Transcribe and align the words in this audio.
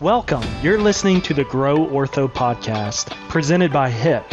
Welcome. 0.00 0.44
You're 0.62 0.80
listening 0.80 1.20
to 1.22 1.34
the 1.34 1.44
Grow 1.44 1.78
Ortho 1.78 2.28
podcast, 2.32 3.10
presented 3.28 3.72
by 3.72 3.90
HIP. 3.90 4.24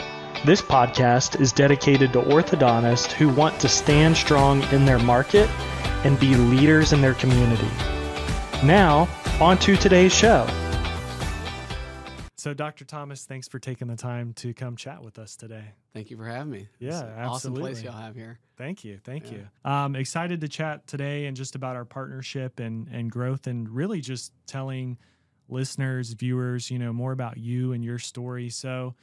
This 0.46 0.62
podcast 0.62 1.42
is 1.42 1.52
dedicated 1.52 2.14
to 2.14 2.22
orthodontists 2.22 3.12
who 3.12 3.30
want 3.30 3.60
to 3.62 3.68
stand 3.68 4.16
strong 4.16 4.62
in 4.72 4.86
their 4.86 5.00
market 5.00 5.50
and 6.06 6.20
be 6.20 6.36
leaders 6.36 6.94
in 6.94 7.02
their 7.02 7.16
community. 7.16 7.68
Now, 8.64 9.08
on 9.42 9.58
to 9.60 9.76
today's 9.76 10.14
show. 10.14 10.48
So, 12.38 12.54
Dr. 12.54 12.86
Thomas, 12.86 13.26
thanks 13.26 13.48
for 13.48 13.58
taking 13.58 13.88
the 13.88 13.96
time 13.96 14.34
to 14.34 14.54
come 14.54 14.76
chat 14.76 15.02
with 15.04 15.18
us 15.18 15.36
today. 15.36 15.64
Thank 15.96 16.12
you 16.12 16.18
for 16.18 16.28
having 16.28 16.52
me. 16.52 16.68
Yeah, 16.78 16.90
It's 16.90 17.02
an 17.02 17.08
absolutely. 17.10 17.28
Awesome 17.28 17.54
place 17.56 17.84
y'all 17.84 18.00
have 18.00 18.14
here. 18.16 18.38
Thank 18.56 18.84
you. 18.84 19.00
Thank 19.04 19.32
Yeah. 19.32 19.38
you. 19.66 19.72
Um, 19.72 19.96
excited 19.96 20.42
to 20.42 20.48
chat 20.48 20.86
today 20.86 21.26
and 21.26 21.36
just 21.36 21.56
about 21.56 21.76
our 21.76 21.86
partnership 21.86 22.60
and, 22.60 22.88
and 22.90 23.10
growth 23.10 23.48
and 23.48 23.68
really 23.68 24.00
just 24.00 24.32
telling 24.46 25.00
listeners, 25.48 26.14
viewers, 26.14 26.70
you 26.72 26.80
know, 26.80 26.92
more 26.94 27.12
about 27.12 27.38
you 27.38 27.74
and 27.74 27.84
your 27.84 28.00
story. 28.00 28.50
So 28.50 28.96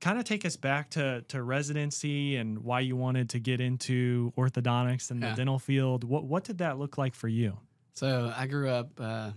kind 0.00 0.18
of 0.18 0.24
take 0.24 0.44
us 0.44 0.56
back 0.56 0.90
to, 0.90 1.22
to 1.28 1.42
residency 1.42 2.36
and 2.36 2.58
why 2.58 2.80
you 2.80 2.96
wanted 2.96 3.30
to 3.30 3.38
get 3.40 3.60
into 3.60 4.32
orthodontics 4.36 5.10
and 5.10 5.20
Yeah. 5.22 5.30
the 5.30 5.36
dental 5.36 5.58
field. 5.58 6.04
What, 6.04 6.24
what 6.24 6.44
did 6.44 6.58
that 6.58 6.78
look 6.78 6.98
like 6.98 7.14
for 7.14 7.28
you? 7.28 7.58
So 7.94 8.32
I 8.36 8.46
grew 8.46 8.68
up 8.68 8.90
uh, 9.00 9.30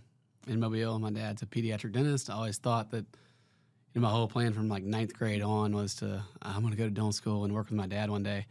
in 0.48 0.59
Mobile. 0.59 1.00
My 1.00 1.12
dad's 1.12 1.42
a 1.42 1.45
pediatric 1.45 1.92
dentist. 1.94 2.30
I 2.30 2.34
always 2.34 2.58
thought 2.58 2.90
that 2.92 3.06
you 3.94 4.02
know, 4.02 4.08
my 4.08 4.09
whole 4.14 4.28
plan 4.28 4.54
from 4.54 4.67
like 4.67 4.84
ninth 4.84 5.14
grade 5.14 5.42
on 5.42 5.73
was 5.76 5.95
to 5.95 6.22
I'm 6.42 6.62
going 6.62 6.72
to 6.72 6.78
go 6.78 6.84
to 6.86 6.90
dental 6.90 7.12
school 7.14 7.45
and 7.45 7.54
work 7.54 7.67
with 7.70 7.78
my 7.78 7.88
dad 7.88 8.09
one 8.09 8.23
day, 8.23 8.45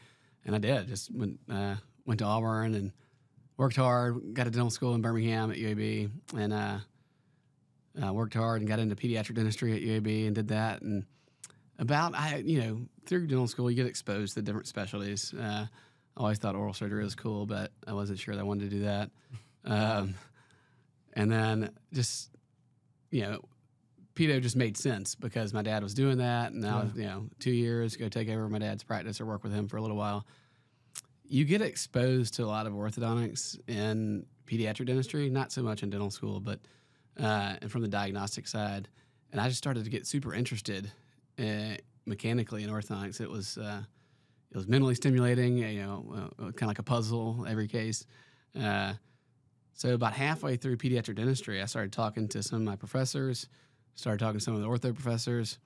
and 0.45 0.55
I 0.55 0.59
did. 0.59 0.89
Just 0.89 1.13
went 1.15 1.39
uh, 1.51 1.77
went 2.05 2.19
to 2.21 2.25
Auburn 2.25 2.75
and 2.75 2.93
worked 3.57 3.77
hard. 3.77 4.35
Got 4.35 4.45
to 4.45 4.51
dental 4.51 4.71
school 4.71 4.95
in 4.95 5.03
Birmingham 5.03 5.51
at 5.51 5.57
UAB, 5.59 6.11
and 6.37 6.53
uh, 6.53 6.79
uh, 8.05 8.13
worked 8.13 8.35
hard 8.35 8.61
and 8.61 8.69
got 8.69 8.79
into 8.79 8.95
pediatric 8.95 9.35
dentistry 9.35 9.75
at 9.75 9.83
UAB 9.83 10.27
and 10.27 10.35
did 10.35 10.49
that. 10.49 10.83
And 10.83 11.05
about 11.79 12.15
I 12.15 12.37
you 12.45 12.61
know 12.61 12.81
through 13.05 13.27
dental 13.27 13.47
school 13.47 13.71
you 13.71 13.77
get 13.77 13.87
exposed 13.87 14.35
to 14.35 14.43
different 14.43 14.67
specialties. 14.67 15.35
Uh, 15.35 15.67
I 16.17 16.21
always 16.21 16.39
thought 16.39 16.55
oral 16.55 16.73
surgery 16.73 17.05
was 17.05 17.15
cool, 17.15 17.47
but 17.47 17.73
I 17.87 17.93
wasn't 17.93 18.19
sure 18.19 18.35
that 18.35 18.41
I 18.41 18.45
wanted 18.45 18.71
to 18.71 18.77
do 18.77 18.83
that. 18.85 19.11
Um, 19.65 20.15
and 21.13 21.31
then 21.31 21.71
just 21.93 22.31
you 23.11 23.23
know, 23.23 23.41
pedo 24.15 24.41
just 24.41 24.57
made 24.57 24.77
sense 24.77 25.15
because 25.15 25.53
my 25.53 25.63
dad 25.63 25.83
was 25.83 25.95
doing 25.95 26.19
that, 26.19 26.53
and 26.53 26.65
I 26.67 26.83
was 26.83 26.95
you 26.95 27.05
know 27.05 27.29
two 27.39 27.53
years 27.53 27.97
go 27.97 28.09
take 28.09 28.29
over 28.29 28.49
my 28.49 28.59
dad's 28.59 28.85
practice 28.85 29.21
or 29.21 29.27
work 29.27 29.43
with 29.43 29.53
him 29.53 29.69
for 29.69 29.77
a 29.77 29.83
little 29.83 29.97
while. 29.97 30.27
You 31.29 31.45
get 31.45 31.61
exposed 31.61 32.35
to 32.35 32.45
a 32.45 32.47
lot 32.47 32.67
of 32.67 32.73
orthodontics 32.73 33.59
in 33.69 34.27
pediatric 34.47 34.87
dentistry, 34.87 35.29
not 35.29 35.51
so 35.51 35.61
much 35.61 35.83
in 35.83 35.91
dental 35.91 36.11
school, 36.11 36.39
but 36.39 36.61
uh, 37.21 37.57
and 37.61 37.71
from 37.71 37.83
the 37.83 37.89
diagnostic 37.89 38.47
side. 38.47 38.89
And 39.33 39.41
I 39.41 39.49
just 39.49 39.59
started 39.59 39.85
to 39.85 39.91
get 39.91 40.07
super 40.07 40.35
interested 40.35 40.91
uh, 41.39 41.77
mechanically 42.07 42.63
in 42.63 42.71
orthodontics. 42.71 43.21
It 43.21 43.31
was 43.31 43.59
uh, 43.59 43.83
it 44.51 44.57
was 44.57 44.69
mentally 44.69 44.95
stimulating, 44.95 45.59
you 45.59 45.83
know, 45.83 46.31
uh, 46.39 46.45
kind 46.45 46.63
of 46.63 46.69
like 46.69 46.79
a 46.79 46.85
puzzle 46.85 47.45
every 47.49 47.69
case. 47.69 48.07
Uh, 48.59 48.95
so 49.75 49.93
about 49.93 50.15
halfway 50.15 50.57
through 50.57 50.79
pediatric 50.79 51.17
dentistry, 51.17 51.61
I 51.61 51.67
started 51.67 51.93
talking 51.93 52.29
to 52.29 52.43
some 52.43 52.61
of 52.61 52.65
my 52.65 52.77
professors, 52.77 53.49
started 53.97 54.19
talking 54.19 54.39
to 54.39 54.45
some 54.45 54.55
of 54.55 54.63
the 54.63 54.69
ortho 54.69 54.95
professors, 54.95 55.59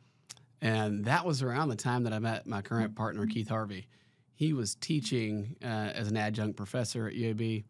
and 0.60 1.04
that 1.04 1.24
was 1.24 1.42
around 1.42 1.68
the 1.68 1.76
time 1.76 2.02
that 2.04 2.12
I 2.12 2.18
met 2.18 2.46
my 2.46 2.62
current 2.62 2.96
partner 2.96 3.26
Keith 3.26 3.48
Harvey. 3.48 3.86
He 4.34 4.52
was 4.52 4.74
teaching 4.74 5.54
uh, 5.62 5.66
as 5.94 6.08
an 6.08 6.16
adjunct 6.16 6.56
professor 6.56 7.06
at 7.06 7.14
UAB 7.14 7.64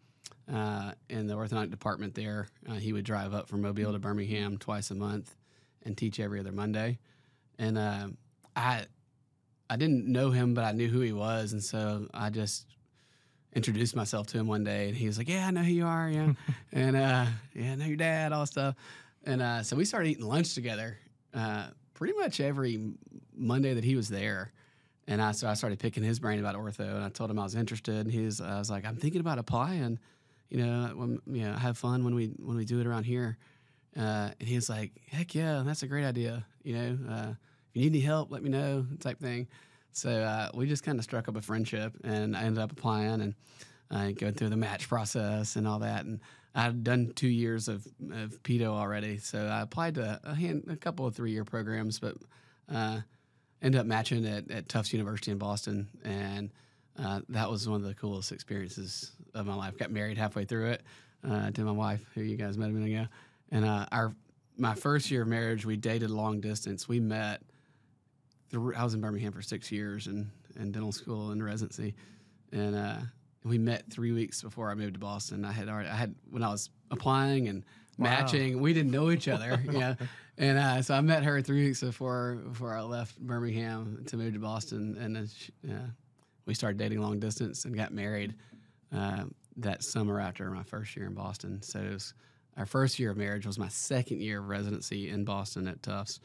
uh, 0.53 0.92
in 1.09 1.27
the 1.27 1.34
orthodontic 1.34 1.70
department 1.70 2.14
there. 2.14 2.48
Uh, 2.69 2.75
he 2.75 2.92
would 2.92 3.05
drive 3.05 3.34
up 3.34 3.48
from 3.48 3.62
Mobile 3.62 3.92
to 3.92 3.98
Birmingham 3.98 4.59
twice 4.59 4.91
a 4.91 4.95
month 4.95 5.37
and 5.84 5.97
teach 5.97 6.20
every 6.20 6.41
other 6.41 6.53
Monday. 6.53 6.98
And 7.59 7.78
uh, 7.78 8.09
I 8.56 8.84
I 9.69 9.77
didn't 9.77 10.06
know 10.06 10.31
him, 10.31 10.55
but 10.55 10.64
I 10.64 10.72
knew 10.72 10.89
who 10.89 11.00
he 11.00 11.12
was, 11.12 11.53
and 11.53 11.62
so 11.62 12.09
I 12.12 12.31
just 12.31 12.66
introduced 13.54 13.94
myself 13.94 14.27
to 14.28 14.38
him 14.38 14.47
one 14.47 14.65
day, 14.65 14.88
and 14.88 14.97
he 14.97 15.06
was 15.06 15.19
like, 15.19 15.28
"Yeah, 15.28 15.47
I 15.47 15.50
know 15.50 15.62
who 15.62 15.72
you 15.72 15.87
are, 15.87 16.09
yeah, 16.09 16.33
and 16.72 16.97
uh, 16.97 17.27
yeah, 17.54 17.72
I 17.72 17.75
know 17.77 17.84
your 17.84 17.97
dad, 17.97 18.33
all 18.33 18.47
stuff." 18.47 18.75
And 19.25 19.41
uh, 19.41 19.62
so 19.62 19.77
we 19.77 19.84
started 19.84 20.09
eating 20.09 20.25
lunch 20.25 20.54
together, 20.54 20.99
uh, 21.34 21.69
pretty 21.94 22.15
much 22.15 22.41
every 22.41 22.81
Monday 23.34 23.75
that 23.75 23.84
he 23.84 23.94
was 23.94 24.09
there. 24.09 24.53
And 25.06 25.21
I 25.21 25.33
so 25.33 25.49
I 25.49 25.54
started 25.54 25.78
picking 25.78 26.03
his 26.03 26.19
brain 26.19 26.41
about 26.41 26.56
ortho, 26.56 26.94
and 26.94 27.04
I 27.04 27.09
told 27.09 27.31
him 27.31 27.38
I 27.38 27.44
was 27.44 27.54
interested. 27.54 27.97
And 27.97 28.10
he 28.10 28.25
was, 28.25 28.41
I 28.41 28.59
was 28.59 28.71
like, 28.71 28.84
"I'm 28.84 28.97
thinking 28.97 29.21
about 29.21 29.38
applying, 29.38 29.99
you 30.50 30.59
know, 30.65 30.93
when, 30.94 31.19
you 31.27 31.44
know, 31.44 31.55
have 31.55 31.78
fun 31.78 32.05
when 32.05 32.15
we 32.15 32.27
when 32.38 32.56
we 32.56 32.65
do 32.65 32.81
it 32.81 32.87
around 32.87 33.05
here." 33.05 33.38
Uh, 33.97 34.31
and 34.38 34.49
he 34.49 34.55
was 34.55 34.69
like, 34.69 34.93
"Heck 35.09 35.34
yeah, 35.34 35.62
that's 35.65 35.83
a 35.83 35.87
great 35.87 36.05
idea. 36.05 36.44
You 36.62 36.75
know, 36.75 36.99
uh, 37.09 37.31
if 37.31 37.75
you 37.75 37.83
need 37.83 37.93
any 37.94 38.00
help, 38.00 38.31
let 38.31 38.43
me 38.43 38.50
know," 38.50 38.87
type 39.00 39.19
thing. 39.19 39.49
So 39.93 40.10
uh, 40.10 40.50
we 40.55 40.66
just 40.66 40.84
kind 40.84 40.99
of 40.99 41.05
struck 41.05 41.28
up 41.28 41.37
a 41.37 41.43
friendship, 41.43 41.97
and 42.05 42.37
I 42.37 42.43
ended 42.43 42.62
up 42.62 42.72
applying 42.72 43.21
and 43.21 43.34
uh, 43.91 44.10
going 44.12 44.34
through 44.34 44.50
the 44.50 44.56
match 44.56 44.89
process 44.89 45.56
and 45.56 45.66
all 45.66 45.81
that. 45.81 46.05
And 46.05 46.21
I 46.55 46.62
had 46.62 46.84
done 46.84 47.12
two 47.15 47.28
years 47.28 47.69
of, 47.69 47.87
of 48.12 48.43
pedo 48.43 48.69
already, 48.69 49.19
so 49.19 49.47
I 49.47 49.60
applied 49.62 49.97
to 49.97 50.21
a, 50.25 50.34
hand, 50.34 50.65
a 50.69 50.77
couple 50.77 51.06
of 51.06 51.15
three 51.15 51.33
year 51.33 51.44
programs, 51.44 51.99
but 51.99 52.16
uh, 52.72 53.00
ended 53.62 53.81
up 53.81 53.87
matching 53.87 54.27
at, 54.27 54.50
at 54.50 54.69
Tufts 54.69 54.93
University 54.93 55.33
in 55.33 55.39
Boston, 55.39 55.89
and 56.05 56.50
uh, 57.03 57.21
that 57.31 57.50
was 57.50 57.69
one 57.69 57.81
of 57.81 57.87
the 57.87 57.94
coolest 57.94 58.33
experiences 58.33 59.12
of 59.34 59.47
my 59.47 59.55
life. 59.55 59.77
Got 59.78 59.91
married 59.91 60.19
halfway 60.19 60.44
through 60.44 60.71
it 60.71 60.83
uh, 61.28 61.50
to 61.53 61.62
my 61.65 61.72
wife, 61.72 62.00
who 62.15 62.21
you 62.22 62.37
guys 62.37 62.59
met 62.59 62.69
a 62.71 62.72
minute 62.72 62.94
ago, 62.94 63.06
and 63.50 63.65
uh, 63.65 63.87
our 63.93 64.15
my 64.59 64.75
first 64.75 65.10
year 65.10 65.22
of 65.22 65.28
marriage, 65.28 65.65
we 65.65 65.77
dated 65.77 66.10
long 66.10 66.41
distance. 66.41 66.87
We 66.89 67.00
met. 67.00 67.43
Through, 68.50 68.75
I 68.75 68.83
was 68.83 68.94
in 68.94 69.00
Birmingham 69.00 69.31
for 69.33 69.43
six 69.43 69.71
years 69.71 70.09
and 70.09 70.28
in 70.59 70.72
dental 70.72 70.91
school 70.91 71.31
and 71.31 71.43
residency, 71.43 71.94
and 72.53 72.75
uh, 72.75 72.97
we 73.44 73.59
met 73.59 73.84
three 73.91 74.10
weeks 74.10 74.43
before 74.43 74.71
I 74.71 74.75
moved 74.75 74.94
to 74.94 74.99
Boston. 75.00 75.44
I 75.44 75.53
had 75.53 75.69
already, 75.69 75.89
I 75.89 75.94
had 75.94 76.16
when 76.31 76.43
I 76.43 76.49
was 76.50 76.71
applying 76.91 77.49
and 77.49 77.65
Wow. 77.99 78.09
matching, 78.10 78.60
we 78.62 78.72
didn't 78.72 78.93
know 78.93 79.10
each 79.10 79.28
other, 79.28 79.62
yeah. 79.71 79.94
And 80.39 80.56
uh, 80.59 80.81
so 80.81 80.94
I 80.94 81.03
met 81.03 81.22
her 81.22 81.43
three 81.43 81.65
weeks 81.66 81.83
before 81.83 82.37
before 82.49 82.75
I 82.75 82.81
left 82.81 83.19
Birmingham 83.21 84.05
to 84.06 84.16
move 84.16 84.33
to 84.33 84.39
Boston, 84.39 84.97
and 84.99 85.15
then 85.15 85.28
she, 85.28 85.53
uh, 85.71 85.75
we 86.50 86.55
started 86.55 86.78
dating 86.78 87.00
long 87.00 87.21
distance 87.21 87.65
and 87.65 87.77
got 87.77 87.93
married 87.93 88.34
uh, 88.93 89.22
that 89.59 89.84
summer 89.84 90.19
after 90.21 90.50
my 90.50 90.65
first 90.65 90.97
year 90.97 91.06
in 91.06 91.15
Boston. 91.15 91.62
So 91.62 91.78
it 91.78 91.93
was, 91.93 92.12
our 92.56 92.66
first 92.66 92.99
year 92.99 93.12
of 93.12 93.16
marriage 93.16 93.47
was 93.47 93.56
my 93.56 93.69
second 93.69 94.21
year 94.21 94.41
of 94.41 94.49
residency 94.49 95.10
in 95.10 95.25
Boston 95.25 95.69
at 95.69 95.81
Tufts, 95.81 96.19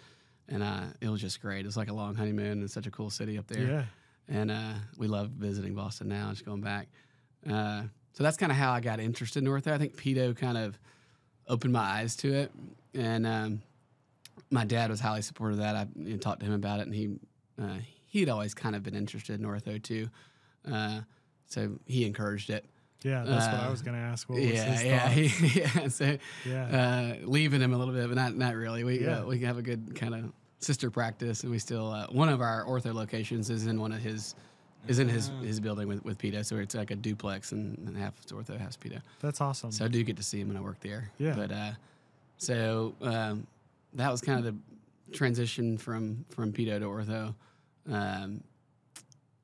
and 0.49 0.63
uh, 0.63 0.85
it 0.99 1.09
was 1.09 1.21
just 1.21 1.39
great. 1.41 1.59
It 1.59 1.65
was 1.67 1.77
like 1.77 1.89
a 1.89 1.93
long 1.93 2.15
honeymoon 2.15 2.63
in 2.63 2.67
such 2.67 2.87
a 2.87 2.91
cool 2.91 3.11
city 3.11 3.37
up 3.37 3.45
there 3.45 3.67
Yeah. 3.67 3.83
and 4.27 4.49
uh, 4.49 4.73
we 4.97 5.05
love 5.05 5.29
visiting 5.29 5.75
Boston 5.75 6.07
now, 6.07 6.31
just 6.31 6.43
going 6.43 6.61
back. 6.61 6.87
Uh, 7.47 7.83
so 8.13 8.23
that's 8.23 8.35
kind 8.37 8.51
of 8.51 8.57
how 8.57 8.71
I 8.71 8.79
got 8.79 8.99
interested 8.99 9.43
in 9.43 9.47
ortho. 9.49 9.71
I 9.71 9.77
think 9.77 9.95
pedo 9.95 10.35
kind 10.35 10.57
of 10.57 10.79
opened 11.47 11.71
my 11.73 11.81
eyes 11.81 12.15
to 12.17 12.33
it, 12.33 12.51
and 12.95 13.27
um, 13.27 13.61
my 14.49 14.65
dad 14.65 14.89
was 14.89 14.99
highly 14.99 15.21
supportive 15.21 15.59
of 15.59 15.63
that. 15.65 15.75
I 15.75 15.85
you 15.95 16.13
know, 16.13 16.17
talked 16.17 16.39
to 16.39 16.47
him 16.47 16.53
about 16.53 16.79
it, 16.79 16.87
and 16.87 16.95
he 16.95 17.09
uh, 17.61 17.77
he'd 18.15 18.29
always 18.29 18.53
kind 18.53 18.75
of 18.75 18.81
been 18.83 18.95
interested 18.95 19.39
in 19.39 19.45
ortho 19.45 19.81
too, 19.81 20.09
uh, 20.71 21.01
so 21.47 21.77
he 21.85 22.05
encouraged 22.05 22.49
it. 22.49 22.65
Yeah. 23.03 23.23
That's 23.23 23.45
what 23.47 23.55
I 23.63 23.67
Uh, 23.67 23.71
was 23.71 23.81
going 23.81 23.95
to 23.95 24.01
ask. 24.01 24.29
What 24.29 24.39
was 24.39 24.49
yeah, 24.49 24.63
his 24.63 24.83
yeah, 24.83 25.09
he, 25.09 25.59
yeah. 25.59 25.87
So 25.89 26.17
yeah. 26.45 27.17
uh, 27.21 27.27
leaving 27.27 27.61
him 27.61 27.73
a 27.73 27.77
little 27.77 27.93
bit, 27.93 28.07
but 28.07 28.15
not 28.15 28.35
not 28.35 28.55
really. 28.55 28.83
We 28.83 29.01
Yeah. 29.03 29.19
uh, 29.21 29.25
we 29.25 29.39
have 29.39 29.57
a 29.57 29.61
good 29.61 29.93
kind 29.95 30.15
of 30.15 30.31
sister 30.59 30.89
practice, 30.89 31.43
and 31.43 31.51
we 31.51 31.59
still 31.59 31.91
uh, 31.91 32.07
one 32.07 32.29
of 32.29 32.41
our 32.41 32.63
ortho 32.65 32.93
locations 32.93 33.49
is 33.49 33.67
in 33.67 33.79
one 33.79 33.91
of 33.91 33.99
his 33.99 34.33
is 34.87 34.99
in 34.99 35.09
his 35.09 35.29
his 35.43 35.59
building 35.59 35.87
with 35.87 36.03
with 36.05 36.17
pedo, 36.17 36.43
so 36.45 36.55
it's 36.57 36.73
like 36.73 36.91
a 36.91 36.95
duplex, 36.95 37.51
and, 37.51 37.77
and 37.87 37.97
half 37.97 38.13
ortho, 38.27 38.57
half 38.57 38.69
is 38.69 38.77
pedo. 38.77 39.01
That's 39.19 39.41
awesome. 39.41 39.71
So 39.71 39.85
I 39.85 39.87
do 39.89 40.01
get 40.03 40.15
to 40.17 40.23
see 40.23 40.39
him 40.39 40.47
when 40.47 40.57
I 40.57 40.61
work 40.61 40.79
there. 40.79 41.11
Yeah. 41.19 41.35
But 41.35 41.51
uh, 41.51 41.71
so 42.37 42.95
um, 43.01 43.45
that 43.93 44.09
was 44.11 44.21
kind 44.21 44.39
of 44.39 44.45
the 44.45 44.55
transition 45.11 45.77
from 45.77 46.25
from 46.29 46.51
pedo 46.53 46.79
to 46.79 46.85
ortho, 46.85 47.35
um, 47.91 48.43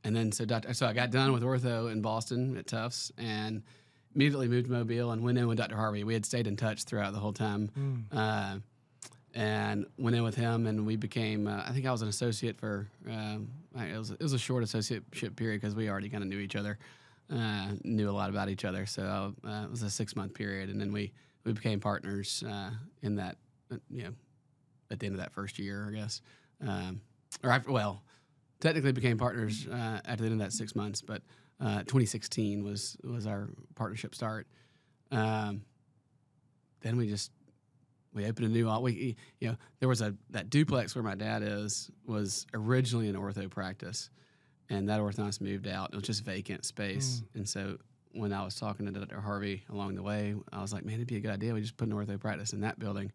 and 0.04 0.16
then 0.16 0.32
so 0.32 0.46
Dr. 0.46 0.74
so 0.74 0.88
I 0.88 0.94
got 0.94 1.12
done 1.12 1.32
with 1.32 1.44
ortho 1.44 1.92
in 1.92 2.02
Boston 2.02 2.58
at 2.58 2.68
Tufts 2.68 3.12
and 3.18 3.64
immediately 4.16 4.48
moved 4.48 4.66
to 4.68 4.72
Mobile 4.72 5.12
and 5.12 5.24
went 5.24 5.38
in 5.38 5.48
with 5.48 5.58
Dr. 5.58 5.76
Harvey. 5.76 6.04
We 6.04 6.14
had 6.14 6.26
stayed 6.26 6.48
in 6.48 6.56
touch 6.58 6.84
throughout 6.84 7.14
the 7.14 7.20
whole 7.20 7.34
time. 7.34 7.70
Mm. 7.78 8.04
Uh, 8.12 8.60
and 9.34 9.86
went 9.98 10.14
in 10.14 10.24
with 10.24 10.36
him, 10.36 10.68
and 10.68 10.86
we 10.86 10.98
became. 10.98 11.48
Uh, 11.48 11.64
I 11.66 11.72
think 11.72 11.86
I 11.86 11.92
was 11.94 12.02
an 12.02 12.10
associate 12.10 12.60
for. 12.60 12.90
Um, 13.10 13.48
it 13.78 13.98
was 13.98 14.12
it 14.12 14.20
was 14.22 14.34
a 14.34 14.38
short 14.38 14.62
associateship 14.64 15.38
period 15.38 15.62
because 15.62 15.74
we 15.74 15.90
already 15.90 16.10
kind 16.10 16.22
of 16.22 16.28
knew 16.28 16.40
each 16.40 16.58
other, 16.58 16.78
uh, 17.34 17.70
knew 17.86 18.10
a 18.10 18.12
lot 18.12 18.30
about 18.30 18.50
each 18.50 18.66
other. 18.66 18.86
So 18.86 19.34
uh, 19.48 19.62
it 19.64 19.72
was 19.72 19.84
a 19.84 19.90
six 19.90 20.18
month 20.18 20.34
period, 20.34 20.70
and 20.70 20.82
then 20.82 20.92
we 20.92 21.14
we 21.46 21.54
became 21.54 21.80
partners 21.80 22.44
uh, 22.46 22.72
in 23.04 23.16
that. 23.16 23.38
uh, 23.72 23.78
You 23.90 24.04
know, 24.04 24.14
at 24.92 25.00
the 25.00 25.06
end 25.06 25.16
of 25.16 25.22
that 25.22 25.32
first 25.32 25.58
year, 25.60 25.88
I 25.90 25.96
guess. 25.96 26.22
Um, 26.62 27.00
or 27.42 27.52
after, 27.52 27.72
well, 27.72 28.04
technically 28.62 28.92
became 28.92 29.18
partners 29.18 29.68
uh, 29.68 30.00
at 30.06 30.20
the 30.20 30.26
end 30.26 30.34
of 30.34 30.40
that 30.40 30.54
six 30.54 30.76
months, 30.76 31.02
but 31.02 31.22
uh, 31.60 31.80
2016 31.80 32.64
was 32.64 32.96
was 33.04 33.28
our 33.28 33.50
partnership 33.76 34.16
start. 34.16 34.48
Um, 35.12 35.64
then 36.82 36.98
we 36.98 37.08
just 37.08 37.32
we 38.14 38.26
opened 38.26 38.48
a 38.48 38.50
new 38.50 38.70
we 38.80 39.16
you 39.40 39.50
know 39.50 39.58
there 39.80 39.90
was 39.90 40.02
a 40.02 40.16
that 40.30 40.50
duplex 40.50 40.96
where 40.96 41.04
my 41.04 41.16
dad 41.16 41.44
is 41.44 41.92
was 42.06 42.46
originally 42.54 43.10
an 43.10 43.16
ortho 43.16 43.50
practice, 43.50 44.10
and 44.70 44.88
that 44.90 45.00
orthodontist 45.00 45.42
moved 45.42 45.68
out. 45.68 45.90
It 45.92 45.96
was 45.96 46.06
just 46.06 46.24
vacant 46.24 46.66
space, 46.66 47.24
and 47.36 47.48
so 47.48 47.78
when 48.14 48.34
I 48.34 48.44
was 48.44 48.56
talking 48.56 48.86
to 48.86 48.92
Dr. 48.92 49.22
Harvey 49.22 49.64
along 49.70 49.96
the 49.96 50.04
way, 50.04 50.36
I 50.52 50.62
was 50.62 50.74
like, 50.74 50.84
man, 50.84 50.96
it'd 50.96 51.08
be 51.08 51.16
a 51.16 51.22
good 51.22 51.32
idea. 51.32 51.54
We 51.54 51.62
just 51.62 51.78
put 51.78 51.88
an 51.88 51.94
ortho 51.94 52.20
practice 52.20 52.52
in 52.52 52.60
that 52.62 52.78
building 52.78 53.12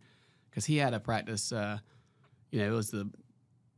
because 0.49 0.65
he 0.65 0.79
had 0.79 0.95
a 0.95 1.01
practice. 1.01 1.53
Uh, 1.53 1.79
you 2.51 2.61
know, 2.61 2.73
it 2.73 2.75
was 2.75 2.91
the 2.91 3.11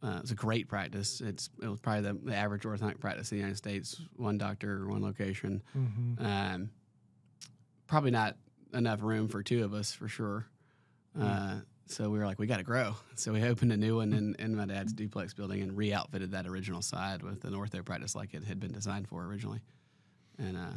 uh, 0.02 0.16
it 0.16 0.22
was 0.22 0.30
a 0.30 0.34
great 0.36 0.68
practice. 0.68 1.20
It's 1.20 1.50
it 1.62 1.68
was 1.68 1.80
probably 1.80 2.02
the, 2.02 2.14
the 2.30 2.34
average 2.36 2.62
orthodontic 2.62 3.00
practice 3.00 3.30
in 3.32 3.38
the 3.38 3.40
United 3.40 3.56
States. 3.56 4.00
One 4.16 4.38
doctor, 4.38 4.86
one 4.88 5.02
location. 5.02 5.62
Mhm. 5.76 6.20
Um, 6.24 6.70
probably 7.86 8.10
not 8.10 8.36
enough 8.74 9.02
room 9.02 9.28
for 9.28 9.42
two 9.42 9.64
of 9.64 9.72
us 9.74 9.92
for 9.92 10.08
sure. 10.08 10.46
Uh, 11.18 11.60
so 11.86 12.10
we 12.10 12.18
were 12.18 12.26
like, 12.26 12.38
we 12.38 12.46
got 12.46 12.58
to 12.58 12.62
grow. 12.62 12.94
So 13.16 13.32
we 13.32 13.42
opened 13.42 13.72
a 13.72 13.76
new 13.76 13.96
one 13.96 14.12
in, 14.12 14.36
in 14.38 14.54
my 14.54 14.66
dad's 14.66 14.92
duplex 14.92 15.34
building 15.34 15.60
and 15.62 15.76
re-outfitted 15.76 16.30
that 16.30 16.46
original 16.46 16.82
side 16.82 17.22
with 17.24 17.44
an 17.44 17.52
ortho 17.54 17.84
practice 17.84 18.14
like 18.14 18.32
it 18.34 18.44
had 18.44 18.60
been 18.60 18.70
designed 18.70 19.08
for 19.08 19.24
originally. 19.24 19.60
And 20.38 20.56
uh, 20.56 20.70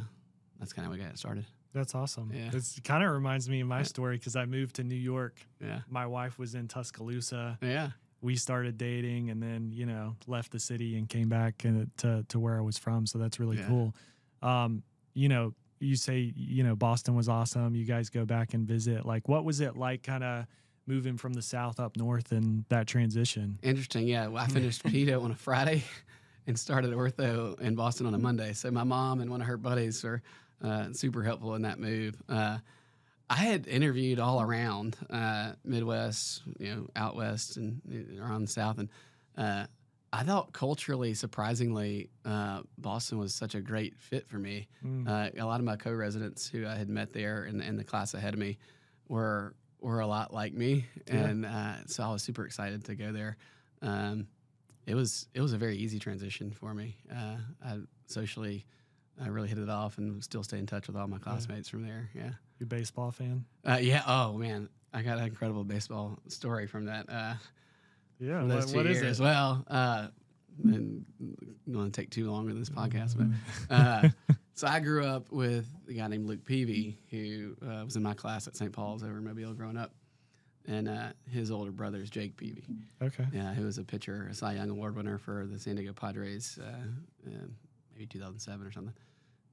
that's 0.58 0.72
kind 0.72 0.84
of 0.86 0.92
how 0.92 0.98
we 0.98 1.04
got 1.04 1.12
it 1.12 1.18
started. 1.18 1.44
That's 1.72 1.94
awesome. 1.94 2.32
Yeah. 2.34 2.50
It 2.52 2.64
kind 2.82 3.04
of 3.04 3.12
reminds 3.12 3.48
me 3.48 3.60
of 3.60 3.68
my 3.68 3.78
Yeah. 3.78 3.82
story 3.84 4.16
because 4.18 4.34
I 4.34 4.44
moved 4.46 4.76
to 4.76 4.82
New 4.84 4.96
York. 4.96 5.36
Yeah. 5.60 5.82
My 5.88 6.06
wife 6.06 6.36
was 6.38 6.56
in 6.56 6.66
Tuscaloosa. 6.66 7.58
Yeah. 7.62 7.90
We 8.22 8.36
started 8.36 8.78
dating 8.78 9.30
and 9.30 9.42
then, 9.42 9.70
you 9.72 9.84
know, 9.84 10.16
left 10.26 10.52
the 10.52 10.60
city 10.60 10.96
and 10.96 11.08
came 11.08 11.28
back 11.28 11.64
and 11.64 11.90
to, 11.98 12.24
to 12.28 12.38
where 12.40 12.56
I 12.56 12.60
was 12.60 12.78
from. 12.78 13.04
So 13.06 13.18
that's 13.18 13.38
really 13.40 13.58
Yeah. 13.58 13.66
cool. 13.66 13.94
Um, 14.42 14.82
you 15.14 15.28
know, 15.28 15.54
you 15.80 15.96
say, 15.96 16.32
you 16.36 16.62
know, 16.62 16.76
Boston 16.76 17.14
was 17.16 17.28
awesome. 17.28 17.74
You 17.74 17.84
guys 17.84 18.08
go 18.08 18.24
back 18.24 18.54
and 18.54 18.66
visit. 18.66 19.04
Like, 19.04 19.28
what 19.28 19.44
was 19.44 19.60
it 19.60 19.76
like 19.76 20.02
kind 20.04 20.22
of 20.22 20.46
moving 20.86 21.16
from 21.16 21.32
the 21.32 21.42
South 21.42 21.80
up 21.80 21.96
North 21.96 22.30
and 22.32 22.64
that 22.68 22.86
transition? 22.86 23.58
Interesting. 23.62 24.06
Yeah. 24.06 24.28
Well, 24.28 24.44
I 24.44 24.46
finished 24.58 24.84
pedo 24.84 25.22
on 25.24 25.32
a 25.32 25.34
Friday 25.34 25.82
and 26.46 26.56
started 26.58 26.92
ortho 26.92 27.58
in 27.60 27.74
Boston 27.74 28.06
on 28.06 28.14
a 28.14 28.18
Monday. 28.18 28.52
So 28.52 28.70
my 28.70 28.84
mom 28.84 29.20
and 29.20 29.30
one 29.30 29.40
of 29.40 29.46
her 29.48 29.56
buddies 29.56 30.02
were 30.04 30.22
uh, 30.62 30.92
super 30.92 31.24
helpful 31.24 31.56
in 31.56 31.62
that 31.62 31.80
move. 31.80 32.14
Uh, 32.28 32.58
I 33.30 33.36
had 33.36 33.66
interviewed 33.66 34.18
all 34.20 34.42
around 34.42 34.96
uh, 35.10 35.52
Midwest, 35.64 36.42
you 36.58 36.74
know, 36.74 36.86
out 36.96 37.16
west 37.16 37.56
and 37.56 37.80
uh, 38.18 38.22
around 38.22 38.42
the 38.42 38.48
South, 38.48 38.78
and 38.78 38.88
uh, 39.36 39.66
I 40.12 40.22
thought 40.24 40.52
culturally, 40.52 41.14
surprisingly, 41.14 42.10
uh, 42.26 42.60
Boston 42.76 43.16
was 43.18 43.34
such 43.34 43.54
a 43.54 43.60
great 43.62 43.96
fit 43.98 44.28
for 44.28 44.38
me. 44.38 44.68
Mm. 44.84 45.08
Uh, 45.08 45.30
a 45.42 45.46
lot 45.46 45.58
of 45.60 45.64
my 45.64 45.76
co-residents 45.76 46.46
who 46.46 46.66
I 46.66 46.74
had 46.74 46.90
met 46.90 47.14
there 47.14 47.44
and, 47.44 47.62
and 47.62 47.78
the 47.78 47.84
class 47.84 48.12
ahead 48.12 48.34
of 48.34 48.40
me 48.40 48.58
were 49.08 49.54
were 49.80 50.00
a 50.00 50.06
lot 50.06 50.32
like 50.32 50.52
me, 50.54 50.84
Yeah. 51.08 51.14
and 51.26 51.46
uh, 51.46 51.74
so 51.86 52.04
I 52.04 52.12
was 52.12 52.22
super 52.22 52.44
excited 52.46 52.84
to 52.84 52.94
go 52.94 53.10
there. 53.12 53.36
Um, 53.80 54.28
it 54.86 54.94
was 54.94 55.28
it 55.34 55.40
was 55.40 55.52
a 55.54 55.58
very 55.58 55.76
easy 55.76 55.98
transition 55.98 56.52
for 56.52 56.74
me. 56.74 56.96
Uh, 57.10 57.36
I 57.64 57.78
socially, 58.06 58.66
I 59.20 59.28
really 59.28 59.48
hit 59.48 59.58
it 59.58 59.68
off, 59.70 59.96
and 59.98 60.22
still 60.22 60.42
stay 60.44 60.58
in 60.58 60.66
touch 60.66 60.86
with 60.86 60.96
all 60.96 61.08
my 61.08 61.18
classmates 61.18 61.68
from 61.68 61.82
there. 61.84 62.10
Yeah, 62.14 62.32
You 62.62 62.66
baseball 62.66 63.10
fan? 63.10 63.44
uh, 63.66 63.78
yeah. 63.80 64.02
Oh 64.06 64.34
man, 64.34 64.68
I 64.94 65.02
got 65.02 65.18
an 65.18 65.24
incredible 65.24 65.64
baseball 65.64 66.16
story 66.28 66.68
from 66.68 66.84
that. 66.84 67.06
Uh, 67.08 67.34
Yeah. 68.20 68.38
from 68.38 68.48
those 68.48 68.66
What, 68.66 68.70
two 68.72 68.76
what 68.76 68.86
is 68.86 69.02
years. 69.02 69.18
it? 69.18 69.22
Well, 69.24 69.64
uh, 69.68 70.06
and 70.62 71.04
want 71.66 71.92
to 71.92 72.00
take 72.00 72.10
too 72.10 72.30
long 72.30 72.48
in 72.50 72.58
this 72.58 72.70
podcast, 72.70 73.16
Mm-hmm. 73.16 73.32
but 73.68 73.74
uh, 73.74 74.08
so 74.54 74.68
I 74.68 74.78
grew 74.78 75.04
up 75.04 75.32
with 75.32 75.66
a 75.88 75.94
guy 75.94 76.06
named 76.06 76.26
Luke 76.26 76.44
Peavy 76.44 76.98
who 77.10 77.56
uh, 77.66 77.82
was 77.84 77.96
in 77.96 78.02
my 78.04 78.14
class 78.14 78.46
at 78.46 78.54
St. 78.54 78.70
Paul's 78.72 79.02
over 79.02 79.16
in 79.18 79.24
Mobile 79.24 79.54
growing 79.54 79.76
up, 79.76 79.92
and 80.68 80.88
uh, 80.88 81.08
his 81.28 81.50
older 81.50 81.72
brother 81.72 81.98
is 81.98 82.10
Jake 82.10 82.36
Peavy. 82.36 82.62
Okay. 83.02 83.26
Yeah, 83.32 83.52
who 83.54 83.64
was 83.64 83.78
a 83.78 83.82
pitcher, 83.84 84.28
a 84.30 84.34
Cy 84.34 84.54
Young 84.54 84.70
Award 84.70 84.94
winner 84.94 85.18
for 85.18 85.46
the 85.50 85.58
San 85.58 85.74
Diego 85.74 85.94
Padres, 85.94 86.60
uh, 86.62 86.66
uh, 87.26 87.30
maybe 87.94 88.06
2007 88.06 88.64
or 88.64 88.70
something. 88.70 88.94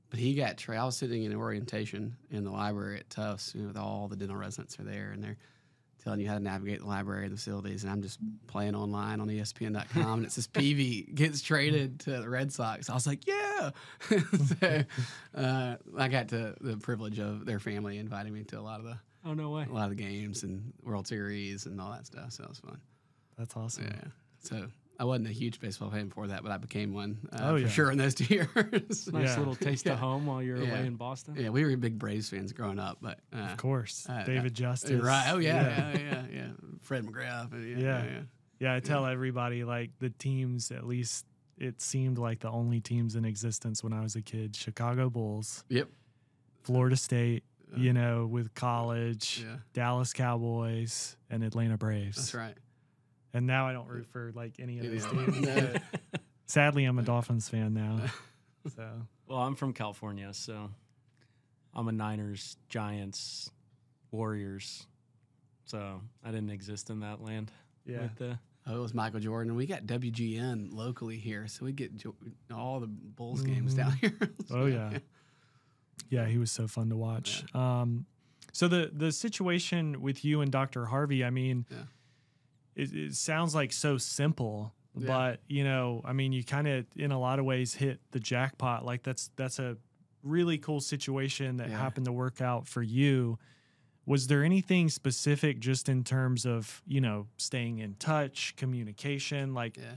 But 0.10 0.20
he 0.20 0.34
got 0.34 0.58
tra- 0.58 0.82
I 0.82 0.86
was 0.86 0.98
sitting 0.98 1.24
in 1.24 1.36
orientation 1.36 2.16
in 2.32 2.44
the 2.44 2.52
library 2.52 3.00
at 3.00 3.10
Tufts, 3.10 3.54
you 3.54 3.62
know, 3.62 3.68
with 3.68 3.78
all 3.78 4.08
the 4.08 4.16
dental 4.16 4.36
residents 4.38 4.80
are 4.80 4.84
there, 4.84 5.12
and 5.12 5.24
they're 5.24 5.38
telling 6.04 6.20
you 6.22 6.28
how 6.28 6.34
to 6.36 6.40
navigate 6.40 6.80
the 6.80 6.86
library 6.88 7.26
and 7.26 7.34
the 7.34 7.38
facilities. 7.38 7.84
And 7.84 7.92
I'm 7.92 8.02
just 8.02 8.18
playing 8.48 8.74
online 8.74 9.20
on 9.20 9.28
ESPN.com, 9.28 10.14
and 10.20 10.26
it 10.26 10.32
says 10.32 10.48
Peavy 10.54 11.04
gets 11.14 11.42
traded 11.42 12.00
to 12.02 12.22
the 12.22 12.30
Red 12.30 12.52
Sox. 12.52 12.90
I 12.90 12.94
was 12.96 13.06
like, 13.06 13.28
yeah. 13.28 13.70
so 14.60 14.84
uh, 15.36 15.76
I 15.98 16.08
got 16.08 16.30
to 16.30 16.56
the 16.62 16.78
privilege 16.78 17.20
of 17.20 17.46
their 17.46 17.60
family 17.60 17.98
inviting 17.98 18.34
me 18.34 18.44
to 18.46 18.60
a 18.60 18.62
lot 18.62 18.80
of 18.80 18.86
the 18.86 18.98
Oh 19.26 19.34
no 19.34 19.50
way. 19.50 19.68
a 19.70 19.74
lot 19.74 19.92
of 19.92 19.98
the 19.98 20.02
games 20.02 20.44
and 20.44 20.72
World 20.82 21.06
Series 21.06 21.66
and 21.66 21.80
all 21.82 21.92
that 21.92 22.06
stuff. 22.06 22.32
So 22.32 22.46
it 22.46 22.50
was 22.50 22.60
fun. 22.60 22.80
That's 23.38 23.56
awesome. 23.58 23.84
Yeah. 23.86 24.10
So 24.40 24.68
I 25.00 25.06
wasn't 25.06 25.28
a 25.30 25.32
huge 25.32 25.62
baseball 25.62 25.90
fan 25.90 26.10
before 26.10 26.28
that, 26.28 26.44
but 26.44 26.52
I 26.52 26.58
became 26.58 26.94
one 26.94 27.20
uh, 27.32 27.38
Oh, 27.42 27.62
for 27.62 27.70
sure 27.70 27.90
in 27.92 27.98
those 27.98 28.14
two 28.16 28.26
years. 28.34 28.50
Nice 28.56 29.08
Yeah. 29.08 29.38
little 29.40 29.56
taste 29.56 29.86
Yeah. 29.86 29.94
of 29.94 30.00
home 30.00 30.26
while 30.26 30.44
you're 30.44 30.62
Yeah. 30.62 30.72
away 30.72 30.86
in 30.88 30.96
Boston. 30.96 31.36
yeah, 31.38 31.50
we 31.50 31.64
were 31.64 31.76
big 31.78 31.98
Braves 31.98 32.30
fans 32.30 32.52
growing 32.52 32.80
up, 32.80 32.98
but 33.02 33.20
uh, 33.34 33.38
Of 33.38 33.58
course. 33.58 34.06
Uh, 34.10 34.24
David 34.26 34.54
Justice. 34.54 35.02
right? 35.02 35.30
Oh 35.32 35.38
yeah, 35.38 35.94
yeah, 35.94 35.98
yeah, 36.00 36.26
yeah. 36.34 36.48
Fred 36.82 37.06
McGriff. 37.06 37.52
Yeah, 37.54 37.60
Yeah. 37.60 37.78
yeah, 37.78 38.04
yeah. 38.06 38.22
Yeah, 38.60 38.74
I 38.76 38.82
tell 38.82 39.06
everybody 39.06 39.64
like 39.64 39.92
the 40.00 40.10
teams 40.10 40.70
at 40.72 40.86
least 40.86 41.26
it 41.58 41.82
seemed 41.82 42.18
like 42.18 42.40
the 42.42 42.50
only 42.52 42.82
teams 42.82 43.16
in 43.16 43.24
existence 43.26 43.82
when 43.84 43.94
I 43.94 44.02
was 44.02 44.16
a 44.18 44.22
kid. 44.22 44.54
Chicago 44.56 45.10
Bulls, 45.10 45.64
Yep. 45.70 45.88
Florida 46.64 46.96
State, 46.98 47.44
Uh, 47.74 47.78
you 47.80 47.94
know, 47.94 48.26
with 48.26 48.54
college, 48.56 49.44
Yeah, 49.46 49.58
Dallas 49.74 50.12
Cowboys, 50.12 51.16
and 51.30 51.44
Atlanta 51.44 51.78
Braves. 51.78 52.18
that's 52.18 52.34
right. 52.34 52.58
And 53.34 53.46
now 53.46 53.68
I 53.68 53.74
don't 53.74 53.88
root 53.88 54.08
for 54.08 54.32
like 54.36 54.54
any 54.60 54.80
of 54.80 54.86
Any 54.86 54.96
those 54.98 55.06
of 55.06 55.16
them. 55.16 55.34
teams. 55.34 55.46
No. 55.48 55.74
Sadly, 56.46 56.86
I'm 56.86 56.98
a 57.00 57.04
Dolphins 57.04 57.48
fan 57.50 57.74
now. 57.74 58.00
So 58.76 58.84
Well, 59.26 59.40
I'm 59.40 59.56
from 59.56 59.72
California, 59.72 60.34
so 60.34 60.70
I'm 61.74 61.88
a 61.88 61.92
Niners, 61.94 62.58
Giants, 62.68 63.50
Warriors. 64.12 64.86
So 65.66 66.02
I 66.26 66.32
didn't 66.32 66.50
exist 66.50 66.90
in 66.90 67.00
that 67.00 67.22
land. 67.24 67.52
yeah, 67.86 68.02
With 68.02 68.16
the, 68.18 68.40
Oh, 68.68 68.76
it 68.76 68.80
was 68.82 68.94
Michael 68.94 69.22
Jordan. 69.22 69.56
We 69.56 69.66
got 69.66 69.86
WGN 69.86 70.74
locally 70.74 71.18
here, 71.18 71.48
so 71.48 71.66
we 71.66 71.72
get 71.72 71.96
jo- 71.96 72.16
all 72.54 72.80
the 72.82 72.88
Bulls 72.88 73.42
games 73.44 73.74
Mhm. 73.74 73.78
down 73.78 73.92
here. 73.94 74.14
Oh, 74.52 74.66
yeah. 74.66 75.00
yeah, 76.10 76.26
he 76.26 76.38
was 76.38 76.52
so 76.52 76.68
fun 76.68 76.90
to 76.90 76.98
watch. 76.98 77.44
Um, 77.56 78.06
so 78.52 78.68
the 78.68 78.92
the 78.94 79.12
situation 79.14 80.02
with 80.02 80.26
you 80.26 80.42
and 80.42 80.52
Dr. 80.52 80.86
Harvey, 80.88 81.24
I 81.24 81.30
mean, 81.30 81.66
Yeah. 81.72 81.78
It, 82.80 82.94
it 82.94 83.16
sounds 83.16 83.54
like 83.56 83.72
so 83.74 83.98
simple, 83.98 84.74
Yeah. 84.98 85.08
but 85.08 85.42
you 85.48 85.64
know, 85.64 86.02
I 86.06 86.14
mean, 86.14 86.32
you 86.34 86.44
kind 86.44 86.68
of 86.68 86.86
in 86.96 87.12
a 87.12 87.20
lot 87.20 87.40
of 87.40 87.46
ways 87.46 87.74
hit 87.74 88.00
the 88.12 88.20
jackpot. 88.20 88.86
Like 88.86 89.04
that's 89.04 89.30
that's 89.36 89.60
a 89.60 89.78
really 90.24 90.58
cool 90.58 90.82
situation 90.82 91.58
that 91.58 91.70
Yeah. 91.70 91.78
happened 91.78 92.06
to 92.06 92.12
work 92.12 92.42
out 92.42 92.68
for 92.68 92.82
you. 92.82 93.38
Was 94.06 94.28
there 94.28 94.44
anything 94.44 94.90
specific 94.90 95.60
just 95.60 95.88
in 95.88 96.04
terms 96.04 96.46
of, 96.46 96.82
you 96.88 97.00
know, 97.00 97.28
staying 97.38 97.80
in 97.80 97.94
touch, 97.96 98.56
communication, 98.58 99.54
like 99.54 99.78
yeah. 99.78 99.94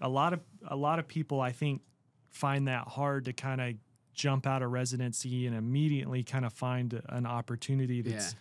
a 0.00 0.08
lot 0.08 0.32
of 0.32 0.40
a 0.68 0.76
lot 0.76 0.98
of 0.98 1.08
people 1.08 1.40
I 1.40 1.52
think 1.52 1.82
find 2.30 2.68
that 2.68 2.86
hard 2.86 3.24
to 3.24 3.32
kind 3.32 3.60
of 3.60 3.74
jump 4.14 4.46
out 4.46 4.62
of 4.62 4.70
residency 4.70 5.46
and 5.46 5.56
immediately 5.56 6.22
kind 6.22 6.44
of 6.44 6.52
find 6.52 7.00
an 7.08 7.26
opportunity 7.26 8.02
that's. 8.02 8.34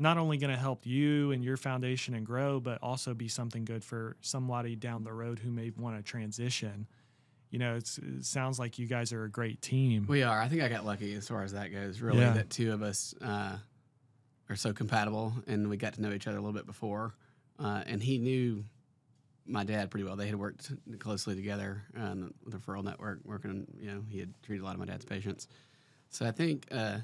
Not 0.00 0.18
only 0.18 0.36
going 0.38 0.50
to 0.52 0.58
help 0.58 0.86
you 0.86 1.30
and 1.32 1.44
your 1.44 1.56
foundation 1.56 2.14
and 2.14 2.24
grow 2.26 2.58
but 2.60 2.78
also 2.82 3.14
be 3.14 3.28
something 3.28 3.64
good 3.64 3.84
for 3.84 4.16
somebody 4.20 4.74
down 4.76 5.04
the 5.04 5.12
road 5.12 5.38
who 5.38 5.50
may 5.50 5.70
want 5.78 5.96
to 5.96 6.02
transition 6.02 6.86
you 7.50 7.58
know 7.58 7.74
it's, 7.76 7.98
it 7.98 8.24
sounds 8.24 8.58
like 8.58 8.78
you 8.78 8.86
guys 8.86 9.12
are 9.12 9.24
a 9.24 9.30
great 9.30 9.60
team 9.60 10.06
We 10.08 10.22
are. 10.22 10.40
I 10.40 10.48
think 10.48 10.62
I 10.62 10.68
got 10.68 10.84
lucky 10.86 11.14
as 11.14 11.26
far 11.28 11.42
as 11.42 11.52
that 11.52 11.72
goes. 11.72 12.00
Really, 12.00 12.20
Yeah. 12.20 12.32
that 12.32 12.48
two 12.50 12.72
of 12.72 12.82
us 12.82 13.12
uh, 13.20 13.56
are 14.48 14.56
so 14.56 14.72
compatible, 14.72 15.32
and 15.48 15.68
we 15.68 15.76
got 15.76 15.94
to 15.94 16.02
know 16.02 16.12
each 16.12 16.26
other 16.28 16.38
a 16.38 16.40
little 16.40 16.54
bit 16.54 16.66
before. 16.66 17.14
Uh, 17.58 17.82
and 17.86 18.00
he 18.02 18.18
knew 18.18 18.64
my 19.46 19.64
dad 19.64 19.90
pretty 19.90 20.04
well. 20.04 20.14
They 20.16 20.26
had 20.28 20.36
worked 20.36 20.70
closely 21.00 21.34
together 21.34 21.82
um, 21.96 22.32
with 22.44 22.52
the 22.54 22.58
referral 22.58 22.84
network, 22.84 23.18
working. 23.24 23.66
You 23.80 23.90
know, 23.94 24.02
he 24.08 24.20
had 24.20 24.32
treated 24.42 24.62
a 24.62 24.64
lot 24.64 24.74
of 24.74 24.78
my 24.78 24.86
dad's 24.86 25.04
patients. 25.04 25.48
So 26.10 26.24
I 26.26 26.30
think, 26.30 26.66
uh, 26.70 26.98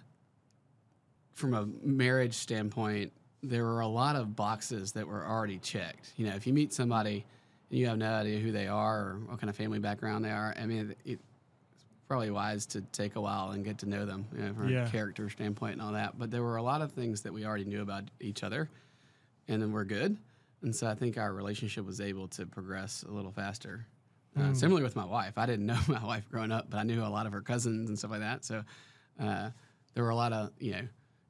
from 1.37 1.55
a 1.55 1.67
marriage 1.87 2.35
standpoint, 2.35 3.13
there 3.43 3.63
were 3.65 3.81
a 3.81 3.87
lot 3.87 4.17
of 4.17 4.35
boxes 4.35 4.93
that 4.93 5.07
were 5.07 5.25
already 5.25 5.59
checked. 5.59 6.13
You 6.17 6.27
know, 6.27 6.35
if 6.35 6.47
you 6.47 6.53
meet 6.55 6.73
somebody 6.73 7.25
and 7.71 7.79
you 7.79 7.87
have 7.89 7.99
no 7.99 8.11
idea 8.11 8.41
who 8.41 8.51
they 8.53 8.67
are 8.67 8.99
or 9.01 9.21
what 9.27 9.39
kind 9.39 9.51
of 9.51 9.55
family 9.55 9.79
background 9.79 10.25
they 10.25 10.31
are, 10.31 10.55
I 10.59 10.65
mean, 10.67 10.95
it, 11.05 11.21
probably 12.09 12.31
wise 12.31 12.65
to 12.67 12.81
take 12.93 13.17
a 13.17 13.21
while 13.21 13.51
and 13.51 13.65
get 13.65 13.79
to 13.79 13.87
know 13.87 14.07
them 14.07 14.25
you 14.35 14.43
know, 14.45 14.55
from 14.55 14.69
Yeah. 14.71 14.87
a 14.87 14.91
character 14.91 15.29
standpoint 15.29 15.75
and 15.75 15.83
all 15.83 15.93
that. 15.93 16.19
But 16.19 16.31
there 16.31 16.43
were 16.43 16.57
a 16.57 16.63
lot 16.63 16.81
of 16.81 16.93
things 16.93 17.21
that 17.23 17.33
we 17.33 17.45
already 17.45 17.65
knew 17.67 17.83
about 17.83 18.05
each 18.21 18.43
other, 18.43 18.71
and 19.49 19.61
then 19.61 19.73
we're 19.73 19.85
good. 19.85 20.17
And 20.63 20.75
so 20.75 20.87
I 20.89 20.95
think 20.95 21.19
our 21.19 21.33
relationship 21.35 21.85
was 21.85 22.01
able 22.01 22.29
to 22.29 22.47
progress 22.47 23.05
a 23.07 23.13
little 23.13 23.33
faster. 23.33 23.87
Uh, 24.37 24.41
Mm. 24.41 24.57
Similarly 24.57 24.85
with 24.85 24.97
my 24.97 25.05
wife, 25.05 25.37
I 25.39 25.47
didn't 25.47 25.67
know 25.67 25.79
my 25.89 26.05
wife 26.05 26.29
growing 26.31 26.51
up, 26.53 26.71
but 26.71 26.79
I 26.79 26.83
knew 26.85 27.03
a 27.03 27.09
lot 27.09 27.27
of 27.27 27.33
her 27.33 27.41
cousins 27.43 27.89
and 27.91 27.99
stuff 27.99 28.11
like 28.11 28.21
that. 28.21 28.45
So 28.45 28.65
uh, 29.21 29.51
there 29.95 30.05
were 30.05 30.11
a 30.11 30.17
lot 30.17 30.33
of 30.33 30.51
you 30.59 30.73
know 30.73 30.83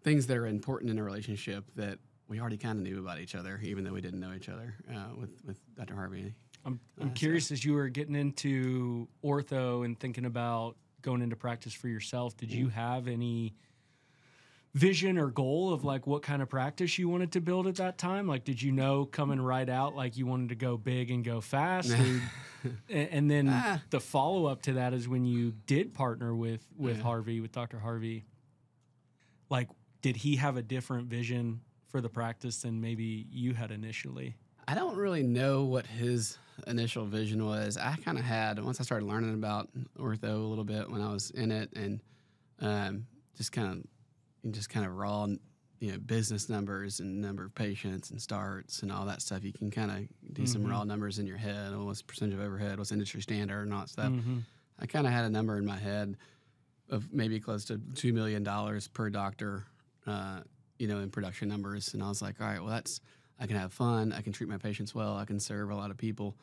things 0.07 0.29
that 0.29 0.37
are 0.37 0.47
important 0.47 0.89
in 0.89 0.99
a 0.99 1.03
relationship 1.03 1.65
that 1.75 1.99
we 2.29 2.39
already 2.41 2.57
kind 2.57 2.79
of 2.79 2.85
knew 2.85 3.01
about 3.01 3.19
each 3.19 3.35
other, 3.35 3.59
even 3.65 3.83
though 3.83 3.93
we 3.93 4.01
didn't 4.01 4.21
know 4.21 4.33
each 4.35 4.49
other 4.49 4.77
uh, 4.95 5.09
with 5.19 5.31
with 5.45 5.59
Dr. 5.75 5.97
Harvey. 5.97 6.33
I'm, 6.65 6.79
I'm 7.01 7.09
Uh, 7.09 7.11
so- 7.11 7.15
curious 7.15 7.51
as 7.51 7.65
you 7.65 7.73
were 7.75 7.89
getting 7.89 8.15
into 8.15 9.09
ortho 9.25 9.85
and 9.85 9.99
thinking 9.99 10.25
about 10.25 10.77
going 11.03 11.23
into 11.23 11.35
practice 11.35 11.73
for 11.75 11.89
yourself, 11.89 12.37
did 12.37 12.51
Mm. 12.51 12.55
you 12.59 12.69
have 12.69 13.09
any 13.09 13.55
vision 14.75 15.19
or 15.19 15.29
goal 15.31 15.73
of 15.73 15.83
like 15.85 16.07
what 16.07 16.23
kind 16.23 16.41
of 16.43 16.49
practice 16.49 16.99
you 16.99 17.09
wanted 17.09 17.33
to 17.33 17.41
build 17.41 17.67
at 17.67 17.75
that 17.77 17.99
time? 17.99 18.29
Like, 18.29 18.45
did 18.45 18.63
you 18.63 18.71
know 18.71 19.07
coming 19.07 19.41
right 19.41 19.69
out 19.69 19.97
like 19.97 20.17
you 20.17 20.27
wanted 20.27 20.51
to 20.51 20.55
go 20.55 20.77
big 20.77 21.11
and 21.11 21.25
go 21.25 21.41
fast? 21.41 21.91
or- 21.91 22.23
a- 22.91 22.93
and 23.13 23.29
then 23.29 23.49
Ah. 23.51 23.83
the 23.91 23.99
follow 24.01 24.47
up 24.47 24.63
to 24.63 24.75
that 24.75 24.93
is 24.95 25.09
when 25.09 25.25
you 25.25 25.53
did 25.67 25.95
partner 25.95 26.33
with 26.35 26.65
with 26.77 26.99
Yeah. 26.99 27.03
Harvey, 27.03 27.41
with 27.41 27.51
Dr. 27.53 27.81
Harvey. 27.81 28.25
Like, 29.49 29.69
did 30.07 30.15
he 30.15 30.37
have 30.37 30.57
a 30.57 30.63
different 30.63 31.09
vision 31.09 31.61
for 31.89 32.01
the 32.01 32.09
practice 32.09 32.63
than 32.63 32.81
maybe 32.81 33.27
you 33.29 33.55
had 33.55 33.73
initially? 33.73 34.37
I 34.69 34.77
don't 34.77 34.97
really 34.97 35.25
know 35.25 35.65
what 35.65 35.85
his 35.85 36.39
initial 36.69 37.05
vision 37.07 37.45
was. 37.45 37.77
I 37.77 37.97
kind 38.05 38.17
of 38.17 38.23
had 38.25 38.63
once 38.63 38.79
I 38.81 38.85
started 38.85 39.07
learning 39.07 39.35
about 39.35 39.69
ortho 39.99 40.23
a 40.23 40.29
little 40.37 40.63
bit 40.63 40.89
when 40.89 41.01
I 41.03 41.13
was 41.13 41.31
in 41.33 41.51
it, 41.51 41.73
and 41.75 42.01
um, 42.61 43.09
just 43.37 43.51
kind 43.51 43.85
of, 44.45 44.53
just 44.53 44.71
kind 44.71 44.87
of 44.87 44.93
raw, 44.97 45.27
you 45.81 45.91
know, 45.91 45.99
business 45.99 46.49
numbers 46.49 47.01
and 47.01 47.21
number 47.21 47.45
of 47.45 47.53
patients 47.57 48.13
and 48.13 48.23
starts 48.23 48.83
and 48.83 48.93
all 48.93 49.07
that 49.07 49.21
stuff. 49.23 49.43
You 49.43 49.53
can 49.53 49.73
kind 49.73 49.91
of 49.91 50.35
do 50.35 50.47
some 50.47 50.63
Mhm. 50.63 50.71
raw 50.71 50.85
numbers 50.85 51.19
in 51.19 51.27
your 51.27 51.37
head. 51.37 51.73
Oh, 51.75 51.87
what's 51.87 52.01
percentage 52.03 52.35
of 52.35 52.41
overhead? 52.43 52.79
What's 52.79 52.93
industry 52.93 53.23
standard 53.23 53.63
and 53.65 53.75
all 53.75 53.81
that 53.81 53.89
stuff. 53.89 54.13
Mhm. 54.13 54.43
I 54.79 54.87
kind 54.87 55.05
of 55.05 55.13
had 55.13 55.25
a 55.25 55.31
number 55.31 55.59
in 55.59 55.67
my 55.67 55.79
head 55.79 56.17
of 56.91 57.13
maybe 57.13 57.41
close 57.41 57.65
to 57.65 57.79
two 57.97 58.13
million 58.13 58.45
dollars 58.45 58.87
per 58.87 59.11
doctor, 59.11 59.65
uh, 60.07 60.41
you 60.79 60.89
know, 60.89 60.99
in 60.99 61.11
production 61.11 61.49
numbers, 61.49 61.95
and 61.95 62.03
I 62.03 62.09
was 62.09 62.23
like, 62.23 62.41
all 62.41 62.47
right, 62.47 62.61
well, 62.61 62.71
that's 62.71 63.01
I 63.39 63.47
can 63.47 63.57
have 63.57 63.73
fun, 63.73 64.13
I 64.13 64.21
can 64.23 64.33
treat 64.33 64.49
my 64.49 64.59
patients 64.59 64.95
well, 64.95 65.17
I 65.17 65.25
can 65.25 65.39
serve 65.41 65.71
a 65.71 65.75
lot 65.75 65.91
of 65.91 65.99
people, 65.99 66.37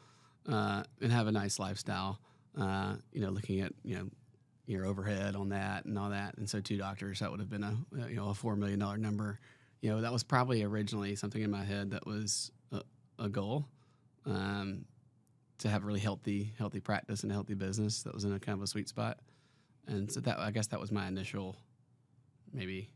uh, 0.47 0.83
and 1.01 1.11
have 1.11 1.27
a 1.27 1.31
nice 1.31 1.59
lifestyle. 1.59 2.19
Uh, 2.59 2.95
you 3.11 3.21
know, 3.21 3.29
looking 3.29 3.61
at 3.61 3.73
you 3.83 3.95
know 3.95 4.09
your 4.65 4.85
overhead 4.85 5.35
on 5.35 5.49
that 5.49 5.85
and 5.85 5.97
all 5.97 6.09
that, 6.09 6.37
and 6.37 6.49
so 6.49 6.59
two 6.59 6.77
doctors 6.77 7.19
that 7.19 7.31
would 7.31 7.39
have 7.39 7.49
been 7.49 7.63
a 7.63 7.75
you 8.09 8.15
know 8.15 8.29
a 8.29 8.33
four 8.33 8.55
million 8.55 8.79
dollar 8.79 8.97
number. 8.97 9.39
You 9.81 9.89
know, 9.89 10.01
that 10.01 10.13
was 10.13 10.23
probably 10.23 10.63
originally 10.63 11.15
something 11.15 11.41
in 11.41 11.51
my 11.51 11.63
head 11.63 11.91
that 11.91 12.05
was 12.05 12.51
a, 12.71 12.81
a 13.19 13.27
goal. 13.27 13.67
Um, 14.25 14.85
to 15.63 15.69
have 15.69 15.83
a 15.83 15.85
really 15.85 15.99
healthy 15.99 16.53
healthy 16.57 16.79
practice 16.79 17.23
and 17.23 17.31
a 17.31 17.35
healthy 17.35 17.53
business 17.53 18.03
that 18.03 18.13
was 18.13 18.25
in 18.25 18.33
a 18.33 18.39
kind 18.39 18.57
of 18.57 18.63
a 18.63 18.67
sweet 18.67 18.89
spot 18.89 19.19
and 19.87 20.11
so 20.11 20.19
that 20.19 20.37
i 20.39 20.51
guess 20.51 20.67
that 20.67 20.79
was 20.79 20.91
my 20.91 21.07
initial 21.07 21.55
maybe 22.53 22.89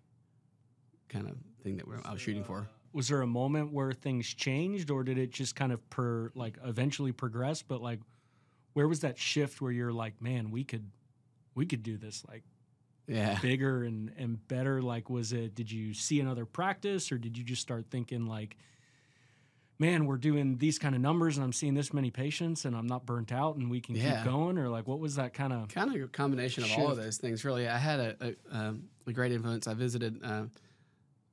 kind 1.10 1.28
of 1.28 1.36
thing 1.64 1.78
that 1.78 1.88
we're, 1.88 2.00
i 2.06 2.12
was 2.12 2.22
shooting 2.22 2.44
for. 2.44 2.68
Was 2.94 3.08
there 3.10 3.22
a 3.22 3.28
moment 3.28 3.72
where 3.74 3.92
things 3.92 4.28
changed 4.28 4.90
or 4.90 5.04
did 5.04 5.18
it 5.18 5.32
just 5.32 5.56
kind 5.56 5.72
of 5.72 5.88
per 5.90 6.32
like 6.36 6.58
eventually 6.66 7.12
progress? 7.12 7.62
But 7.62 7.82
like 7.82 8.00
where 8.74 8.88
was 8.88 9.00
that 9.02 9.18
shift 9.18 9.60
where 9.62 9.72
you're 9.72 9.92
like 9.92 10.22
man 10.22 10.52
we 10.52 10.64
could 10.64 10.90
we 11.56 11.66
could 11.66 11.82
do 11.82 11.98
this 11.98 12.24
like 12.28 12.44
yeah. 13.08 13.40
bigger 13.42 13.84
and 13.84 14.12
and 14.18 14.48
better 14.48 14.82
like 14.82 15.10
was 15.10 15.34
it 15.34 15.56
did 15.56 15.72
you 15.72 15.94
see 15.96 16.20
another 16.20 16.46
practice 16.46 17.12
or 17.12 17.18
did 17.18 17.38
you 17.38 17.44
just 17.44 17.62
start 17.62 17.86
thinking 17.90 18.28
like 18.28 18.56
man 19.80 20.06
we're 20.06 20.18
doing 20.18 20.58
these 20.58 20.78
kind 20.78 20.94
of 20.94 21.02
numbers 21.02 21.38
and 21.38 21.44
i'm 21.44 21.54
seeing 21.54 21.74
this 21.74 21.92
many 21.94 22.12
patients 22.12 22.66
and 22.66 22.76
i'm 22.76 22.86
not 22.86 23.06
burnt 23.06 23.32
out 23.32 23.56
and 23.56 23.70
we 23.72 23.80
can 23.80 23.96
Yeah. 23.96 24.18
keep 24.18 24.32
going 24.32 24.58
or 24.60 24.70
like 24.70 24.88
what 24.88 25.00
was 25.00 25.16
that 25.16 25.34
kind 25.34 25.54
of 25.54 25.70
kind 25.70 25.96
of 25.96 26.02
a 26.02 26.08
combination 26.08 26.64
of 26.64 26.72
all 26.78 26.92
of 26.92 26.98
those 26.98 27.18
things 27.18 27.44
really. 27.46 27.68
I 27.68 27.78
had 27.78 28.00
a, 28.00 28.16
a, 28.22 28.36
um, 28.58 28.84
a 29.08 29.14
great 29.14 29.32
influence. 29.32 29.68
I 29.68 29.74
visited 29.74 30.20
uh, 30.24 30.44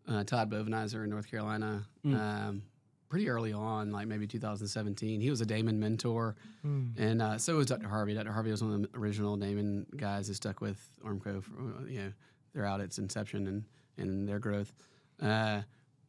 uh, 0.08 0.24
todd 0.24 0.50
bovenizer 0.50 1.04
in 1.04 1.10
north 1.10 1.28
carolina 1.30 1.84
Mm. 2.04 2.14
um, 2.20 2.62
pretty 3.08 3.28
early 3.28 3.52
on 3.52 3.92
like 3.92 4.06
maybe 4.08 4.26
2017 4.26 5.20
he 5.20 5.30
was 5.30 5.40
a 5.40 5.46
damon 5.46 5.78
mentor 5.80 6.34
Mm. 6.64 6.98
And 6.98 7.20
uh, 7.20 7.36
so 7.36 7.56
was 7.56 7.66
Dr. 7.66 7.88
Harvey. 7.88 8.14
Dr. 8.14 8.32
Harvey 8.32 8.50
was 8.50 8.62
one 8.64 8.72
of 8.72 8.82
the 8.90 8.98
original 8.98 9.36
Damon 9.36 9.84
guys 9.98 10.28
who 10.28 10.32
stuck 10.32 10.62
with 10.62 10.80
Ormco, 11.04 11.42
for, 11.44 11.52
you 11.86 11.98
know, 12.00 12.12
throughout 12.54 12.80
its 12.80 12.96
inception 12.98 13.46
and, 13.46 13.64
and 13.98 14.26
their 14.26 14.38
growth. 14.38 14.72
Uh, 15.20 15.60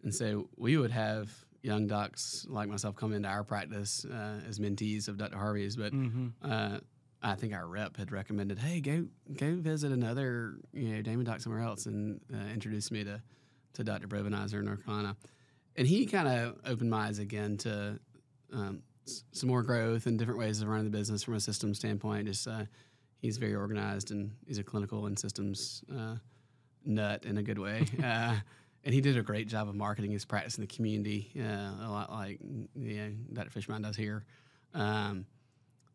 and 0.04 0.16
so 0.16 0.48
we 0.56 0.78
would 0.78 0.92
have 0.92 1.30
young 1.62 1.88
docs 1.88 2.46
like 2.50 2.70
myself 2.70 2.96
come 2.96 3.12
into 3.12 3.28
our 3.28 3.44
practice 3.44 4.06
uh, 4.06 4.40
as 4.48 4.60
mentees 4.60 5.10
of 5.10 5.18
Dr. 5.18 5.36
Harvey's, 5.38 5.76
but 5.76 5.92
Mhm. 5.92 6.32
uh, 6.42 6.80
I 7.22 7.36
think 7.36 7.54
our 7.54 7.68
rep 7.68 7.98
had 7.98 8.14
recommended, 8.14 8.58
"Hey, 8.58 8.80
go 8.80 9.08
go 9.36 9.56
visit 9.58 9.92
another 9.92 10.56
you 10.72 10.88
know 10.96 11.02
Damon 11.02 11.26
doc 11.26 11.42
somewhere 11.42 11.64
else," 11.64 11.86
and 11.86 12.22
uh, 12.34 12.38
introduced 12.54 12.94
me 12.94 13.04
to 13.04 13.22
to 13.76 13.84
Dr. 13.84 14.08
Bovenizer 14.08 14.56
in 14.60 14.66
North 14.66 14.86
Carolina, 14.86 15.16
and 15.76 15.88
he 15.88 16.06
kind 16.06 16.28
of 16.28 16.58
opened 16.66 16.90
my 16.90 17.08
eyes 17.08 17.20
again 17.20 17.58
to 17.58 18.00
um, 18.54 18.82
s- 19.08 19.24
some 19.32 19.50
more 19.50 19.64
growth 19.64 20.06
and 20.06 20.18
different 20.18 20.40
ways 20.40 20.62
of 20.62 20.68
running 20.68 20.86
the 20.86 20.98
business 20.98 21.24
from 21.24 21.36
a 21.36 21.40
systems 21.40 21.78
standpoint. 21.80 22.28
Just 22.28 22.48
uh, 22.48 22.66
he's 23.22 23.38
very 23.38 23.56
organized 23.56 24.12
and 24.12 24.32
he's 24.48 24.58
a 24.58 24.64
clinical 24.64 25.06
and 25.06 25.18
systems 25.18 25.84
uh, 25.96 26.16
nut 26.86 27.26
in 27.26 27.38
a 27.38 27.44
good 27.44 27.60
way. 27.60 27.86
uh, 28.04 28.36
and 28.84 28.94
he 28.94 29.02
did 29.02 29.18
a 29.18 29.24
great 29.24 29.48
job 29.48 29.68
of 29.68 29.76
marketing 29.76 30.12
his 30.12 30.26
practice 30.26 30.58
in 30.58 30.62
the 30.62 30.68
community, 30.68 31.32
uh, 31.40 31.88
a 31.88 31.90
lot 31.90 32.12
like 32.12 32.40
yeah, 32.76 33.08
Dr. 33.34 33.50
Fishman 33.50 33.82
does 33.82 33.96
here. 33.96 34.24
Um, 34.74 35.26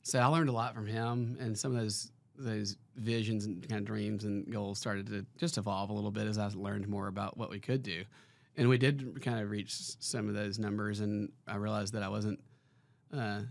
so 0.03 0.19
I 0.19 0.27
learned 0.27 0.49
a 0.49 0.53
lot 0.53 0.75
from 0.75 0.87
him, 0.87 1.37
and 1.41 1.57
some 1.57 1.75
of 1.75 1.81
those 1.81 2.11
those 2.41 2.77
visions 2.97 3.45
and 3.45 3.67
kind 3.69 3.81
of 3.81 3.87
dreams 3.87 4.25
and 4.25 4.51
goals 4.53 4.79
started 4.79 5.07
to 5.09 5.27
just 5.39 5.59
evolve 5.59 5.91
a 5.91 5.93
little 5.93 6.11
bit 6.11 6.27
as 6.27 6.39
I 6.39 6.49
learned 6.55 6.89
more 6.89 7.07
about 7.09 7.37
what 7.37 7.51
we 7.51 7.61
could 7.61 7.83
do. 7.83 8.03
And 8.57 8.69
we 8.69 8.79
did 8.79 9.23
kind 9.23 9.41
of 9.41 9.51
reach 9.51 9.73
some 10.01 10.29
of 10.29 10.35
those 10.35 10.59
numbers, 10.59 11.01
and 11.01 11.31
I 11.47 11.57
realized 11.57 11.93
that 11.95 12.03
I 12.03 12.09
wasn't 12.09 12.41
uh, 13.17 13.43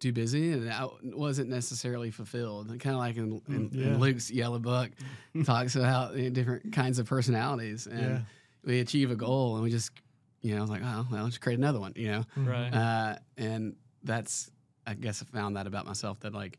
too 0.00 0.12
busy 0.12 0.52
and 0.52 0.70
I 0.70 0.86
wasn't 1.04 1.48
necessarily 1.48 2.10
fulfilled. 2.10 2.68
Kind 2.80 2.94
of 2.94 3.00
like 3.00 3.16
in, 3.16 3.40
in, 3.48 3.70
Mm, 3.70 3.74
yeah. 3.74 3.86
in 3.86 3.98
Luke's 4.00 4.30
Yellow 4.30 4.58
Book, 4.58 4.90
talks 5.44 5.76
about 5.76 6.16
you 6.16 6.24
know, 6.24 6.30
different 6.30 6.72
kinds 6.72 6.98
of 6.98 7.06
personalities, 7.06 7.86
and 7.86 8.00
Yeah. 8.00 8.20
we 8.64 8.80
achieve 8.80 9.10
a 9.10 9.16
goal, 9.16 9.54
and 9.54 9.62
we 9.64 9.70
just, 9.70 9.92
you 10.40 10.52
know, 10.52 10.58
I 10.58 10.60
was 10.62 10.70
like, 10.70 10.82
oh, 10.84 11.06
well, 11.10 11.24
let's 11.24 11.38
create 11.38 11.58
another 11.58 11.80
one, 11.80 11.92
you 11.96 12.08
know. 12.10 12.24
right 12.36 12.72
Uh, 12.74 13.16
and 13.38 13.76
that's, 14.02 14.50
I 14.86 14.94
guess, 14.94 15.22
I 15.22 15.24
found 15.36 15.56
that 15.56 15.66
about 15.68 15.86
myself 15.86 16.18
that 16.20 16.34
like 16.34 16.58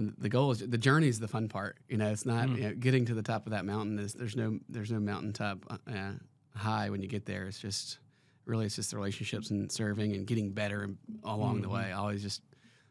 the 0.00 0.28
goal 0.28 0.50
is 0.52 0.58
the 0.60 0.78
journey 0.78 1.08
is 1.08 1.18
the 1.20 1.28
fun 1.28 1.48
part. 1.48 1.78
You 1.88 1.96
know, 1.96 2.10
it's 2.10 2.26
not 2.26 2.48
Mm. 2.48 2.56
you 2.56 2.62
know, 2.64 2.74
getting 2.74 3.04
to 3.06 3.14
the 3.14 3.22
top 3.22 3.46
of 3.46 3.52
that 3.52 3.64
mountain. 3.64 3.98
Is 3.98 4.12
there's 4.14 4.36
no 4.36 4.58
there's 4.68 4.90
no 4.90 5.00
mountaintop 5.00 5.64
uh, 5.86 6.12
high 6.54 6.90
when 6.90 7.02
you 7.02 7.08
get 7.08 7.26
there. 7.26 7.46
It's 7.46 7.58
just 7.60 7.98
really 8.46 8.66
it's 8.66 8.76
just 8.76 8.90
the 8.90 8.96
relationships 8.96 9.50
and 9.50 9.70
serving 9.70 10.14
and 10.14 10.26
getting 10.26 10.52
better 10.52 10.90
along 11.24 11.62
the 11.62 11.68
Mhm. 11.68 11.72
way. 11.74 11.92
Always 11.92 12.22
just 12.22 12.42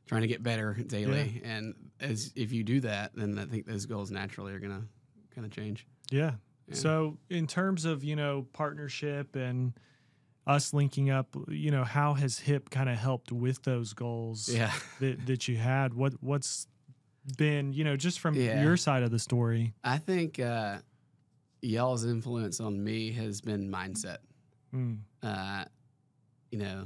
trying 0.05 0.21
to 0.21 0.27
get 0.27 0.41
better 0.41 0.73
daily. 0.73 1.41
And 1.43 1.75
as 1.99 2.31
if 2.35 2.51
you 2.51 2.63
do 2.63 2.79
that, 2.81 3.13
then 3.15 3.37
I 3.37 3.45
think 3.45 3.65
those 3.65 3.85
goals 3.85 4.09
naturally 4.11 4.53
are 4.53 4.59
gonna 4.59 4.87
kind 5.31 5.45
of 5.45 5.51
change. 5.51 5.85
Yeah. 6.11 6.35
Yeah. 6.67 6.75
So, 6.75 7.17
in 7.29 7.47
terms 7.47 7.85
of 7.85 8.03
you 8.03 8.15
know 8.15 8.47
partnership 8.53 9.35
and 9.35 9.73
us 10.47 10.73
linking 10.73 11.09
up, 11.11 11.35
you 11.47 11.69
know, 11.69 11.83
how 11.83 12.13
has 12.15 12.39
HIP 12.39 12.69
kind 12.71 12.89
of 12.89 12.97
helped 12.97 13.31
with 13.31 13.61
those 13.63 13.93
goals 13.93 14.49
Yeah. 14.49 14.73
that 14.99 15.25
that 15.27 15.47
you 15.47 15.57
had? 15.57 15.93
What 15.93 16.13
what's 16.23 16.67
been 17.37 17.73
you 17.73 17.83
know 17.83 17.95
just 17.95 18.19
from 18.19 18.35
Yeah. 18.35 18.61
your 18.63 18.77
side 18.77 19.03
of 19.03 19.11
the 19.11 19.19
story? 19.19 19.73
I 19.83 19.97
think 19.97 20.39
uh, 20.39 20.79
y'all's 21.61 22.05
influence 22.05 22.59
on 22.59 22.83
me 22.83 23.11
has 23.13 23.41
been 23.41 23.69
mindset. 23.71 24.17
Mm. 24.73 24.99
uh, 25.23 25.65
you 26.51 26.59
know, 26.59 26.85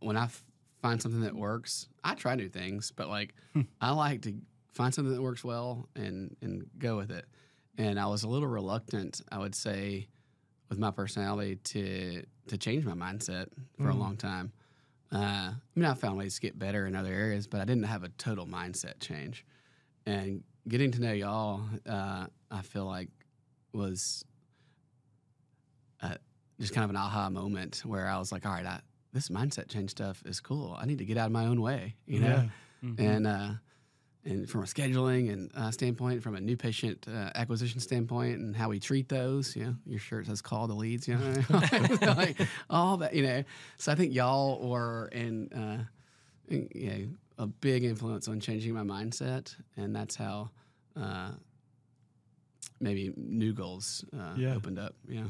when 0.00 0.16
I 0.16 0.24
f- 0.24 0.42
find 0.80 1.00
something 1.00 1.20
that 1.22 1.34
works, 1.34 1.88
I 2.02 2.14
try 2.14 2.34
new 2.34 2.48
things, 2.48 2.90
but 2.94 3.08
like 3.08 3.34
I 3.80 3.92
like 3.92 4.22
to 4.22 4.34
find 4.72 4.94
something 4.94 5.14
that 5.14 5.20
works 5.22 5.44
well 5.44 5.88
and 5.94 6.34
and 6.42 6.64
go 6.78 6.96
with 6.96 7.10
it. 7.10 7.26
And 7.78 7.98
I 8.00 8.06
was 8.06 8.22
a 8.22 8.28
little 8.28 8.48
reluctant, 8.48 9.22
I 9.30 9.38
would 9.38 9.54
say, 9.54 10.08
with 10.68 10.78
my 10.78 10.90
personality 10.90 11.56
to 11.56 12.22
to 12.48 12.58
change 12.58 12.84
my 12.84 12.92
mindset 12.94 13.46
for 13.78 13.90
a 13.90 13.94
Mm. 13.94 13.98
long 13.98 14.16
time. 14.16 14.52
Uh, 15.12 15.52
I 15.52 15.54
mean, 15.74 15.84
I 15.84 15.92
found 15.92 16.16
ways 16.16 16.36
to 16.36 16.40
get 16.40 16.58
better 16.58 16.86
in 16.86 16.96
other 16.96 17.12
areas, 17.12 17.46
but 17.46 17.60
I 17.60 17.66
didn't 17.66 17.82
have 17.84 18.02
a 18.02 18.08
total 18.08 18.46
mindset 18.46 18.98
change. 19.00 19.44
And 20.06 20.42
getting 20.68 20.90
to 20.92 21.00
know 21.00 21.12
y'all, 21.12 21.62
uh, 21.88 22.26
I 22.50 22.62
feel 22.62 22.84
like 22.86 23.08
was 23.72 24.24
uh, 26.02 26.14
just 26.60 26.74
kind 26.74 26.84
of 26.84 26.90
an 26.90 26.96
aha 26.96 27.30
moment 27.30 27.82
where 27.84 28.08
I 28.08 28.18
was 28.18 28.32
like, 28.32 28.44
all 28.46 28.52
right, 28.52 28.66
I, 28.66 28.80
this 29.12 29.28
mindset 29.28 29.68
change 29.68 29.90
stuff 29.90 30.22
is 30.26 30.40
cool. 30.40 30.76
I 30.78 30.86
need 30.86 30.98
to 30.98 31.04
get 31.04 31.16
out 31.18 31.26
of 31.26 31.32
my 31.32 31.46
own 31.46 31.60
way, 31.60 31.94
you 32.06 32.20
know? 32.20 32.48
Yeah. 32.82 32.88
Mhm. 32.88 32.98
And, 32.98 33.26
uh, 33.26 33.50
and 34.24 34.48
from 34.48 34.62
a 34.62 34.66
scheduling 34.66 35.32
and 35.32 35.50
uh, 35.54 35.70
standpoint, 35.72 36.22
from 36.22 36.36
a 36.36 36.40
new 36.40 36.56
patient 36.56 37.06
uh, 37.08 37.30
acquisition 37.34 37.80
standpoint, 37.80 38.38
and 38.38 38.54
how 38.54 38.68
we 38.68 38.78
treat 38.78 39.08
those, 39.08 39.56
you 39.56 39.64
know, 39.64 39.74
your 39.84 39.98
shirt 39.98 40.26
says 40.26 40.40
"call 40.40 40.68
the 40.68 40.74
leads," 40.74 41.08
you 41.08 41.16
know, 41.16 41.34
like 42.02 42.36
all 42.70 42.98
that, 42.98 43.14
you 43.14 43.24
know. 43.24 43.42
So 43.78 43.90
I 43.90 43.96
think 43.96 44.14
y'all 44.14 44.68
were 44.68 45.08
in, 45.10 45.52
uh, 45.52 45.84
in, 46.46 46.68
you 46.72 46.90
know, 46.90 47.06
a 47.38 47.46
big 47.46 47.84
influence 47.84 48.28
on 48.28 48.40
changing 48.40 48.74
my 48.74 48.82
mindset, 48.82 49.54
and 49.76 49.94
that's 49.94 50.16
how 50.16 50.50
uh, 50.96 51.32
maybe 52.80 53.12
new 53.16 53.52
goals 53.52 54.04
uh, 54.16 54.34
Yeah. 54.36 54.54
opened 54.54 54.78
up. 54.78 54.94
Yeah. 55.08 55.28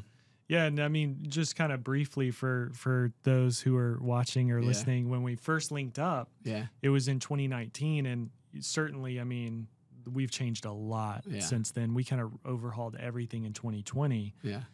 Yeah, 0.49 0.64
and 0.64 0.80
I 0.80 0.88
mean, 0.88 1.18
just 1.28 1.56
kind 1.56 1.73
of 1.73 1.82
briefly 1.85 2.30
for 2.30 2.71
for 2.75 3.12
those 3.23 3.61
who 3.61 3.76
are 3.76 3.99
watching 4.02 4.50
or 4.50 4.59
Yeah. 4.61 4.66
listening, 4.66 5.09
when 5.09 5.23
we 5.23 5.35
first 5.37 5.71
linked 5.71 5.99
up, 5.99 6.30
Yeah. 6.44 6.66
it 6.82 6.88
was 6.90 7.09
in 7.09 7.21
2019, 7.21 8.04
and 8.06 8.30
certainly, 8.61 9.18
I 9.21 9.25
mean, 9.25 9.68
we've 10.11 10.30
changed 10.30 10.64
a 10.64 10.73
lot 10.73 11.25
Yeah. 11.26 11.40
since 11.40 11.71
then. 11.71 11.94
We 11.94 12.04
kind 12.04 12.21
of 12.21 12.32
overhauled 12.44 12.97
everything 12.97 13.44
in 13.44 13.52
2020. 13.52 14.35
Yeah. 14.42 14.64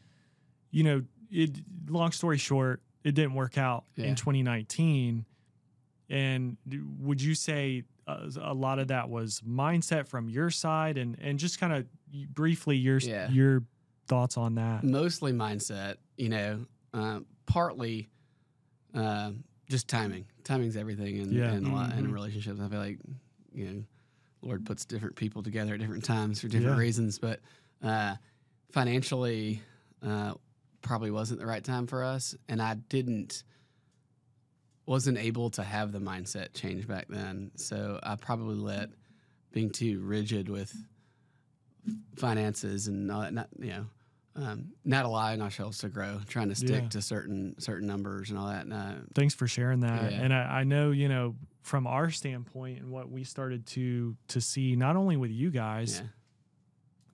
You 0.70 0.82
know, 0.84 1.04
it. 1.30 1.60
Long 1.88 2.12
story 2.12 2.38
short, 2.38 2.82
it 3.04 3.12
didn't 3.14 3.34
work 3.34 3.56
out 3.58 3.84
Yeah. 3.94 4.06
in 4.06 4.16
2019. 4.16 5.26
And 6.10 6.56
would 7.00 7.20
you 7.20 7.34
say 7.34 7.82
uh, 8.06 8.30
a 8.40 8.54
lot 8.54 8.78
of 8.78 8.88
that 8.88 9.08
was 9.10 9.42
mindset 9.46 10.08
from 10.08 10.28
your 10.28 10.50
side, 10.50 10.96
and 10.98 11.16
and 11.20 11.38
just 11.38 11.60
kind 11.60 11.72
of 11.72 11.86
briefly 12.34 12.76
your 12.76 12.98
Yeah. 12.98 13.28
your 13.30 13.62
thoughts 14.06 14.36
on 14.38 14.54
that? 14.54 14.84
Mostly 14.84 15.32
mindset, 15.32 15.96
you 16.16 16.30
know, 16.30 16.64
uh, 16.94 17.20
partly 17.46 18.08
uh, 18.94 19.32
just 19.68 19.86
timing. 19.86 20.24
Timing's 20.44 20.76
everything 20.76 21.18
in, 21.18 21.30
Yeah. 21.32 21.52
in, 21.52 21.66
a 21.66 21.74
lot, 21.74 21.92
in 21.92 22.10
relationships. 22.10 22.58
I 22.58 22.68
feel 22.68 22.78
like, 22.78 22.98
you 23.52 23.66
know, 23.66 23.84
Lord 24.40 24.64
puts 24.64 24.86
different 24.86 25.14
people 25.14 25.42
together 25.42 25.74
at 25.74 25.80
different 25.80 26.04
times 26.04 26.40
for 26.40 26.48
different 26.48 26.76
Yeah. 26.76 26.80
reasons, 26.82 27.18
but 27.18 27.40
uh, 27.82 28.16
financially, 28.72 29.60
uh, 30.02 30.34
probably 30.80 31.10
wasn't 31.10 31.38
the 31.40 31.46
right 31.46 31.62
time 31.62 31.86
for 31.86 32.02
us. 32.02 32.34
And 32.48 32.62
I 32.62 32.74
didn't, 32.74 33.42
wasn't 34.88 35.18
able 35.18 35.50
to 35.50 35.62
have 35.62 35.92
the 35.92 35.98
mindset 36.00 36.54
change 36.54 36.88
back 36.88 37.06
then. 37.08 37.50
So 37.56 38.00
I 38.02 38.16
probably 38.16 38.56
let 38.56 38.88
being 39.52 39.68
too 39.70 40.00
rigid 40.00 40.48
with 40.48 40.74
finances 42.16 42.88
and 42.88 43.10
all 43.10 43.20
that, 43.20 43.34
not, 43.34 43.48
you 43.58 43.68
know, 43.70 43.86
um, 44.36 44.68
not 44.84 45.04
allowing 45.04 45.42
ourselves 45.42 45.78
to 45.78 45.88
grow, 45.88 46.20
trying 46.26 46.48
to 46.48 46.54
stick 46.54 46.84
Yeah. 46.84 46.88
to 46.90 47.02
certain 47.02 47.54
certain 47.58 47.86
numbers 47.86 48.30
and 48.30 48.38
all 48.38 48.46
that. 48.48 48.64
And, 48.64 48.72
uh, 48.72 48.94
thanks 49.14 49.34
for 49.34 49.46
sharing 49.46 49.80
that 49.80 50.12
Yeah. 50.12 50.20
and 50.22 50.32
I, 50.32 50.60
I 50.60 50.64
know 50.64 50.90
you 50.92 51.08
know 51.08 51.34
from 51.62 51.86
our 51.86 52.08
standpoint 52.10 52.78
and 52.80 52.90
what 52.90 53.10
we 53.10 53.24
started 53.24 53.66
to 53.66 54.16
to 54.28 54.40
see 54.40 54.74
not 54.76 54.96
only 54.96 55.16
with 55.16 55.30
you 55.32 55.50
guys 55.50 55.98
yeah, 56.00 56.08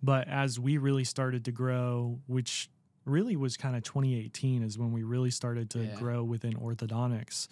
but 0.03 0.29
as 0.29 0.61
we 0.61 0.77
really 0.77 1.05
started 1.05 1.47
to 1.47 1.53
grow 1.53 2.21
which 2.27 2.69
really 3.05 3.37
was 3.37 3.57
kind 3.57 3.77
of 3.77 3.83
2018 3.83 4.63
is 4.63 4.79
when 4.79 4.93
we 4.93 5.03
really 5.03 5.31
started 5.31 5.71
to 5.71 5.85
Yeah. 5.85 5.95
grow 5.95 6.25
within 6.25 6.55
orthodontics 6.55 7.49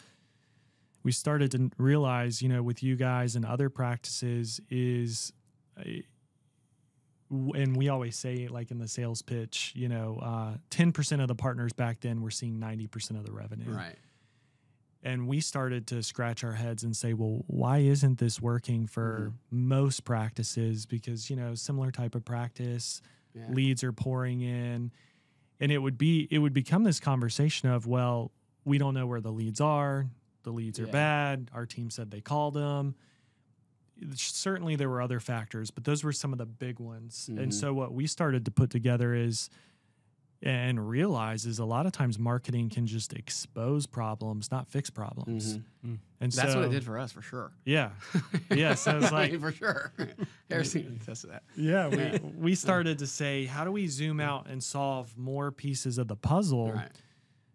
we 1.05 1.11
started 1.13 1.51
to 1.51 1.71
realize 1.79 2.41
you 2.43 2.49
know 2.49 2.63
with 2.63 2.83
you 2.83 2.95
guys 2.97 3.35
and 3.37 3.45
other 3.45 3.69
practices 3.69 4.61
is 4.71 5.33
uh, 5.79 5.83
and 7.55 7.77
we 7.77 7.89
always 7.89 8.15
say 8.17 8.47
like 8.49 8.71
in 8.71 8.79
the 8.79 8.89
sales 8.89 9.23
pitch 9.23 9.73
you 9.75 9.89
know 9.89 10.19
uh, 10.23 10.55
10% 10.71 11.21
of 11.21 11.29
the 11.29 11.35
partners 11.35 11.73
back 11.73 12.01
then 12.01 12.21
were 12.21 12.31
seeing 12.31 12.59
90% 12.59 13.11
of 13.19 13.25
the 13.25 13.33
revenue 13.33 13.71
right. 13.73 13.97
and 15.03 15.27
we 15.27 15.41
started 15.41 15.87
to 15.89 16.03
scratch 16.03 16.45
our 16.45 16.53
heads 16.53 16.83
and 16.83 16.97
say 16.97 17.15
well 17.15 17.43
why 17.47 17.79
isn't 17.79 18.19
this 18.19 18.41
working 18.41 18.87
for 18.87 19.33
most 19.51 20.05
practices 20.05 20.85
because 20.87 21.31
you 21.31 21.37
know 21.37 21.55
similar 21.55 21.91
type 21.91 22.15
of 22.15 22.25
practice 22.25 23.01
Yeah. 23.35 23.47
leads 23.51 23.83
are 23.83 23.93
pouring 23.93 24.43
in 24.43 24.93
and 25.63 25.71
it 25.73 25.79
would 25.79 25.97
be 25.97 26.27
it 26.31 26.39
would 26.41 26.53
become 26.53 26.83
this 26.85 27.01
conversation 27.01 27.69
of 27.71 27.87
well 27.87 28.33
we 28.65 28.77
don't 28.77 28.93
know 28.95 29.07
where 29.07 29.21
the 29.21 29.31
leads 29.33 29.61
are 29.61 30.07
the 30.43 30.51
leads 30.51 30.79
are 30.81 30.87
Yeah. 30.87 30.93
bad 30.93 31.51
our 31.55 31.65
team 31.65 31.89
said 31.89 32.11
they 32.11 32.21
called 32.21 32.55
them 32.55 32.95
certainly 34.15 34.75
there 34.77 34.89
were 34.89 35.01
other 35.01 35.21
factors 35.21 35.71
but 35.71 35.85
those 35.85 36.03
were 36.03 36.13
some 36.13 36.33
of 36.33 36.39
the 36.39 36.47
big 36.47 36.81
ones 36.81 37.29
and 37.29 37.39
Mhm. 37.39 37.53
so 37.55 37.73
what 37.73 37.95
we 37.95 38.07
started 38.07 38.45
to 38.45 38.51
put 38.51 38.69
together 38.71 39.15
is 39.15 39.49
and 40.45 40.89
realize 40.89 41.47
is 41.47 41.61
a 41.61 41.65
lot 41.65 41.87
of 41.87 41.93
times 41.93 42.19
marketing 42.19 42.69
can 42.69 42.85
just 42.87 43.13
expose 43.13 43.87
problems 43.87 44.51
not 44.51 44.67
fix 44.67 44.91
problems 44.91 45.59
Mhm. 45.87 45.99
And 46.23 46.33
That's 46.33 46.53
so 46.53 46.61
what 46.61 46.69
it 46.69 46.71
did 46.71 46.85
for 46.85 46.99
us, 46.99 47.13
for 47.13 47.21
sure. 47.23 47.53
yeah 47.65 47.91
yeah 48.51 48.75
so 48.75 48.97
it's 48.97 49.07
I 49.07 49.11
like 49.11 49.33
mean, 49.33 49.41
for 49.47 49.53
sure. 49.53 49.93
Harrison 50.51 50.99
attest 51.03 51.23
to 51.23 51.27
that. 51.29 51.43
yeah 51.57 51.89
we, 51.89 52.19
we 52.39 52.55
started 52.55 52.99
to 53.01 53.07
say 53.07 53.45
how 53.45 53.65
do 53.65 53.73
we 53.73 53.87
zoom 53.89 54.21
out 54.21 54.49
and 54.49 54.63
solve 54.63 55.17
more 55.19 55.51
pieces 55.53 55.99
of 55.99 56.09
the 56.09 56.17
puzzle 56.17 56.73
Right. 56.73 56.91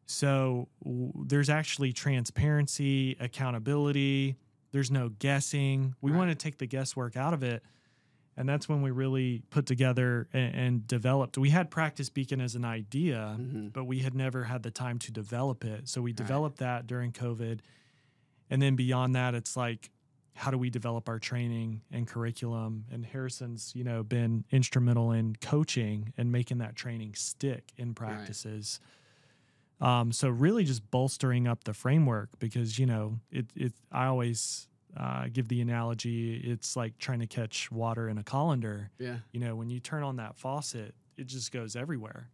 so 0.06 0.68
w- 0.84 1.14
there's 1.26 1.50
actually 1.50 1.94
transparency 1.94 3.16
accountability 3.20 4.36
there's 4.72 4.92
no 4.92 5.10
guessing 5.10 5.96
we 6.02 6.12
Right. 6.12 6.18
want 6.18 6.30
to 6.32 6.36
take 6.36 6.58
the 6.58 6.68
guesswork 6.68 7.16
out 7.18 7.34
of 7.34 7.44
it 7.44 7.64
and 8.40 8.48
that's 8.48 8.70
when 8.70 8.84
we 8.84 8.92
really 8.92 9.42
put 9.50 9.66
together 9.66 10.28
and, 10.34 10.54
and 10.56 10.88
developed 10.88 11.38
we 11.38 11.50
had 11.50 11.72
practice 11.72 12.10
beacon 12.10 12.42
as 12.42 12.56
an 12.56 12.66
idea 12.66 13.36
Mhm. 13.40 13.72
but 13.74 13.86
we 13.86 14.00
had 14.00 14.14
never 14.14 14.44
had 14.44 14.64
the 14.64 14.72
time 14.72 15.00
to 15.00 15.12
develop 15.12 15.64
it 15.66 15.88
so 15.88 16.02
we 16.02 16.12
Right. 16.12 16.16
developed 16.18 16.58
that 16.60 16.86
during 16.88 17.12
covid 17.12 17.60
and 18.50 18.62
then 18.62 18.76
beyond 18.76 19.16
that 19.16 19.36
it's 19.36 19.56
like 19.58 19.90
how 20.38 20.52
do 20.52 20.58
we 20.58 20.70
develop 20.70 21.10
our 21.10 21.18
training 21.18 21.82
and 21.92 22.08
curriculum? 22.08 22.86
And 22.92 23.04
harrison's 23.06 23.74
you 23.76 23.84
know 23.84 24.04
been 24.04 24.46
instrumental 24.52 25.12
in 25.12 25.36
coaching 25.42 26.14
and 26.18 26.32
making 26.32 26.60
that 26.60 26.76
training 26.76 27.16
stick 27.16 27.72
in 27.76 27.94
practices. 27.96 28.80
Um, 29.82 30.12
so 30.12 30.30
really 30.30 30.64
just 30.64 30.90
bolstering 30.90 31.48
up 31.48 31.64
the 31.64 31.74
framework 31.74 32.30
because 32.40 32.80
you 32.80 32.86
know 32.86 33.20
it, 33.32 33.48
it 33.56 33.74
i 33.92 34.06
always 34.06 34.68
uh, 34.96 35.26
give 35.32 35.48
the 35.48 35.62
analogy 35.62 36.38
it's 36.44 36.76
like 36.76 36.98
trying 36.98 37.20
to 37.20 37.28
catch 37.28 37.72
water 37.72 38.08
in 38.10 38.18
a 38.18 38.24
colander. 38.24 38.90
Yeah. 39.00 39.18
you 39.32 39.40
know 39.40 39.56
when 39.56 39.70
you 39.70 39.80
turn 39.80 40.04
on 40.04 40.16
that 40.18 40.36
faucet 40.38 40.94
it 41.18 41.26
just 41.26 41.52
goes 41.52 41.76
everywhere. 41.76 42.30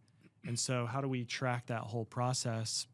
And 0.46 0.58
so 0.58 0.84
how 0.84 1.00
do 1.00 1.08
we 1.08 1.24
track 1.24 1.66
that 1.66 1.80
whole 1.80 2.04
process 2.04 2.86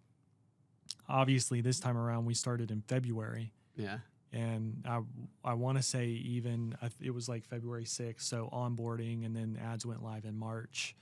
obviously 1.11 1.61
this 1.61 1.81
time 1.81 1.97
around 1.97 2.25
we 2.25 2.35
started 2.35 2.71
in 2.71 2.81
february 2.83 3.53
Yeah. 3.77 3.99
and 4.33 4.85
i 4.89 5.01
i 5.45 5.55
want 5.55 5.77
to 5.79 5.83
say 5.83 6.07
even 6.07 6.77
it 7.01 7.11
was 7.13 7.29
like 7.29 7.45
february 7.45 7.85
6th 7.85 8.23
so 8.23 8.49
onboarding 8.53 9.25
and 9.27 9.35
then 9.35 9.59
ads 9.63 9.85
went 9.85 10.03
live 10.03 10.25
in 10.25 10.39
march 10.39 10.95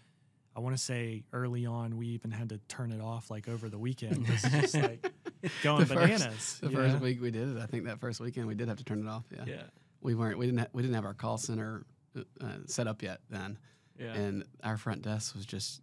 i 0.57 0.61
want 0.61 0.77
to 0.77 0.83
say 0.83 1.25
early 1.33 1.67
on 1.67 1.97
we 1.97 2.07
even 2.09 2.31
had 2.31 2.49
to 2.49 2.59
turn 2.69 2.91
it 2.93 3.01
off 3.01 3.31
like 3.31 3.49
over 3.49 3.69
the 3.69 3.79
weekend 3.79 4.27
just 4.27 4.75
like 4.75 5.11
going 5.63 5.81
The 5.81 5.87
first- 5.95 6.19
bananas 6.19 6.59
The 6.63 6.71
you 6.71 6.77
first 6.77 6.95
know? 6.97 7.01
week 7.03 7.21
we 7.23 7.31
did 7.31 7.57
it, 7.57 7.63
I 7.63 7.67
think 7.67 7.85
that 7.85 8.01
first 8.01 8.19
weekend 8.21 8.47
we 8.49 8.55
did 8.55 8.69
have 8.69 8.79
to 8.79 8.85
turn 8.85 9.01
it 9.07 9.09
off. 9.09 9.25
Yeah. 9.31 9.45
yeah 9.47 9.63
We 10.01 10.15
weren't. 10.17 10.37
We 10.39 10.47
didn't. 10.47 10.59
Ha- 10.61 10.67
we 10.73 10.83
didn't 10.83 10.95
have 10.97 11.05
our 11.05 11.15
call 11.15 11.39
center 11.39 11.85
uh, 12.17 12.23
uh, 12.41 12.47
set 12.67 12.87
up 12.89 13.03
yet 13.03 13.21
then, 13.31 13.57
yeah 13.99 14.15
and 14.15 14.45
our 14.65 14.77
front 14.77 15.03
desk 15.03 15.35
was 15.37 15.45
just 15.47 15.81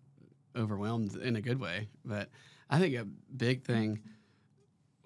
overwhelmed 0.57 1.15
in 1.15 1.35
a 1.38 1.41
good 1.41 1.59
way. 1.59 1.88
But 2.03 2.29
I 2.69 2.79
think 2.79 2.95
a 2.95 3.05
big 3.35 3.63
thing 3.63 3.99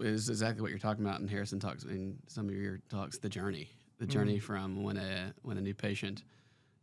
is 0.02 0.30
exactly 0.30 0.62
what 0.62 0.70
you're 0.72 0.80
talking 0.80 1.06
about 1.06 1.20
in 1.22 1.28
Harrison 1.28 1.60
talks 1.60 1.84
in 1.84 2.18
some 2.28 2.48
of 2.50 2.56
your 2.56 2.80
talks. 2.90 3.18
The 3.18 3.30
journey, 3.30 3.70
the 3.98 4.06
journey 4.08 4.40
from 4.40 4.84
when 4.84 4.98
a 4.98 5.34
when 5.44 5.58
a 5.58 5.62
new 5.62 5.74
patient 5.74 6.24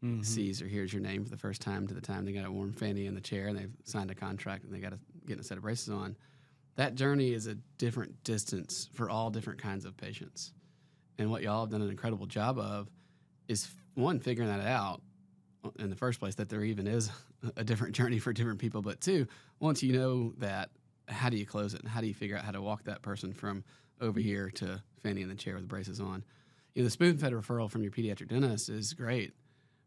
Mhm. 0.05 0.25
sees 0.25 0.61
or 0.61 0.69
hears 0.69 0.93
your 0.93 1.01
name 1.01 1.25
for 1.25 1.31
the 1.31 1.39
first 1.39 1.63
time 1.63 1.87
to 1.87 1.95
the 1.95 2.01
time 2.03 2.27
they 2.27 2.33
got 2.33 2.45
a 2.45 2.53
warm 2.53 2.73
fanny 2.75 3.07
in 3.07 3.15
the 3.15 3.21
chair 3.21 3.49
and 3.49 3.59
they've 3.59 3.73
signed 3.85 4.11
a 4.11 4.15
contract 4.15 4.65
and 4.65 4.73
they 4.75 4.79
got 4.79 4.91
to 4.91 4.99
get 5.27 5.41
a 5.41 5.43
set 5.43 5.57
of 5.57 5.63
braces 5.63 5.89
on. 5.89 6.17
That 6.75 6.95
journey 6.95 7.33
is 7.33 7.47
a 7.47 7.55
different 7.79 8.23
distance 8.23 8.91
for 8.93 9.09
all 9.09 9.31
different 9.31 9.59
kinds 9.61 9.87
of 9.87 9.97
patients. 9.97 10.53
And 11.19 11.31
what 11.31 11.43
y'all 11.43 11.61
have 11.63 11.71
done 11.71 11.81
an 11.81 11.89
incredible 11.89 12.27
job 12.27 12.59
of 12.59 12.91
is 13.49 13.69
one, 13.95 14.21
figuring 14.21 14.51
that 14.51 14.61
out 14.67 15.01
in 15.79 15.89
the 15.89 15.97
first 15.97 16.21
place, 16.21 16.35
that 16.35 16.51
there 16.51 16.63
even 16.63 16.87
is 16.87 17.11
a 17.57 17.65
different 17.65 17.97
journey 17.97 18.19
for 18.19 18.35
different 18.35 18.59
people. 18.59 18.83
But 18.83 19.01
two, 19.01 19.27
once 19.61 19.83
you 19.83 19.95
know 19.95 20.35
that, 20.39 20.69
how 21.09 21.29
do 21.29 21.37
you 21.37 21.47
close 21.47 21.75
it? 21.75 21.81
And 21.81 21.89
how 21.89 22.01
do 22.01 22.07
you 22.07 22.15
figure 22.15 22.37
out 22.37 22.45
how 22.45 22.53
to 22.53 22.63
walk 22.63 22.85
that 22.85 23.03
person 23.03 23.33
from 23.33 23.65
over 24.01 24.21
here 24.21 24.51
to 24.51 24.83
fanny 25.03 25.23
in 25.23 25.29
the 25.29 25.35
chair 25.35 25.55
with 25.55 25.69
braces 25.69 26.01
on? 26.01 26.25
You 26.75 26.83
know, 26.83 26.87
the 26.87 26.91
spoon 26.91 27.17
fed 27.17 27.33
referral 27.33 27.71
from 27.71 27.83
your 27.83 27.93
pediatric 27.93 28.29
dentist 28.29 28.69
is 28.69 28.93
great, 28.93 29.33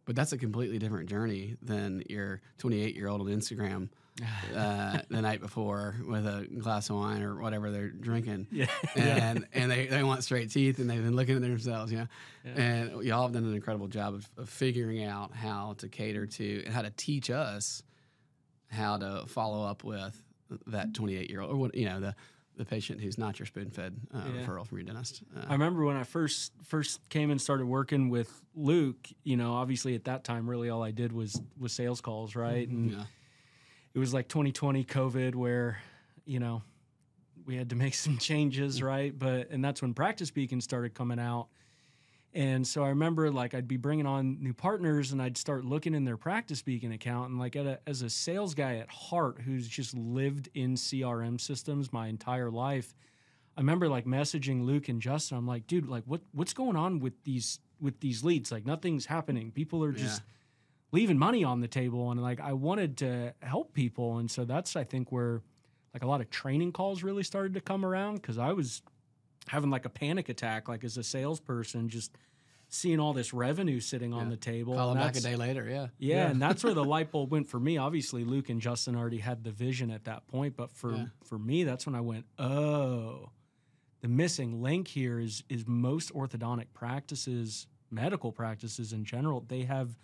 but 0.06 0.16
that's 0.16 0.32
a 0.32 0.38
completely 0.38 0.80
different 0.80 1.10
journey 1.10 1.56
than 1.62 2.04
your 2.10 2.42
28 2.58 2.96
year 2.96 3.08
old 3.08 3.22
on 3.22 3.28
Instagram 3.28 3.90
uh, 4.56 5.00
the 5.10 5.22
night 5.22 5.40
before 5.40 5.96
with 6.08 6.26
a 6.26 6.48
glass 6.60 6.90
of 6.90 6.98
wine 6.98 7.22
or 7.22 7.40
whatever 7.40 7.72
they're 7.72 7.90
drinking. 7.90 8.48
Yeah. 8.52 8.68
And 8.96 9.48
and 9.54 9.72
they, 9.72 9.88
they 9.88 10.04
want 10.04 10.24
straight 10.24 10.52
teeth 10.52 10.80
and 10.80 10.90
they've 10.90 11.04
been 11.04 11.16
looking 11.16 11.36
at 11.36 11.42
themselves, 11.42 11.92
you 11.92 12.00
know. 12.00 12.08
And 12.56 13.04
y'all 13.04 13.24
have 13.24 13.34
done 13.34 13.46
an 13.46 13.54
incredible 13.54 13.88
job 13.88 14.16
of, 14.16 14.30
of 14.38 14.50
figuring 14.50 15.04
out 15.04 15.34
how 15.34 15.76
to 15.78 15.88
cater 15.88 16.26
to 16.26 16.64
and 16.66 16.74
how 16.74 16.82
to 16.82 16.90
teach 16.90 17.30
us 17.30 17.84
how 18.68 18.98
to 18.98 19.26
follow 19.28 19.66
up 19.66 19.84
with 19.84 20.22
that 20.68 20.94
28 20.94 21.30
year 21.30 21.42
old 21.42 21.52
or 21.52 21.56
what 21.58 21.76
you 21.76 21.86
know 21.86 22.00
the 22.00 22.16
the 22.58 22.66
patient 22.66 23.00
who's 23.00 23.18
not 23.18 23.40
your 23.40 23.46
spoon 23.46 23.70
fed 23.70 23.96
uh, 24.14 24.18
Yeah. 24.26 24.42
referral 24.46 24.68
from 24.68 24.80
your 24.80 24.86
dentist. 24.88 25.24
Uh, 25.36 25.46
I 25.48 25.54
remember 25.54 25.86
when 25.86 25.96
I 25.96 26.04
first 26.04 26.52
first 26.64 27.00
came 27.10 27.32
and 27.32 27.42
started 27.42 27.66
working 27.68 28.10
with 28.10 28.30
Luke. 28.54 29.08
You 29.24 29.38
know, 29.38 29.54
obviously 29.54 29.96
at 29.96 30.04
that 30.06 30.24
time, 30.26 30.50
really 30.50 30.70
all 30.70 30.84
I 30.84 30.92
did 30.92 31.14
was 31.14 31.40
was 31.58 31.72
sales 31.72 32.02
calls, 32.02 32.36
right? 32.36 32.68
And 32.68 32.92
yeah. 32.92 33.04
it 33.94 34.00
was 34.00 34.14
like 34.14 34.28
2020 34.28 34.84
COVID, 34.84 35.36
where 35.36 35.80
you 36.26 36.40
know 36.40 36.62
we 37.46 37.56
had 37.56 37.70
to 37.70 37.76
make 37.78 37.94
some 38.06 38.18
changes, 38.18 38.84
right? 38.84 39.18
But 39.18 39.52
and 39.52 39.64
that's 39.64 39.82
when 39.82 39.94
Practice 39.94 40.30
Beacon 40.30 40.60
started 40.60 40.94
coming 40.94 41.20
out, 41.20 41.48
And 42.34 42.66
so 42.68 42.84
I 42.84 42.90
remember 42.90 43.32
like 43.32 43.54
I'd 43.56 43.68
be 43.68 43.78
bringing 43.78 44.06
on 44.06 44.38
new 44.42 44.54
partners 44.54 45.12
and 45.12 45.22
I'd 45.22 45.38
start 45.38 45.66
looking 45.66 45.96
in 45.96 46.06
their 46.06 46.18
practice 46.18 46.62
beacon 46.62 46.92
account 46.92 47.32
and 47.32 47.40
like 47.40 47.56
a, 47.56 47.80
as 47.88 48.04
a 48.04 48.10
sales 48.10 48.54
guy 48.54 48.76
at 48.76 48.90
heart 48.90 49.42
who's 49.42 49.68
just 49.68 49.96
lived 49.98 50.50
in 50.54 50.76
CRM 50.76 51.42
systems 51.42 51.92
my 51.92 52.08
entire 52.08 52.52
life, 52.52 52.94
I 53.58 53.62
remember 53.62 53.90
like 53.90 54.06
messaging 54.06 54.64
Luke 54.64 54.90
and 54.90 55.02
Justin. 55.02 55.38
I'm 55.38 55.48
like, 55.48 55.66
dude, 55.66 55.88
like 55.88 56.04
what 56.06 56.22
what's 56.32 56.54
going 56.54 56.76
on 56.76 57.00
with 57.00 57.24
these 57.24 57.60
with 57.82 58.00
these 58.00 58.24
leads? 58.24 58.52
Like 58.52 58.66
nothing's 58.66 59.08
happening. 59.08 59.52
People 59.52 59.84
are 59.84 59.92
just 59.92 60.22
leaving 60.92 61.18
money 61.18 61.44
on 61.44 61.62
the 61.62 61.68
table 61.68 62.12
and 62.12 62.22
like 62.22 62.40
I 62.40 62.54
wanted 62.54 62.98
to 62.98 63.34
help 63.42 63.74
people 63.74 64.18
and 64.18 64.30
so 64.30 64.46
that's 64.46 64.76
I 64.76 64.84
think 64.84 65.12
where 65.12 65.42
like 65.94 66.04
a 66.04 66.08
lot 66.08 66.22
of 66.22 66.30
training 66.30 66.72
calls 66.72 67.04
really 67.04 67.24
started 67.24 67.54
to 67.56 67.62
come 67.62 67.86
around 67.86 68.22
cuz 68.24 68.38
I 68.38 68.54
was 68.54 68.82
having 69.48 69.70
like 69.70 69.86
a 69.86 69.90
panic 69.90 70.30
attack 70.30 70.68
like 70.68 70.84
as 70.84 70.98
a 70.98 71.04
salesperson 71.04 71.90
just 71.90 72.12
seeing 72.72 73.00
all 73.00 73.14
this 73.14 73.34
revenue 73.34 73.80
sitting 73.80 74.14
on 74.14 74.30
the 74.30 74.38
table 74.38 74.76
Call 74.76 74.94
them 74.94 75.00
back 75.04 75.16
a 75.16 75.22
day 75.22 75.36
later. 75.36 75.68
Yeah. 75.68 75.88
yeah, 75.98 76.16
Yeah. 76.16 76.30
and 76.30 76.40
that's 76.42 76.64
where 76.64 76.76
the 76.76 76.86
light 76.96 77.12
bulb 77.12 77.32
went 77.32 77.48
for 77.48 77.60
me. 77.60 77.78
Obviously, 77.78 78.24
Luke 78.24 78.50
and 78.50 78.62
Justin 78.62 78.96
already 78.96 79.18
had 79.18 79.44
the 79.44 79.50
vision 79.52 79.90
at 79.90 80.04
that 80.06 80.28
point, 80.28 80.56
but 80.56 80.72
for 80.72 80.94
Yeah. 80.96 81.06
for 81.24 81.40
me, 81.40 81.64
that's 81.64 81.88
when 81.88 81.96
I 81.96 82.02
went, 82.02 82.26
"Oh, 82.38 83.32
the 84.02 84.08
missing 84.08 84.62
link 84.62 84.88
here 84.88 85.20
is 85.20 85.44
is 85.50 85.66
most 85.68 86.14
orthodontic 86.14 86.68
practices, 86.74 87.66
medical 87.90 88.32
practices 88.32 88.94
in 88.94 89.04
general, 89.04 89.42
they 89.48 89.64
have 89.64 89.98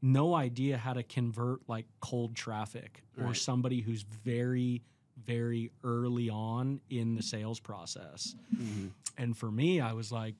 no 0.00 0.34
idea 0.36 0.76
how 0.78 0.92
to 0.92 1.02
convert 1.02 1.68
like 1.68 1.86
cold 2.00 2.36
traffic 2.36 3.02
or 3.20 3.34
somebody 3.34 3.80
who's 3.80 4.02
very 4.02 4.82
very 5.16 5.70
early 5.82 6.28
on 6.30 6.80
in 6.90 7.14
the 7.14 7.22
sales 7.22 7.60
process." 7.60 8.34
Mhm. 8.54 8.90
And 9.16 9.36
for 9.36 9.50
me, 9.50 9.80
I 9.80 9.92
was 9.92 10.10
like, 10.12 10.34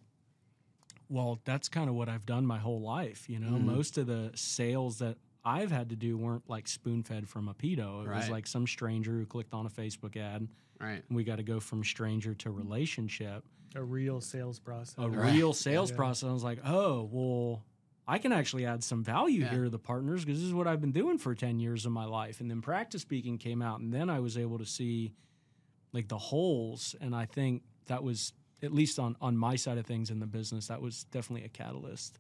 well, 1.09 1.39
that's 1.45 1.69
kind 1.69 1.89
of 1.89 1.95
what 1.95 2.09
I've 2.09 2.27
done 2.27 2.47
my 2.47 2.59
whole 2.59 2.81
life. 2.81 3.29
You 3.29 3.39
know, 3.39 3.53
Mhm. 3.53 3.65
most 3.65 3.99
of 3.99 4.07
the 4.07 4.33
sales 4.35 4.99
that 4.99 5.19
I've 5.45 5.71
had 5.71 5.91
to 5.91 5.97
do 5.97 6.17
weren't 6.17 6.49
like 6.49 6.67
spoon 6.67 7.03
fed 7.03 7.29
from 7.29 7.49
a 7.49 7.55
pedo. 7.55 8.05
It 8.07 8.09
was 8.09 8.31
like 8.31 8.47
some 8.47 8.67
stranger 8.67 9.13
who 9.19 9.27
clicked 9.27 9.53
on 9.53 9.67
a 9.67 9.71
Facebook 9.71 10.17
ad. 10.17 10.49
Right. 10.81 11.05
And 11.07 11.17
we 11.17 11.23
got 11.25 11.37
to 11.37 11.43
go 11.43 11.61
from 11.61 11.85
stranger 11.85 12.35
to 12.37 12.51
relationship. 12.51 13.45
A 13.75 13.83
real 13.83 14.21
sales 14.21 14.59
process. 14.59 14.95
A 14.99 15.09
Right. 15.09 15.35
real 15.35 15.53
sales 15.53 15.91
Yeah. 15.91 15.97
process. 15.97 16.29
I 16.29 16.33
was 16.33 16.43
like, 16.45 16.61
oh, 16.65 17.03
well, 17.13 17.63
I 18.07 18.19
can 18.19 18.33
actually 18.33 18.67
add 18.67 18.85
some 18.85 19.03
value 19.03 19.41
Yeah. 19.43 19.51
here 19.51 19.65
to 19.65 19.71
the 19.71 19.79
partners 19.79 20.25
because 20.25 20.39
this 20.41 20.47
is 20.47 20.53
what 20.55 20.67
I've 20.67 20.81
been 20.81 20.93
doing 20.93 21.17
for 21.19 21.35
10 21.35 21.59
years 21.59 21.87
of 21.87 21.93
my 21.93 22.05
life. 22.05 22.41
And 22.41 22.51
then 22.51 22.61
Practice 22.61 23.05
Beacon 23.05 23.39
came 23.39 23.63
out. 23.63 23.81
And 23.81 23.93
then 23.93 24.11
I 24.11 24.21
was 24.21 24.37
able 24.37 24.59
to 24.59 24.67
see 24.67 25.13
like 25.93 26.09
the 26.09 26.19
holes. 26.19 26.95
And 27.01 27.15
I 27.15 27.25
think 27.25 27.63
that 27.87 28.03
was, 28.05 28.33
at 28.63 28.73
least 28.73 28.99
on, 28.99 29.17
on 29.21 29.37
my 29.37 29.57
side 29.57 29.79
of 29.79 29.87
things 29.87 30.11
in 30.11 30.19
the 30.21 30.27
business, 30.27 30.67
that 30.69 30.83
was 30.83 31.05
definitely 31.05 31.45
a 31.47 31.49
catalyst 31.49 32.19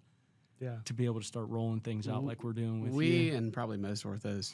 Yeah. 0.60 0.76
to 0.86 0.94
be 0.94 1.04
able 1.04 1.20
to 1.20 1.26
start 1.26 1.48
rolling 1.48 1.80
things 1.80 2.08
out 2.08 2.24
like 2.24 2.42
we're 2.44 2.52
doing 2.54 2.80
with 2.80 2.92
we 2.92 3.28
you. 3.28 3.34
and 3.34 3.52
probably 3.52 3.76
most 3.76 4.04
orthos 4.04 4.52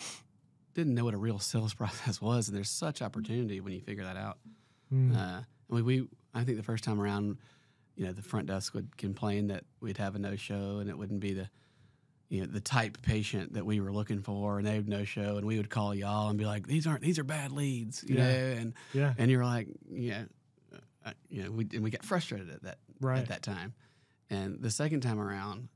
didn't 0.75 0.95
know 0.95 1.05
what 1.05 1.15
a 1.15 1.19
real 1.19 1.39
sales 1.39 1.75
process 1.81 2.21
was, 2.21 2.49
and 2.49 2.57
there's 2.57 2.71
such 2.71 3.03
opportunity 3.03 3.61
when 3.61 3.73
you 3.73 3.81
figure 3.81 4.05
that 4.05 4.17
out. 4.17 4.39
Mm. 4.93 5.15
Uh, 5.17 5.43
I 5.71 5.75
mean, 5.75 5.85
we 5.85 6.09
I 6.35 6.43
think 6.45 6.57
the 6.57 6.63
first 6.65 6.83
time 6.85 7.01
around, 7.01 7.39
you 8.01 8.07
know, 8.07 8.13
the 8.13 8.23
front 8.23 8.47
desk 8.47 8.73
would 8.73 8.97
complain 8.97 9.49
that 9.49 9.65
we'd 9.83 9.99
have 9.99 10.15
a 10.15 10.19
no 10.19 10.35
show, 10.35 10.79
and 10.79 10.89
it 10.89 10.97
wouldn't 10.97 11.21
be 11.21 11.35
the 11.35 11.51
you 12.31 12.41
know 12.41 12.47
the 12.47 12.61
type 12.61 12.97
patient 13.03 13.53
that 13.53 13.67
we 13.67 13.79
were 13.79 13.93
looking 13.93 14.23
for, 14.23 14.57
and 14.57 14.67
they 14.67 14.77
would 14.79 14.89
no 14.89 15.05
show, 15.05 15.37
and 15.37 15.47
we 15.47 15.59
would 15.59 15.69
call 15.69 15.95
y'all 15.95 16.31
and 16.31 16.39
be 16.39 16.47
like, 16.47 16.67
these 16.67 16.87
aren't 16.87 17.03
these 17.03 17.19
are 17.19 17.25
bad 17.25 17.53
leads, 17.53 18.03
you 18.09 18.17
Yeah. 18.17 18.23
know, 18.23 18.57
and 18.59 18.75
yeah. 18.95 19.13
and 19.19 19.31
you're 19.31 19.45
like, 19.45 19.69
yeah, 19.91 20.25
uh, 21.05 21.13
you 21.29 21.43
know, 21.43 21.51
we 21.51 21.67
and 21.75 21.83
we 21.85 21.91
got 21.91 22.03
frustrated 22.03 22.49
at 22.49 22.63
that 22.63 22.79
Right. 23.03 23.19
at 23.19 23.29
that 23.29 23.43
time. 23.43 23.75
And 24.31 24.63
the 24.63 24.71
second 24.71 25.03
time 25.03 25.21
around, 25.21 25.69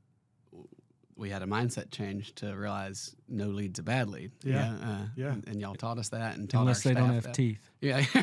we 1.17 1.29
had 1.29 1.41
a 1.41 1.45
mindset 1.45 1.91
change 1.91 2.35
to 2.35 2.53
realize 2.55 3.15
no 3.29 3.47
lead's 3.47 3.79
a 3.79 3.83
bad 3.83 4.09
lead. 4.09 4.31
Yeah. 4.43 4.73
uh, 4.83 5.05
Yeah. 5.15 5.31
And, 5.31 5.47
and 5.47 5.61
y'all 5.61 5.75
taught 5.75 5.97
us 5.97 6.09
that, 6.09 6.37
and 6.37 6.49
taught 6.49 6.61
Unless 6.61 6.85
our 6.85 6.93
they 6.93 6.99
don't 6.99 7.13
have 7.13 7.23
that. 7.23 7.33
teeth. 7.33 7.59
Yeah. 7.81 8.03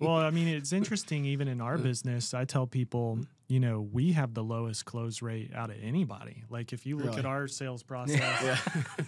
Well, 0.00 0.14
I 0.16 0.30
mean, 0.30 0.46
it's 0.46 0.72
interesting. 0.72 1.24
Even 1.24 1.48
in 1.48 1.60
our 1.60 1.76
business, 1.76 2.32
I 2.32 2.44
tell 2.44 2.68
people, 2.68 3.18
you 3.48 3.58
know, 3.58 3.80
we 3.80 4.12
have 4.12 4.32
the 4.32 4.44
lowest 4.44 4.84
close 4.84 5.22
rate 5.22 5.50
out 5.54 5.70
of 5.70 5.76
anybody. 5.82 6.44
Like, 6.48 6.72
if 6.72 6.86
you 6.86 6.96
look 6.96 7.06
Really? 7.06 7.18
at 7.18 7.26
our 7.26 7.48
sales 7.48 7.82
process, 7.92 8.20
yeah. 8.20 8.58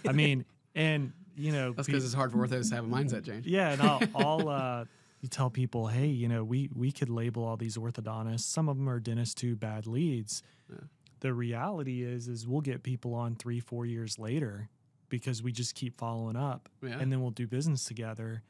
I 0.08 0.10
mean, 0.12 0.44
and 0.74 1.12
you 1.36 1.52
know, 1.52 1.72
That's 1.72 1.86
because 1.86 2.04
it's 2.04 2.12
hard 2.12 2.32
for 2.32 2.38
orthos 2.38 2.70
to 2.70 2.74
have 2.74 2.84
a 2.84 2.88
mindset 2.88 3.24
change. 3.24 3.46
yeah, 3.46 3.70
and 3.70 3.80
I'll, 3.82 4.00
I'll 4.16 4.48
uh, 4.48 4.84
you 5.20 5.28
tell 5.28 5.48
people, 5.48 5.86
hey, 5.86 6.06
you 6.08 6.26
know, 6.28 6.42
we 6.42 6.68
we 6.74 6.90
could 6.90 7.08
label 7.08 7.44
all 7.44 7.56
these 7.56 7.76
orthodontists. 7.76 8.40
Some 8.40 8.68
of 8.68 8.76
them 8.76 8.88
are 8.88 8.98
dentists 8.98 9.34
too 9.34 9.54
bad 9.54 9.86
leads. 9.86 10.42
Yeah. 10.68 10.76
The 11.20 11.32
reality 11.34 12.02
is, 12.02 12.28
is 12.28 12.46
we'll 12.46 12.60
get 12.62 12.82
people 12.82 13.14
on 13.14 13.34
three, 13.36 13.60
four 13.60 13.86
years 13.86 14.18
later 14.18 14.68
because 15.08 15.42
we 15.42 15.52
just 15.52 15.74
keep 15.74 15.96
following 15.98 16.36
up, 16.36 16.68
Yeah. 16.82 16.98
and 16.98 17.10
then 17.12 17.20
we'll 17.20 17.30
do 17.32 17.46
business 17.46 17.84
together, 17.84 18.42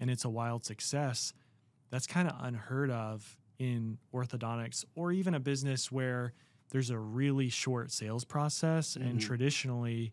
and 0.00 0.10
it's 0.10 0.24
a 0.24 0.28
wild 0.30 0.64
success. 0.64 1.32
That's 1.90 2.06
kind 2.06 2.28
of 2.28 2.34
unheard 2.40 2.90
of 2.90 3.36
in 3.58 3.98
orthodontics, 4.14 4.84
or 4.94 5.12
even 5.12 5.34
a 5.34 5.40
business 5.40 5.92
where 5.92 6.32
there's 6.70 6.90
a 6.90 6.98
really 6.98 7.48
short 7.48 7.90
sales 7.92 8.24
process, 8.24 8.96
and 8.96 9.18
Mhm. 9.18 9.22
traditionally 9.22 10.12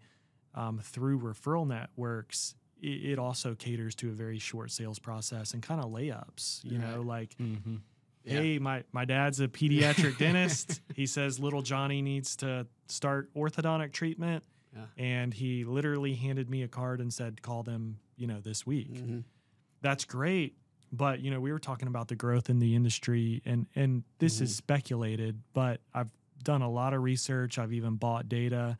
um, 0.53 0.79
through 0.79 1.19
referral 1.19 1.67
networks, 1.67 2.55
it, 2.81 3.11
it 3.11 3.19
also 3.19 3.55
caters 3.55 3.93
to 3.95 4.09
a 4.09 4.13
very 4.13 4.39
short 4.39 4.71
sales 4.71 4.99
process 4.99 5.53
and 5.53 5.61
kind 5.61 5.81
of 5.81 5.91
layups. 5.91 6.63
You 6.63 6.77
know, 6.77 7.01
like, 7.01 7.35
Mm-hmm. 7.37 7.75
Hey, 8.25 8.59
my 8.59 8.83
my 8.91 9.05
dad's 9.05 9.39
a 9.39 9.47
pediatric 9.47 10.17
dentist. 10.19 10.81
He 10.95 11.05
says 11.05 11.39
little 11.39 11.61
Johnny 11.61 12.01
needs 12.01 12.35
to 12.37 12.67
start 12.87 13.33
orthodontic 13.35 13.91
treatment, 13.93 14.43
and 14.97 15.33
he 15.33 15.63
literally 15.63 16.15
handed 16.15 16.49
me 16.49 16.63
a 16.63 16.67
card 16.67 16.99
and 17.01 17.13
said, 17.13 17.41
call 17.41 17.63
them, 17.63 17.99
you 18.17 18.27
know, 18.27 18.39
this 18.41 18.65
week. 18.65 18.93
Mhm. 18.93 19.23
That's 19.81 20.05
great. 20.05 20.55
But 20.91 21.19
you 21.21 21.29
know, 21.31 21.39
we 21.39 21.51
were 21.51 21.59
talking 21.59 21.87
about 21.87 22.07
the 22.07 22.15
growth 22.15 22.49
in 22.49 22.59
the 22.59 22.75
industry, 22.75 23.41
and 23.45 23.67
and 23.75 24.03
this 24.19 24.41
is 24.41 24.55
speculated, 24.55 25.41
but 25.53 25.81
I've 25.93 26.09
done 26.43 26.61
a 26.61 26.69
lot 26.69 26.93
of 26.93 27.01
research. 27.03 27.57
I've 27.59 27.73
even 27.73 27.95
bought 27.95 28.27
data 28.29 28.77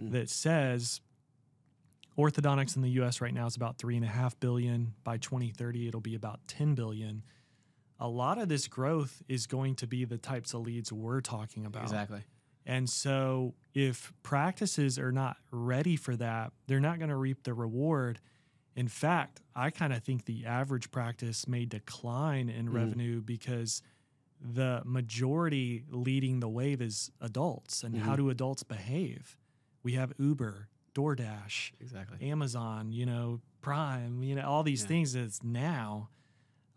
Mm. 0.00 0.12
that 0.12 0.30
says 0.30 1.02
orthodontics 2.18 2.76
in 2.76 2.82
the 2.82 2.90
U.S. 2.92 3.20
right 3.20 3.32
now 3.32 3.46
is 3.46 3.56
about 3.56 3.78
three 3.78 3.96
and 3.96 4.04
a 4.04 4.08
half 4.08 4.38
billion. 4.40 4.94
By 5.04 5.16
2030, 5.18 5.88
it'll 5.88 6.00
be 6.00 6.14
about 6.14 6.40
10 6.48 6.74
billion. 6.74 7.22
A 8.00 8.08
lot 8.08 8.38
of 8.38 8.48
this 8.48 8.66
growth 8.66 9.22
is 9.28 9.46
going 9.46 9.74
to 9.76 9.86
be 9.86 10.04
the 10.04 10.18
types 10.18 10.54
of 10.54 10.62
leads 10.62 10.90
we're 10.92 11.20
talking 11.20 11.66
about. 11.66 11.82
Exactly. 11.84 12.22
And 12.66 12.88
so, 12.88 13.54
if 13.74 14.12
practices 14.22 14.98
are 14.98 15.12
not 15.12 15.36
ready 15.50 15.96
for 15.96 16.16
that, 16.16 16.52
they're 16.66 16.80
not 16.80 16.98
going 16.98 17.10
to 17.10 17.16
reap 17.16 17.42
the 17.44 17.54
reward. 17.54 18.20
In 18.76 18.88
fact, 18.88 19.40
I 19.54 19.70
kind 19.70 19.92
of 19.92 20.02
think 20.02 20.24
the 20.24 20.46
average 20.46 20.90
practice 20.90 21.46
may 21.46 21.64
decline 21.66 22.48
in 22.48 22.68
Mm. 22.68 22.72
revenue 22.72 23.20
because 23.20 23.82
the 24.40 24.82
majority 24.86 25.84
leading 25.90 26.40
the 26.40 26.48
wave 26.48 26.80
is 26.80 27.10
adults. 27.20 27.82
And 27.84 27.98
how 27.98 28.14
Mhm. 28.14 28.16
do 28.18 28.30
adults 28.30 28.62
behave? 28.62 29.36
We 29.82 29.92
have 29.94 30.12
Uber, 30.18 30.68
DoorDash, 30.94 31.72
Exactly. 31.80 32.30
Amazon, 32.30 32.92
you 32.92 33.04
know, 33.06 33.40
Prime, 33.60 34.22
you 34.22 34.34
know, 34.34 34.46
all 34.46 34.62
these 34.62 34.82
Yeah. 34.82 34.88
things 34.88 35.12
that's 35.12 35.42
now. 35.42 36.08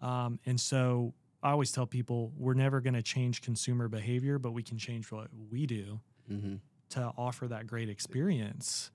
Um, 0.04 0.40
and 0.46 0.60
so 0.60 1.14
I 1.42 1.52
always 1.52 1.72
tell 1.72 1.88
people 1.88 2.32
we're 2.38 2.54
never 2.54 2.82
going 2.82 2.94
to 2.94 3.02
change 3.02 3.42
consumer 3.42 3.88
behavior, 3.88 4.38
but 4.38 4.52
we 4.52 4.62
can 4.62 4.78
change 4.78 5.12
what 5.12 5.30
we 5.50 5.66
do 5.66 6.00
hmm 6.28 6.56
to 6.90 7.12
offer 7.18 7.48
that 7.48 7.66
great 7.66 7.90
experience. 7.90 8.92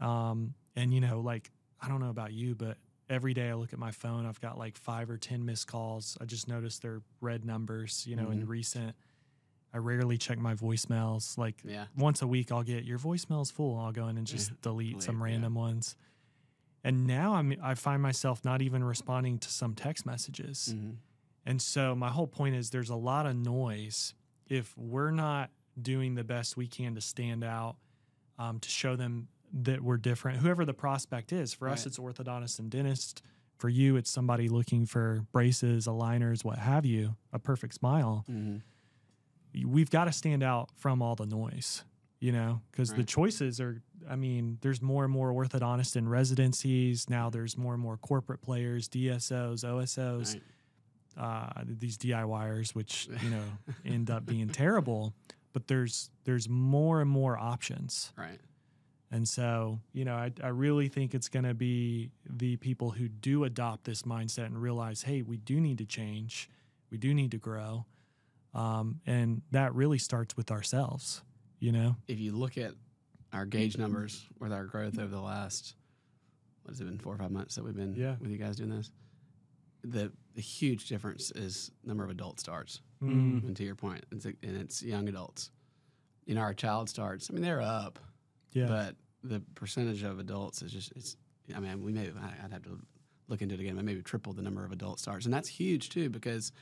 Um, 0.00 0.54
and, 0.74 0.94
you 0.94 1.00
know, 1.02 1.20
like, 1.20 1.50
I 1.82 1.88
don't 1.88 2.00
know 2.00 2.08
about 2.08 2.32
you, 2.32 2.54
but 2.54 2.78
every 3.10 3.34
day 3.34 3.50
I 3.50 3.54
look 3.54 3.74
at 3.74 3.78
my 3.78 3.90
phone, 3.90 4.24
I've 4.24 4.40
got 4.40 4.56
like 4.56 4.78
five 4.78 5.10
or 5.10 5.18
10 5.18 5.44
missed 5.44 5.66
calls. 5.66 6.16
I 6.18 6.24
just 6.24 6.48
noticed 6.48 6.80
they're 6.80 7.02
red 7.20 7.44
numbers, 7.44 8.06
you 8.06 8.16
know, 8.16 8.30
in 8.30 8.40
Mhm. 8.40 8.48
recent. 8.48 8.96
I 9.74 9.78
rarely 9.78 10.16
check 10.16 10.38
my 10.38 10.54
voicemails. 10.54 11.36
Like, 11.36 11.62
Yeah. 11.64 11.86
once 11.96 12.22
a 12.22 12.26
week 12.26 12.50
I'll 12.52 12.62
get 12.62 12.84
your 12.84 12.98
voicemail's 12.98 13.50
full. 13.50 13.76
I'll 13.78 13.92
go 13.92 14.08
in 14.08 14.16
and 14.16 14.26
just 14.26 14.50
Yeah, 14.50 14.56
delete 14.62 15.02
some 15.02 15.16
delete, 15.16 15.18
yeah. 15.18 15.24
random 15.34 15.54
ones. 15.54 15.96
And 16.84 17.06
now 17.06 17.34
I'm 17.34 17.54
I 17.62 17.74
find 17.74 18.02
myself 18.02 18.44
not 18.44 18.62
even 18.62 18.82
responding 18.82 19.38
to 19.38 19.48
some 19.48 19.74
text 19.74 20.04
messages. 20.06 20.74
hmm 20.76 20.90
And 21.46 21.60
so 21.60 21.94
my 21.94 22.08
whole 22.10 22.26
point 22.26 22.54
is 22.54 22.70
there's 22.70 22.90
a 22.90 22.96
lot 22.96 23.26
of 23.26 23.34
noise 23.36 24.14
if 24.48 24.76
we're 24.76 25.10
not 25.10 25.50
doing 25.80 26.14
the 26.14 26.24
best 26.24 26.56
we 26.56 26.66
can 26.66 26.94
to 26.94 27.00
stand 27.00 27.42
out 27.44 27.76
um, 28.38 28.60
to 28.60 28.68
show 28.68 28.96
them 28.96 29.28
that 29.52 29.82
we're 29.82 29.96
different 29.96 30.38
whoever 30.38 30.64
the 30.64 30.74
prospect 30.74 31.32
is. 31.32 31.52
For 31.54 31.68
us 31.68 31.84
it's 31.86 31.98
orthodontist 31.98 32.58
and 32.58 32.70
dentist. 32.70 33.22
For 33.58 33.68
you 33.68 33.96
it's 33.96 34.10
somebody 34.10 34.48
looking 34.48 34.86
for 34.86 35.24
braces 35.32 35.86
aligners 35.86 36.44
what 36.44 36.58
have 36.58 36.84
you 36.84 37.16
a 37.32 37.38
perfect 37.38 37.74
smile. 37.74 38.24
Hmm 38.26 38.58
we've 39.66 39.90
got 39.90 40.04
to 40.04 40.12
stand 40.12 40.42
out 40.42 40.70
from 40.76 41.02
all 41.02 41.14
the 41.14 41.26
noise, 41.26 41.84
you 42.20 42.32
know, 42.32 42.60
because 42.70 42.90
the 42.94 43.04
choices 43.04 43.60
are, 43.60 43.82
I 44.08 44.16
mean, 44.16 44.58
there's 44.60 44.80
more 44.82 45.04
and 45.04 45.12
more 45.12 45.32
orthodontists 45.32 45.96
in 45.96 46.08
residencies. 46.08 47.08
Now 47.10 47.30
there's 47.30 47.56
more 47.56 47.74
and 47.74 47.82
more 47.82 47.96
corporate 47.96 48.42
players, 48.42 48.88
DSOs, 48.88 49.64
OSOs, 49.64 50.34
Right. 51.16 51.54
uh, 51.56 51.62
these 51.66 51.96
DIYers, 51.98 52.74
which, 52.74 53.08
you 53.22 53.30
know, 53.30 53.44
end 53.84 54.10
up 54.10 54.24
being 54.26 54.48
terrible. 54.62 55.14
but 55.52 55.66
there's 55.68 56.10
there's 56.24 56.48
more 56.48 57.00
and 57.02 57.10
more 57.10 57.38
options. 57.38 58.12
Right. 58.16 58.40
And 59.10 59.28
so, 59.28 59.78
you 59.92 60.06
know, 60.06 60.14
I, 60.14 60.32
I 60.42 60.48
really 60.48 60.88
think 60.88 61.14
it's 61.14 61.28
going 61.28 61.44
to 61.44 61.52
be 61.52 62.10
the 62.26 62.56
people 62.56 62.90
who 62.92 63.08
do 63.08 63.44
adopt 63.44 63.84
this 63.84 64.04
mindset 64.04 64.46
and 64.46 64.56
realize, 64.60 65.02
hey, 65.02 65.20
we 65.20 65.36
do 65.36 65.60
need 65.60 65.76
to 65.78 65.84
change, 65.84 66.48
we 66.90 66.96
do 66.96 67.12
need 67.12 67.30
to 67.32 67.36
grow, 67.38 67.84
um, 68.54 69.00
and 69.06 69.42
that 69.50 69.74
really 69.74 69.98
starts 69.98 70.34
with 70.34 70.50
ourselves. 70.50 71.20
You 71.58 71.72
know, 71.72 71.96
If 72.08 72.18
you 72.18 72.32
look 72.32 72.56
at 72.56 72.72
our 73.32 73.46
Gaidge 73.46 73.78
numbers 73.78 74.26
with 74.38 74.52
our 74.52 74.64
growth 74.64 74.98
over 74.98 75.08
the 75.10 75.20
last, 75.20 75.74
what 76.62 76.72
has 76.72 76.80
it 76.80 76.84
been, 76.84 76.98
four 76.98 77.14
or 77.14 77.18
five 77.18 77.30
months 77.30 77.54
that 77.54 77.64
we've 77.64 77.74
been 77.76 77.94
Yeah. 77.94 78.16
with 78.20 78.30
you 78.30 78.38
guys 78.38 78.56
doing 78.56 78.70
this, 78.70 78.90
the, 79.84 80.12
the 80.34 80.40
huge 80.42 80.86
difference 80.88 81.30
is 81.32 81.70
number 81.84 82.04
of 82.04 82.10
adult 82.10 82.38
starts. 82.40 82.80
Mm. 83.02 83.42
And 83.48 83.56
to 83.56 83.64
your 83.64 83.74
point, 83.74 84.04
it's, 84.12 84.24
and 84.26 84.36
it's 84.42 84.82
young 84.82 85.08
adults. 85.08 85.50
You 86.26 86.34
know, 86.36 86.42
our 86.42 86.54
child 86.54 86.88
starts, 86.88 87.28
I 87.30 87.32
mean, 87.34 87.42
they're 87.42 87.60
up, 87.60 87.98
yeah, 88.52 88.66
but 88.66 88.96
the 89.24 89.40
percentage 89.54 90.02
of 90.04 90.18
adults 90.20 90.62
is 90.62 90.70
just, 90.72 90.92
it's, 90.94 91.16
I 91.54 91.58
mean, 91.58 91.82
we 91.82 91.92
may, 91.92 92.10
I'd 92.44 92.52
have 92.52 92.62
to 92.62 92.78
look 93.28 93.42
into 93.42 93.54
it 93.56 93.60
again, 93.60 93.74
but 93.76 93.84
maybe 93.84 94.02
triple 94.02 94.32
the 94.32 94.42
number 94.42 94.64
of 94.64 94.70
adult 94.72 95.00
starts. 95.00 95.24
And 95.24 95.34
that's 95.34 95.48
huge 95.48 95.88
too, 95.90 96.10
because, 96.10 96.52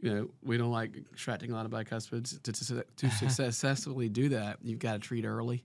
you 0.00 0.14
know, 0.14 0.30
we 0.42 0.56
don't 0.56 0.70
like 0.70 0.96
extracting 1.12 1.50
a 1.50 1.54
lot 1.54 1.66
of 1.66 1.72
bicuspids. 1.72 2.40
To, 2.42 2.52
to, 2.52 2.84
to 2.96 3.10
successfully 3.30 4.08
do 4.08 4.28
that, 4.30 4.58
you've 4.62 4.78
got 4.78 4.92
to 4.94 4.98
treat 5.00 5.24
early, 5.24 5.64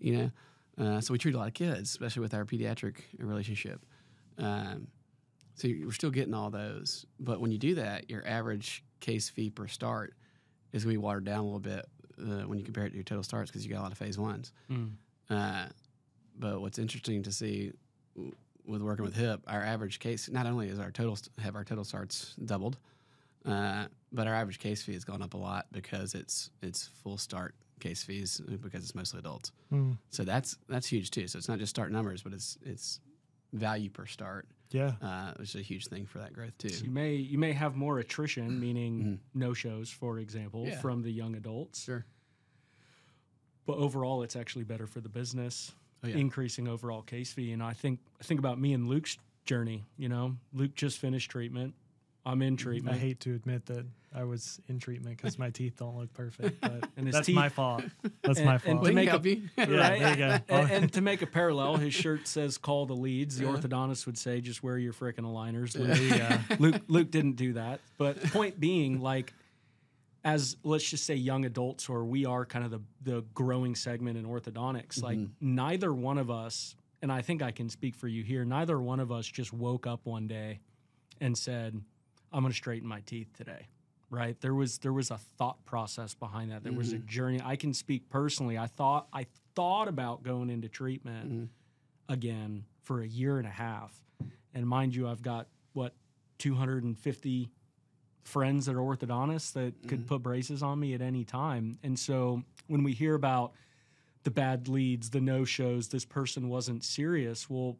you 0.00 0.16
know? 0.16 0.30
Uh, 0.78 1.00
so 1.00 1.12
we 1.12 1.18
treat 1.18 1.34
a 1.34 1.38
lot 1.38 1.48
of 1.48 1.54
kids, 1.54 1.90
especially 1.90 2.20
with 2.22 2.34
our 2.34 2.44
pediatric 2.44 2.96
relationship. 3.18 3.84
Um, 4.38 4.88
so 5.54 5.68
you- 5.68 5.86
we're 5.86 5.92
still 5.92 6.10
getting 6.10 6.34
all 6.34 6.50
those. 6.50 7.06
But 7.18 7.40
when 7.40 7.50
you 7.50 7.58
do 7.58 7.74
that, 7.76 8.08
your 8.10 8.26
average 8.26 8.84
case 9.00 9.28
fee 9.28 9.50
per 9.50 9.66
start 9.68 10.14
is 10.72 10.84
going 10.84 10.94
to 10.94 11.00
be 11.00 11.04
watered 11.04 11.24
down 11.24 11.40
a 11.40 11.44
little 11.44 11.58
bit 11.60 11.86
uh, 12.20 12.46
when 12.46 12.58
you 12.58 12.64
compare 12.64 12.84
it 12.86 12.90
to 12.90 12.94
your 12.96 13.04
total 13.04 13.22
starts 13.22 13.50
because 13.50 13.64
you 13.64 13.72
got 13.72 13.80
a 13.80 13.82
lot 13.82 13.92
of 13.92 13.98
phase 13.98 14.18
ones. 14.18 14.52
Mm. 14.70 14.90
Uh, 15.30 15.66
but 16.38 16.60
what's 16.60 16.78
interesting 16.78 17.22
to 17.24 17.32
see 17.32 17.72
with 18.66 18.82
working 18.82 19.04
with 19.04 19.16
HIP, 19.16 19.40
our 19.46 19.62
average 19.62 19.98
case 19.98 20.28
not 20.28 20.46
only 20.46 20.68
is 20.68 20.78
our 20.78 20.90
total 20.90 21.16
have 21.38 21.56
our 21.56 21.64
total 21.64 21.84
starts 21.84 22.34
doubled, 22.44 22.76
uh, 23.46 23.86
but 24.12 24.26
our 24.26 24.34
average 24.34 24.58
case 24.58 24.82
fee 24.82 24.94
has 24.94 25.04
gone 25.04 25.22
up 25.22 25.34
a 25.34 25.38
lot 25.38 25.66
because 25.72 26.14
it's 26.14 26.50
it's 26.62 26.88
full 27.02 27.18
start 27.18 27.54
case 27.80 28.02
fees 28.02 28.40
because 28.62 28.82
it's 28.82 28.94
mostly 28.94 29.20
adults. 29.20 29.52
Mm. 29.72 29.98
So 30.10 30.24
that's 30.24 30.58
that's 30.68 30.86
huge 30.86 31.10
too. 31.10 31.28
So 31.28 31.38
it's 31.38 31.48
not 31.48 31.58
just 31.58 31.70
start 31.70 31.92
numbers, 31.92 32.22
but 32.22 32.32
it's 32.32 32.58
it's 32.64 33.00
value 33.52 33.88
per 33.88 34.04
start, 34.06 34.46
yeah. 34.70 34.92
uh, 35.00 35.32
which 35.38 35.50
is 35.54 35.60
a 35.60 35.62
huge 35.64 35.86
thing 35.86 36.04
for 36.04 36.18
that 36.18 36.32
growth 36.32 36.56
too. 36.58 36.68
So 36.70 36.84
you 36.84 36.90
may 36.90 37.14
you 37.14 37.38
may 37.38 37.52
have 37.52 37.76
more 37.76 37.98
attrition, 37.98 38.58
meaning 38.66 39.02
Mhm. 39.02 39.18
no 39.34 39.54
shows, 39.54 39.90
for 39.90 40.18
example, 40.18 40.66
Yeah. 40.66 40.80
from 40.80 41.02
the 41.02 41.10
young 41.12 41.34
adults. 41.36 41.84
Sure. 41.84 42.04
But 43.66 43.76
overall, 43.78 44.22
it's 44.22 44.36
actually 44.36 44.64
better 44.64 44.86
for 44.86 45.00
the 45.00 45.08
business, 45.10 45.72
Oh, 46.02 46.06
yeah. 46.08 46.16
increasing 46.16 46.68
overall 46.68 47.02
case 47.02 47.32
fee. 47.32 47.52
And 47.52 47.62
I 47.62 47.72
think 47.74 48.00
I 48.20 48.24
think 48.24 48.38
about 48.40 48.58
me 48.58 48.72
and 48.72 48.88
Luke's 48.88 49.18
journey. 49.44 49.84
You 49.96 50.08
know, 50.08 50.36
Luke 50.52 50.74
just 50.74 50.98
finished 50.98 51.30
treatment. 51.30 51.74
I'm 52.28 52.42
in 52.42 52.56
Mm-hmm. 52.56 52.62
treatment. 52.62 52.96
I 52.96 52.98
hate 52.98 53.20
to 53.20 53.34
admit 53.34 53.66
that 53.66 53.86
I 54.14 54.24
was 54.24 54.60
in 54.68 54.78
treatment 54.78 55.16
because 55.16 55.38
my 55.38 55.50
teeth 55.50 55.76
don't 55.78 55.96
look 55.96 56.12
perfect, 56.12 56.60
but 56.60 56.88
And 56.96 57.06
his 57.06 57.14
that's 57.14 57.26
teeth- 57.26 57.34
my 57.36 57.48
fault. 57.48 57.84
That's 58.22 58.38
And- 58.38 58.46
my 58.46 58.60
and 58.64 58.82
to 58.84 58.92
make 58.92 59.08
a- 59.08 59.10
help. 59.12 59.24
Yeah, 59.26 59.36
right? 59.56 59.66
there 59.66 60.10
you 60.10 60.16
go. 60.16 60.38
and, 60.48 60.70
and 60.70 60.92
to 60.92 61.00
make 61.00 61.22
a 61.22 61.26
parallel, 61.26 61.76
his 61.76 61.94
shirt 61.94 62.26
says 62.28 62.58
"Call 62.58 62.86
the 62.86 62.96
leads." 62.96 63.38
The 63.38 63.44
Yeah. 63.46 63.52
orthodontist 63.52 64.06
would 64.06 64.18
say, 64.18 64.40
"Just 64.40 64.62
wear 64.62 64.76
your 64.78 64.92
frickin' 64.92 65.20
aligners." 65.24 65.76
Luke. 65.78 65.96
there. 66.10 66.56
Luke 66.58 66.82
Luke 66.88 67.10
didn't 67.10 67.36
do 67.36 67.54
that. 67.54 67.80
But 67.96 68.22
point 68.24 68.58
being, 68.60 69.00
like, 69.00 69.32
as 70.24 70.56
let's 70.64 70.88
just 70.88 71.04
say 71.04 71.14
young 71.14 71.44
adults, 71.44 71.88
or 71.88 72.04
we 72.04 72.24
are 72.26 72.44
kind 72.44 72.64
of 72.64 72.70
the 72.70 72.80
the 73.02 73.22
growing 73.34 73.74
segment 73.74 74.18
in 74.18 74.24
orthodontics. 74.26 75.02
Like, 75.02 75.18
neither 75.40 75.92
one 75.94 76.18
of 76.18 76.30
us, 76.30 76.74
and 77.02 77.10
I 77.12 77.22
think 77.22 77.42
I 77.42 77.52
can 77.52 77.68
speak 77.68 77.94
for 77.94 78.08
you 78.08 78.22
here. 78.22 78.44
Neither 78.44 78.78
one 78.80 79.00
of 79.00 79.12
us 79.12 79.26
just 79.26 79.52
woke 79.52 79.86
up 79.86 80.00
one 80.04 80.26
day 80.26 80.60
and 81.20 81.36
said, 81.36 81.80
"I'm 82.32 82.42
going 82.42 82.52
to 82.52 82.56
straighten 82.56 82.88
my 82.88 83.00
teeth 83.00 83.32
today." 83.34 83.66
Right? 84.10 84.40
There 84.40 84.54
was 84.54 84.78
there 84.78 84.92
was 84.92 85.10
a 85.10 85.18
thought 85.18 85.64
process 85.66 86.14
behind 86.14 86.50
that. 86.50 86.62
There 86.62 86.72
was 86.72 86.92
a 86.94 86.98
journey. 86.98 87.40
I 87.44 87.56
can 87.56 87.74
speak 87.74 88.08
personally. 88.08 88.56
I 88.56 88.66
thought 88.66 89.08
I 89.12 89.26
thought 89.54 89.86
about 89.88 90.22
going 90.22 90.48
into 90.50 90.68
treatment 90.68 91.30
Mhm. 91.30 91.48
again 92.08 92.64
for 92.82 93.02
a 93.02 93.06
year 93.06 93.36
and 93.38 93.46
a 93.46 93.50
half. 93.50 94.02
And 94.54 94.66
mind 94.66 94.94
you, 94.94 95.06
I've 95.08 95.20
got 95.20 95.48
what 95.74 95.94
250 96.38 97.50
friends 98.22 98.66
that 98.66 98.74
are 98.74 98.80
orthodontists 98.80 99.52
that 99.52 99.86
could 99.88 100.06
put 100.06 100.22
braces 100.22 100.62
on 100.62 100.78
me 100.80 100.94
at 100.94 101.00
any 101.02 101.24
time. 101.24 101.78
And 101.82 101.98
so 101.98 102.44
when 102.66 102.82
we 102.82 102.92
hear 102.92 103.14
about 103.14 103.52
the 104.22 104.30
bad 104.30 104.68
leads, 104.68 105.10
the 105.10 105.20
no 105.20 105.44
shows, 105.44 105.88
this 105.88 106.04
person 106.04 106.48
wasn't 106.48 106.84
serious, 106.84 107.48
well, 107.48 107.78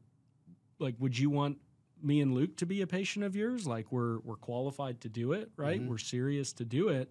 like, 0.78 0.94
would 0.98 1.18
you 1.18 1.30
want 1.30 1.58
me 2.02 2.20
and 2.20 2.34
Luke 2.34 2.56
to 2.56 2.66
be 2.66 2.80
a 2.82 2.86
patient 2.86 3.24
of 3.24 3.34
yours? 3.36 3.66
Like, 3.66 3.90
we're 3.92 4.18
we're 4.20 4.36
qualified 4.36 5.00
to 5.02 5.08
do 5.08 5.32
it, 5.32 5.50
right? 5.56 5.80
Mhm. 5.80 5.88
We're 5.88 5.98
serious 5.98 6.52
to 6.54 6.64
do 6.64 6.88
it. 6.88 7.10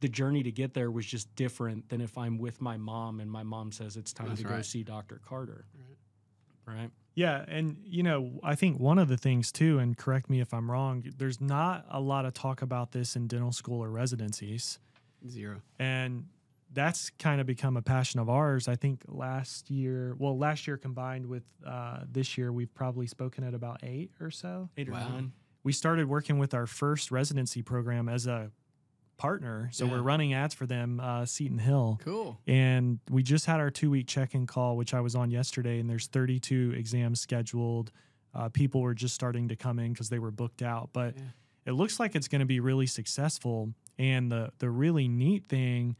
The 0.00 0.08
journey 0.08 0.42
to 0.44 0.52
get 0.52 0.74
there 0.74 0.90
was 0.90 1.06
just 1.06 1.34
different 1.34 1.88
than 1.88 2.00
if 2.00 2.16
I'm 2.16 2.38
with 2.38 2.60
my 2.60 2.76
mom 2.76 3.18
and 3.20 3.30
my 3.30 3.42
mom 3.42 3.72
says 3.72 3.96
it's 3.96 4.12
time 4.12 4.28
That's 4.28 4.42
to 4.42 4.46
go 4.48 4.62
see 4.62 4.82
Dr. 4.84 5.20
Carter. 5.24 5.64
Right. 6.66 6.90
Yeah, 7.14 7.44
and 7.48 7.78
you 7.84 8.02
know, 8.04 8.38
I 8.44 8.54
think 8.54 8.78
one 8.78 8.98
of 8.98 9.08
the 9.08 9.16
things 9.16 9.50
too, 9.50 9.78
and 9.80 9.96
correct 9.96 10.30
me 10.30 10.40
if 10.40 10.54
I'm 10.54 10.70
wrong, 10.70 11.04
there's 11.16 11.40
not 11.40 11.84
a 11.90 12.00
lot 12.00 12.26
of 12.26 12.34
talk 12.34 12.62
about 12.62 12.92
this 12.92 13.16
in 13.16 13.26
dental 13.26 13.50
school 13.52 13.82
or 13.82 13.90
residencies. 13.90 14.78
Zero. 15.28 15.62
and 15.80 16.26
that's 16.72 17.10
kind 17.18 17.40
of 17.40 17.46
become 17.46 17.76
a 17.76 17.82
passion 17.82 18.20
of 18.20 18.28
ours. 18.28 18.68
I 18.68 18.76
think 18.76 19.02
last 19.08 19.70
year, 19.70 20.14
well, 20.18 20.36
last 20.36 20.66
year 20.66 20.76
combined 20.76 21.26
with 21.26 21.44
uh, 21.66 22.00
this 22.10 22.36
year, 22.36 22.52
we've 22.52 22.72
probably 22.74 23.06
spoken 23.06 23.42
at 23.44 23.54
about 23.54 23.80
eight 23.82 24.10
or 24.20 24.30
so. 24.30 24.68
Eight 24.76 24.88
or 24.88 24.92
Wow. 24.92 25.08
nine. 25.08 25.32
We 25.64 25.72
started 25.72 26.08
working 26.08 26.38
with 26.38 26.54
our 26.54 26.66
first 26.66 27.10
residency 27.10 27.62
program 27.62 28.08
as 28.08 28.26
a 28.26 28.50
partner, 29.16 29.68
so 29.72 29.84
Yeah. 29.84 29.92
we're 29.92 30.02
running 30.02 30.32
ads 30.32 30.54
for 30.54 30.66
them, 30.66 31.00
uh, 31.00 31.26
Seton 31.26 31.58
Hill. 31.58 31.98
Cool. 32.04 32.38
And 32.46 33.00
we 33.10 33.22
just 33.22 33.46
had 33.46 33.58
our 33.60 33.70
two 33.70 33.90
week 33.90 34.06
check 34.06 34.34
in 34.34 34.46
call, 34.46 34.76
which 34.76 34.94
I 34.94 35.00
was 35.00 35.14
on 35.16 35.30
yesterday, 35.30 35.80
and 35.80 35.90
there's 35.90 36.06
32 36.06 36.72
exams 36.76 37.20
scheduled. 37.20 37.90
Uh, 38.32 38.48
people 38.48 38.80
were 38.80 38.94
just 38.94 39.14
starting 39.14 39.48
to 39.48 39.56
come 39.56 39.78
in 39.80 39.92
because 39.92 40.08
they 40.08 40.20
were 40.20 40.30
booked 40.30 40.62
out, 40.62 40.90
but 40.92 41.16
Yeah. 41.16 41.22
it 41.66 41.72
looks 41.72 41.98
like 41.98 42.14
it's 42.14 42.28
going 42.28 42.40
to 42.40 42.46
be 42.46 42.60
really 42.60 42.86
successful. 42.86 43.74
And 43.98 44.30
the 44.30 44.52
the 44.58 44.70
really 44.70 45.08
neat 45.08 45.48
thing 45.48 45.96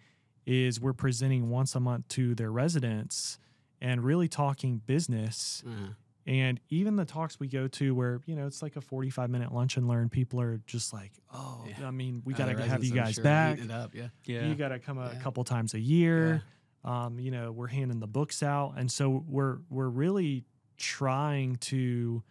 is 0.50 0.80
we're 0.80 0.94
presenting 0.94 1.50
once 1.50 1.74
a 1.74 1.80
month 1.80 2.08
to 2.08 2.34
their 2.34 2.50
residents 2.50 3.38
and 3.82 4.02
really 4.02 4.28
talking 4.28 4.80
business. 4.86 5.62
Uh, 5.66 5.92
And 6.26 6.58
even 6.68 6.96
the 6.96 7.04
talks 7.06 7.38
we 7.40 7.48
go 7.48 7.68
to 7.68 7.94
where, 7.94 8.20
you 8.26 8.34
know, 8.36 8.46
it's 8.46 8.60
like 8.62 8.76
a 8.76 8.80
45 8.82 9.30
minute 9.30 9.52
lunch 9.52 9.76
and 9.76 9.86
learn, 9.88 10.08
people 10.08 10.40
are 10.40 10.60
just 10.66 10.92
like, 10.92 11.12
oh, 11.32 11.64
Yeah. 11.68 11.86
I 11.86 11.90
mean, 11.90 12.22
we 12.24 12.34
uh, 12.34 12.36
got 12.38 12.46
to 12.50 12.56
the 12.56 12.64
have 12.66 12.82
you 12.84 12.92
guys 12.92 13.14
sure, 13.14 13.24
back. 13.24 13.58
It 13.58 13.70
up, 13.70 13.94
yeah. 13.94 14.08
Yeah. 14.24 14.46
You 14.46 14.54
got 14.54 14.68
to 14.68 14.78
come 14.78 14.98
a 14.98 15.12
Yeah. 15.12 15.20
couple 15.20 15.44
times 15.44 15.74
a 15.74 15.80
year. 15.80 16.42
Um, 16.84 17.18
you 17.18 17.30
know, 17.30 17.50
we're 17.52 17.66
handing 17.68 18.00
the 18.00 18.06
books 18.06 18.42
out, 18.42 18.74
and 18.76 18.90
so 18.90 19.24
we're 19.28 19.58
we're 19.68 19.88
really 19.88 20.44
trying 20.76 21.56
to 21.56 22.22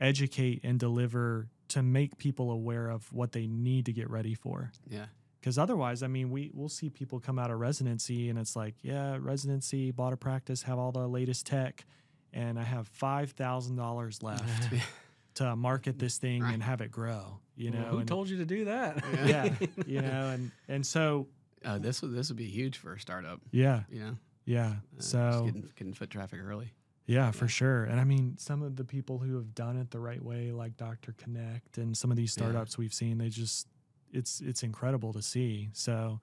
educate 0.00 0.60
and 0.64 0.78
deliver 0.80 1.48
to 1.68 1.82
make 1.82 2.18
people 2.18 2.50
aware 2.50 2.88
of 2.88 3.12
what 3.12 3.32
they 3.32 3.46
need 3.46 3.86
to 3.86 3.92
get 3.92 4.08
ready 4.10 4.34
for. 4.34 4.72
Yeah. 4.88 5.06
Because 5.42 5.58
otherwise, 5.58 6.04
I 6.04 6.06
mean, 6.06 6.30
we 6.30 6.52
we'll 6.54 6.68
see 6.68 6.88
people 6.88 7.18
come 7.18 7.36
out 7.36 7.50
of 7.50 7.58
residency, 7.58 8.28
and 8.30 8.38
it's 8.38 8.54
like, 8.54 8.76
yeah, 8.80 9.18
residency, 9.20 9.90
bought 9.90 10.12
a 10.12 10.16
practice, 10.16 10.62
have 10.62 10.78
all 10.78 10.92
the 10.92 11.08
latest 11.08 11.46
tech, 11.46 11.84
and 12.32 12.60
I 12.60 12.62
have 12.62 12.86
five 12.86 13.32
thousand 13.32 13.74
dollars 13.74 14.22
left 14.22 14.72
to 15.34 15.56
market 15.56 15.98
this 15.98 16.16
thing 16.18 16.42
Right. 16.42 16.54
and 16.54 16.62
have 16.62 16.80
it 16.80 16.92
grow. 16.92 17.40
You 17.56 17.72
know, 17.72 17.80
Well, 17.80 17.90
who 17.90 17.98
and- 17.98 18.08
told 18.08 18.28
you 18.28 18.38
to 18.38 18.44
do 18.44 18.66
that? 18.66 19.02
yeah, 19.26 19.52
you 19.86 20.00
know, 20.00 20.28
and 20.30 20.52
and 20.68 20.86
so 20.86 21.26
Uh, 21.64 21.78
this 21.78 22.02
would 22.02 22.12
this 22.14 22.28
would 22.28 22.38
be 22.38 22.46
huge 22.48 22.78
for 22.78 22.92
a 22.94 23.00
startup. 23.00 23.40
yeah, 23.50 23.82
You 23.90 24.00
know, 24.00 24.16
yeah. 24.44 24.66
uh, 24.98 25.00
So 25.02 25.42
getting, 25.46 25.68
getting 25.74 25.92
foot 25.94 26.10
traffic 26.10 26.38
early. 26.40 26.72
Yeah, 27.06 27.32
for 27.32 27.46
Yeah. 27.46 27.48
sure. 27.48 27.84
And 27.84 27.98
I 28.00 28.04
mean, 28.04 28.38
some 28.38 28.62
of 28.62 28.76
the 28.76 28.84
people 28.84 29.18
who 29.18 29.34
have 29.34 29.56
done 29.56 29.76
it 29.76 29.90
the 29.90 29.98
right 29.98 30.22
way, 30.22 30.52
like 30.52 30.76
Dr. 30.76 31.12
Connect 31.18 31.78
and 31.78 31.96
some 31.96 32.12
of 32.12 32.16
these 32.16 32.36
Yeah. 32.36 32.44
startups 32.44 32.78
we've 32.78 32.94
seen, 32.94 33.18
they 33.18 33.28
just 33.28 33.66
it's 34.12 34.40
it's 34.40 34.62
incredible 34.62 35.12
to 35.12 35.22
see. 35.22 35.70
So 35.72 36.20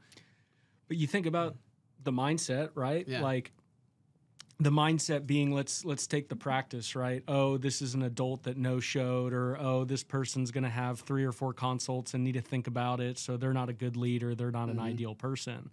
But 0.87 0.97
you 0.97 1.07
think 1.07 1.25
about 1.25 1.55
the 2.03 2.11
mindset, 2.11 2.69
right? 2.75 3.07
Yeah. 3.07 3.21
Like 3.21 3.51
the 4.61 4.69
mindset 4.69 5.25
being 5.25 5.51
let's 5.51 5.85
let's 5.85 6.05
take 6.05 6.27
the 6.29 6.35
practice, 6.35 6.95
right? 6.95 7.23
Oh, 7.27 7.57
this 7.57 7.81
is 7.81 7.93
an 7.93 8.03
adult 8.03 8.43
that 8.43 8.57
no 8.57 8.79
showed 8.79 9.31
or 9.33 9.57
oh, 9.57 9.85
this 9.85 10.03
person's 10.03 10.51
going 10.51 10.65
to 10.65 10.69
have 10.69 10.99
3 10.99 11.23
or 11.23 11.31
4 11.31 11.53
consults 11.53 12.13
and 12.13 12.23
need 12.23 12.33
to 12.33 12.41
think 12.41 12.67
about 12.67 12.99
it, 12.99 13.17
so 13.17 13.37
they're 13.37 13.53
not 13.53 13.69
a 13.69 13.73
good 13.73 13.95
leader, 13.95 14.35
they're 14.35 14.51
not 14.51 14.69
an 14.69 14.77
Mhm. 14.77 14.81
ideal 14.81 15.15
person. 15.15 15.71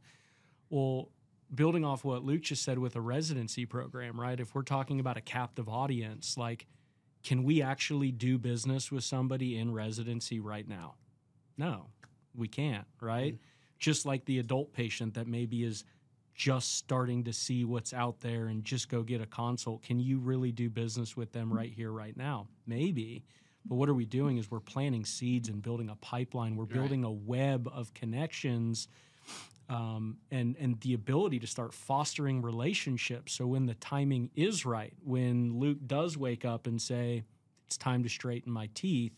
Well, 0.70 1.11
building 1.55 1.85
off 1.85 2.05
what 2.05 2.24
Luke 2.24 2.42
just 2.42 2.62
said 2.62 2.79
with 2.79 2.96
a 2.96 3.00
residency 3.00 3.66
program, 3.66 4.20
right? 4.20 4.38
If 4.38 4.55
we're 4.55 4.62
talking 4.62 4.98
about 5.00 5.16
a 5.16 5.20
captive 5.20 5.68
audience, 5.68 6.37
like 6.37 6.66
can 7.22 7.42
we 7.42 7.61
actually 7.61 8.12
do 8.12 8.38
business 8.38 8.92
with 8.92 9.02
somebody 9.02 9.59
in 9.59 9.72
residency 9.72 10.38
right 10.38 10.68
now? 10.68 10.94
No, 11.59 11.88
we 12.37 12.49
can't, 12.49 12.87
right? 13.01 13.38
just 13.79 14.07
like 14.07 14.25
the 14.25 14.38
adult 14.38 14.72
patient 14.72 15.12
that 15.14 15.27
maybe 15.27 15.62
is 15.62 15.85
just 16.35 16.77
starting 16.77 17.25
to 17.25 17.33
see 17.33 17.62
what's 17.64 17.92
out 17.92 18.20
there 18.20 18.46
and 18.46 18.64
just 18.64 18.88
go 18.88 19.03
get 19.03 19.20
a 19.20 19.27
consult. 19.27 19.83
Can 19.83 20.01
you 20.01 20.18
really 20.18 20.51
do 20.51 20.70
business 20.70 21.14
with 21.14 21.33
them 21.33 21.53
right 21.53 21.70
here, 21.70 21.92
right 21.92 22.16
now? 22.16 22.46
Maybe. 22.66 23.22
But 23.66 23.75
what 23.75 23.90
are 23.90 23.94
we 23.94 24.07
doing 24.07 24.38
is 24.38 24.51
we're 24.51 24.61
planting 24.61 25.05
seeds 25.05 25.51
and 25.51 25.61
building 25.61 25.90
a 25.90 25.96
pipeline. 25.96 26.57
We're 26.57 26.64
Right. 26.64 26.72
building 26.72 27.05
a 27.05 27.11
web 27.11 27.68
of 27.70 27.92
connections 27.92 28.88
um, 29.68 30.18
and 30.31 30.57
and 30.59 30.81
the 30.81 30.94
ability 30.94 31.38
to 31.40 31.46
start 31.46 31.75
fostering 31.75 32.40
relationships. 32.40 33.33
So 33.33 33.46
when 33.46 33.66
the 33.66 33.75
timing 33.75 34.31
is 34.35 34.64
right, 34.64 34.94
when 35.05 35.59
Luke 35.59 35.79
does 35.87 36.16
wake 36.16 36.44
up 36.44 36.66
and 36.66 36.81
say, 36.81 37.25
"It's 37.66 37.77
time 37.77 38.03
to 38.05 38.09
straighten 38.09 38.53
my 38.53 38.68
teeth," 38.75 39.12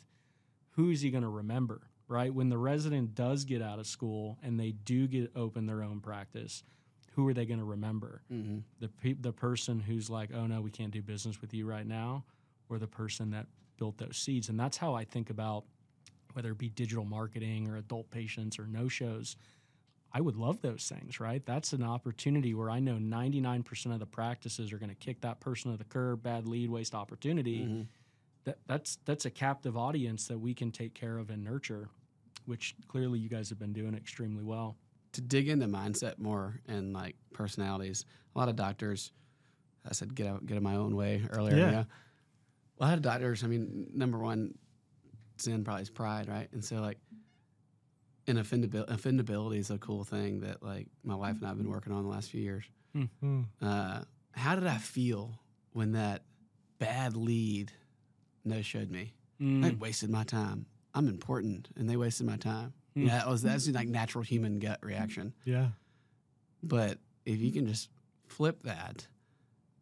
who 0.71 0.91
is 0.91 1.03
he 1.03 1.11
going 1.11 1.23
to 1.23 1.29
remember? 1.29 1.88
Right 2.09 2.33
when 2.33 2.49
the 2.49 2.59
resident 2.59 3.15
does 3.15 3.45
get 3.45 3.61
out 3.61 3.79
of 3.79 3.87
school 3.87 4.39
and 4.43 4.59
they 4.59 4.73
do 4.73 5.07
get 5.07 5.31
open 5.37 5.67
their 5.67 5.83
own 5.83 6.01
practice, 6.01 6.65
who 7.13 7.29
are 7.29 7.35
they 7.35 7.45
going 7.45 7.59
to 7.59 7.67
remember? 7.67 8.23
Mm-hmm. 8.33 8.59
The 8.81 8.89
pe- 8.89 9.21
the 9.21 9.33
person 9.33 9.81
who's 9.81 10.09
like, 10.09 10.31
"Oh 10.35 10.47
no, 10.47 10.61
we 10.63 10.71
can't 10.71 10.91
do 10.91 11.03
business 11.03 11.41
with 11.41 11.53
you 11.53 11.67
right 11.67 11.87
now," 11.87 12.25
or 12.71 12.79
the 12.79 12.87
person 12.87 13.31
that 13.33 13.47
built 13.79 13.99
those 13.99 14.17
seeds. 14.17 14.49
And 14.49 14.59
that's 14.59 14.77
how 14.77 14.95
I 14.95 15.05
think 15.05 15.31
about 15.31 15.65
whether 16.33 16.53
it 16.53 16.59
be 16.59 16.69
digital 16.69 17.05
marketing 17.05 17.69
or 17.69 17.77
adult 17.77 18.11
patients 18.11 18.59
or 18.59 18.67
no 18.67 18.89
shows. 18.89 19.37
I 20.13 20.21
would 20.21 20.37
love 20.37 20.63
those 20.63 20.89
things, 20.89 21.21
right? 21.21 21.45
That's 21.45 21.73
an 21.73 21.83
opportunity 21.83 22.55
where 22.55 22.71
I 22.71 22.81
know 22.81 22.95
99% 22.95 23.93
of 23.93 23.99
the 23.99 24.07
practices 24.07 24.73
are 24.73 24.79
going 24.79 24.89
to 24.89 24.95
kick 24.95 25.21
that 25.21 25.41
person 25.41 25.71
to 25.71 25.77
the 25.77 25.85
curb, 25.85 26.23
bad 26.23 26.47
lead, 26.47 26.71
waste 26.71 26.95
opportunity. 26.95 27.61
Mm-hmm. 27.61 27.83
That, 28.45 28.59
that's 28.67 28.99
that's 29.05 29.27
a 29.27 29.31
captive 29.31 29.77
audience 29.77 30.27
that 30.29 30.39
we 30.39 30.55
can 30.55 30.71
take 30.71 30.95
care 30.95 31.19
of 31.19 31.31
and 31.31 31.45
nurture, 31.45 31.89
which 32.47 32.75
clearly 32.87 33.19
you 33.19 33.29
guys 33.29 33.49
have 33.51 33.59
been 33.59 33.73
doing 33.73 33.95
extremely 33.95 34.45
well. 34.45 34.77
to 35.13 35.21
dig 35.21 35.49
into 35.49 35.67
mindset 35.67 36.19
more 36.19 36.61
and 36.69 36.93
like 36.93 37.17
personalities. 37.33 38.05
A 38.35 38.39
lot 38.39 38.49
of 38.49 38.57
doctors, 38.57 39.13
I 39.89 39.93
said 39.93 40.15
get 40.15 40.27
out, 40.27 40.47
get 40.47 40.57
in 40.57 40.63
my 40.63 40.77
own 40.77 40.95
way 40.97 41.23
earlier. 41.31 41.57
Yeah. 41.57 41.67
You 41.67 41.73
know? 41.73 41.87
A 42.81 42.85
lot 42.85 42.95
of 42.95 43.03
doctors. 43.03 43.43
I 43.43 43.49
mean, 43.49 43.89
number 43.95 44.19
one 44.19 44.55
sin 45.39 45.65
probably 45.65 45.83
is 45.83 45.91
pride, 45.91 46.29
right? 46.29 46.49
And 46.53 46.65
so 46.65 46.77
like, 46.77 46.99
and 48.27 48.39
offendabil- 48.39 48.89
offendability 48.89 49.59
is 49.59 49.71
a 49.71 49.79
cool 49.79 50.05
thing 50.05 50.41
that 50.41 50.63
like 50.63 50.87
my 51.03 51.15
wife 51.15 51.39
and 51.41 51.47
I've 51.49 51.57
been 51.57 51.71
working 51.71 51.93
on 51.93 52.05
the 52.05 52.11
last 52.11 52.31
few 52.31 52.43
years. 52.43 52.65
Mm. 52.95 53.47
Uh, 53.61 54.01
how 54.33 54.55
did 54.55 54.67
I 54.67 54.79
feel 54.79 55.41
when 55.73 55.93
that 55.93 56.23
bad 56.79 57.17
lead 57.17 57.73
no 58.49 58.63
showed 58.63 58.91
me? 58.91 59.15
Mm. 59.41 59.63
They 59.63 59.71
wasted 59.71 60.11
my 60.11 60.25
time. 60.25 60.67
I'm 60.95 61.07
important, 61.09 61.69
and 61.77 61.89
they 61.89 61.97
wasted 61.97 62.27
my 62.27 62.37
time. 62.37 62.73
Mm. 62.97 63.07
Yeah, 63.07 63.19
that 63.19 63.29
was 63.29 63.43
that's 63.43 63.69
like 63.69 63.89
natural 63.89 64.25
human 64.25 64.59
gut 64.59 64.79
reaction. 64.83 65.33
Yeah. 65.45 65.69
But 66.63 66.99
if 67.25 67.39
you 67.39 67.53
can 67.53 67.67
just 67.67 67.89
flip 68.27 68.63
that 68.65 69.07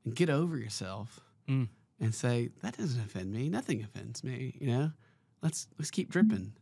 and 0.04 0.14
get 0.14 0.28
over 0.30 0.56
yourself 0.58 1.20
Mm. 1.48 1.68
and 2.00 2.14
say 2.14 2.50
that 2.62 2.76
doesn't 2.76 3.00
offend 3.00 3.32
me, 3.32 3.48
nothing 3.48 3.82
offends 3.82 4.22
me. 4.24 4.56
You 4.60 4.66
know, 4.66 4.90
let's 5.42 5.68
let's 5.78 5.90
keep 5.90 6.10
dripping. 6.10 6.52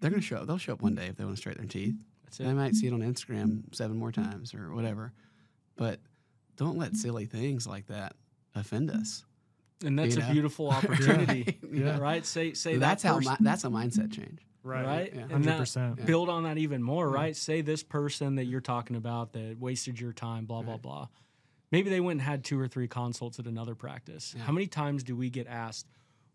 They're 0.00 0.10
gonna 0.10 0.20
show 0.22 0.36
up. 0.38 0.46
They'll 0.46 0.58
show 0.58 0.74
up 0.74 0.82
one 0.82 0.94
day 0.94 1.06
if 1.06 1.16
they 1.16 1.24
want 1.24 1.36
to 1.36 1.40
straighten 1.40 1.62
their 1.62 1.68
teeth. 1.70 1.94
That's 2.24 2.38
They 2.38 2.52
might 2.52 2.74
see 2.74 2.88
it 2.88 2.92
on 2.92 3.00
Instagram 3.00 3.74
seven 3.74 3.96
more 3.96 4.12
times 4.12 4.52
or 4.54 4.74
whatever. 4.74 5.12
But 5.76 6.00
don't 6.56 6.76
let 6.78 6.96
silly 6.96 7.26
things 7.26 7.66
like 7.66 7.86
that 7.86 8.14
offend 8.54 8.90
us. 8.90 9.24
And 9.84 9.98
that's 9.98 10.16
you 10.16 10.22
a 10.22 10.32
beautiful 10.32 10.70
opportunity, 10.70 11.58
Yeah. 11.72 11.98
right? 11.98 12.24
Say 12.24 12.54
say 12.54 12.76
that's 12.76 13.02
that 13.02 13.08
how 13.08 13.16
person- 13.16 13.32
mi- 13.40 13.44
that's 13.44 13.64
a 13.64 13.68
mindset 13.68 14.12
change. 14.12 14.40
right? 14.62 15.12
Yeah. 15.14 15.22
And 15.22 15.32
Hundred 15.32 15.48
that- 15.50 15.58
percent. 15.58 15.98
Yeah. 15.98 16.04
build 16.06 16.28
on 16.28 16.44
that 16.44 16.58
even 16.58 16.82
more, 16.82 17.08
right? 17.10 17.36
Say 17.36 17.60
this 17.60 17.82
person 17.82 18.36
that 18.36 18.46
you're 18.46 18.60
talking 18.60 18.96
about 18.96 19.32
that 19.32 19.58
wasted 19.60 20.00
your 20.00 20.12
time, 20.12 20.46
blah 20.46 20.62
blah 20.62 20.74
Right. 20.74 20.82
blah. 20.82 21.08
Maybe 21.72 21.90
they 21.90 22.00
went 22.00 22.20
and 22.20 22.22
had 22.22 22.44
two 22.44 22.58
or 22.58 22.68
three 22.68 22.88
consults 22.88 23.38
at 23.38 23.46
another 23.46 23.74
practice. 23.74 24.34
Yeah. 24.36 24.44
How 24.44 24.52
many 24.52 24.66
times 24.66 25.02
do 25.02 25.16
we 25.16 25.28
get 25.30 25.46
asked, 25.48 25.86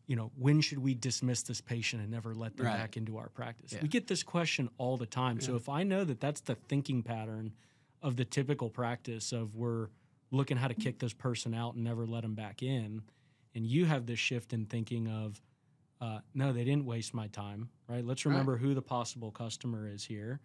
you 0.05 0.15
know, 0.15 0.29
when 0.37 0.59
should 0.61 0.79
we 0.79 0.93
dismiss 0.93 1.41
this 1.43 1.61
patient 1.61 2.01
and 2.01 2.11
never 2.11 2.35
let 2.35 2.57
them 2.57 2.65
Right. 2.67 2.77
back 2.77 2.97
into 2.97 3.17
our 3.17 3.29
practice? 3.29 3.71
Yeah. 3.73 3.79
We 3.81 3.87
get 3.87 4.07
this 4.07 4.23
question 4.23 4.69
all 4.77 4.97
the 4.97 5.05
time. 5.05 5.39
So 5.39 5.55
if 5.55 5.67
I 5.69 5.83
know 5.83 6.03
that 6.03 6.19
that's 6.19 6.41
the 6.41 6.55
thinking 6.55 7.01
pattern 7.01 7.53
of 8.03 8.17
the 8.17 8.25
typical 8.25 8.69
practice 8.69 9.31
of 9.31 9.55
we're 9.55 9.87
looking 10.31 10.57
how 10.57 10.67
to 10.67 10.73
kick 10.73 10.99
this 10.99 11.13
person 11.13 11.53
out 11.53 11.75
and 11.75 11.83
never 11.83 12.05
let 12.05 12.21
them 12.23 12.35
back 12.35 12.61
in, 12.61 13.01
and 13.55 13.65
you 13.65 13.85
have 13.85 14.05
this 14.05 14.19
shift 14.19 14.53
in 14.53 14.65
thinking 14.65 15.07
of 15.07 15.41
uh, 15.99 16.19
no, 16.33 16.51
they 16.51 16.63
didn't 16.63 16.85
waste 16.85 17.13
my 17.13 17.27
time, 17.27 17.69
right? 17.87 18.03
Let's 18.03 18.25
Right. 18.25 18.31
remember 18.31 18.57
who 18.57 18.73
the 18.73 18.81
possible 18.81 19.29
customer 19.29 19.87
is 19.87 20.03
here. 20.03 20.39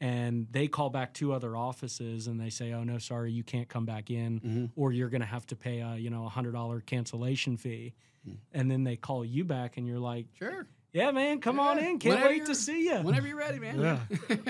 And 0.00 0.46
they 0.52 0.68
call 0.68 0.90
back 0.90 1.12
two 1.12 1.32
other 1.32 1.56
offices 1.56 2.28
and 2.28 2.40
they 2.40 2.50
say, 2.50 2.72
oh, 2.72 2.84
no, 2.84 2.98
sorry, 2.98 3.32
you 3.32 3.42
can't 3.44 3.68
come 3.68 3.84
back 3.84 4.10
in, 4.10 4.40
Mhm. 4.40 4.70
or 4.76 4.92
you're 4.92 5.08
going 5.08 5.20
to 5.20 5.26
have 5.26 5.44
to 5.48 5.56
pay 5.56 5.80
a, 5.80 5.96
you 5.96 6.08
know, 6.10 6.24
a 6.24 6.28
$100 6.28 6.80
cancellation 6.86 7.56
fee. 7.56 7.94
Mm. 8.28 8.36
And 8.52 8.70
then 8.70 8.84
they 8.84 8.96
call 8.96 9.24
you 9.24 9.44
back 9.44 9.76
and 9.76 9.86
you're 9.88 9.98
like, 9.98 10.26
Sure. 10.38 10.68
yeah, 10.92 11.10
man, 11.12 11.40
come 11.40 11.58
on 11.58 11.80
in. 11.80 11.98
Can't 11.98 12.16
Whenever 12.16 12.28
wait 12.28 12.46
to 12.46 12.54
see 12.54 12.84
you. 12.86 12.96
Whenever 13.00 13.26
you're 13.26 13.36
ready, 13.36 13.58
man. 13.58 13.80
Yeah. 13.80 14.00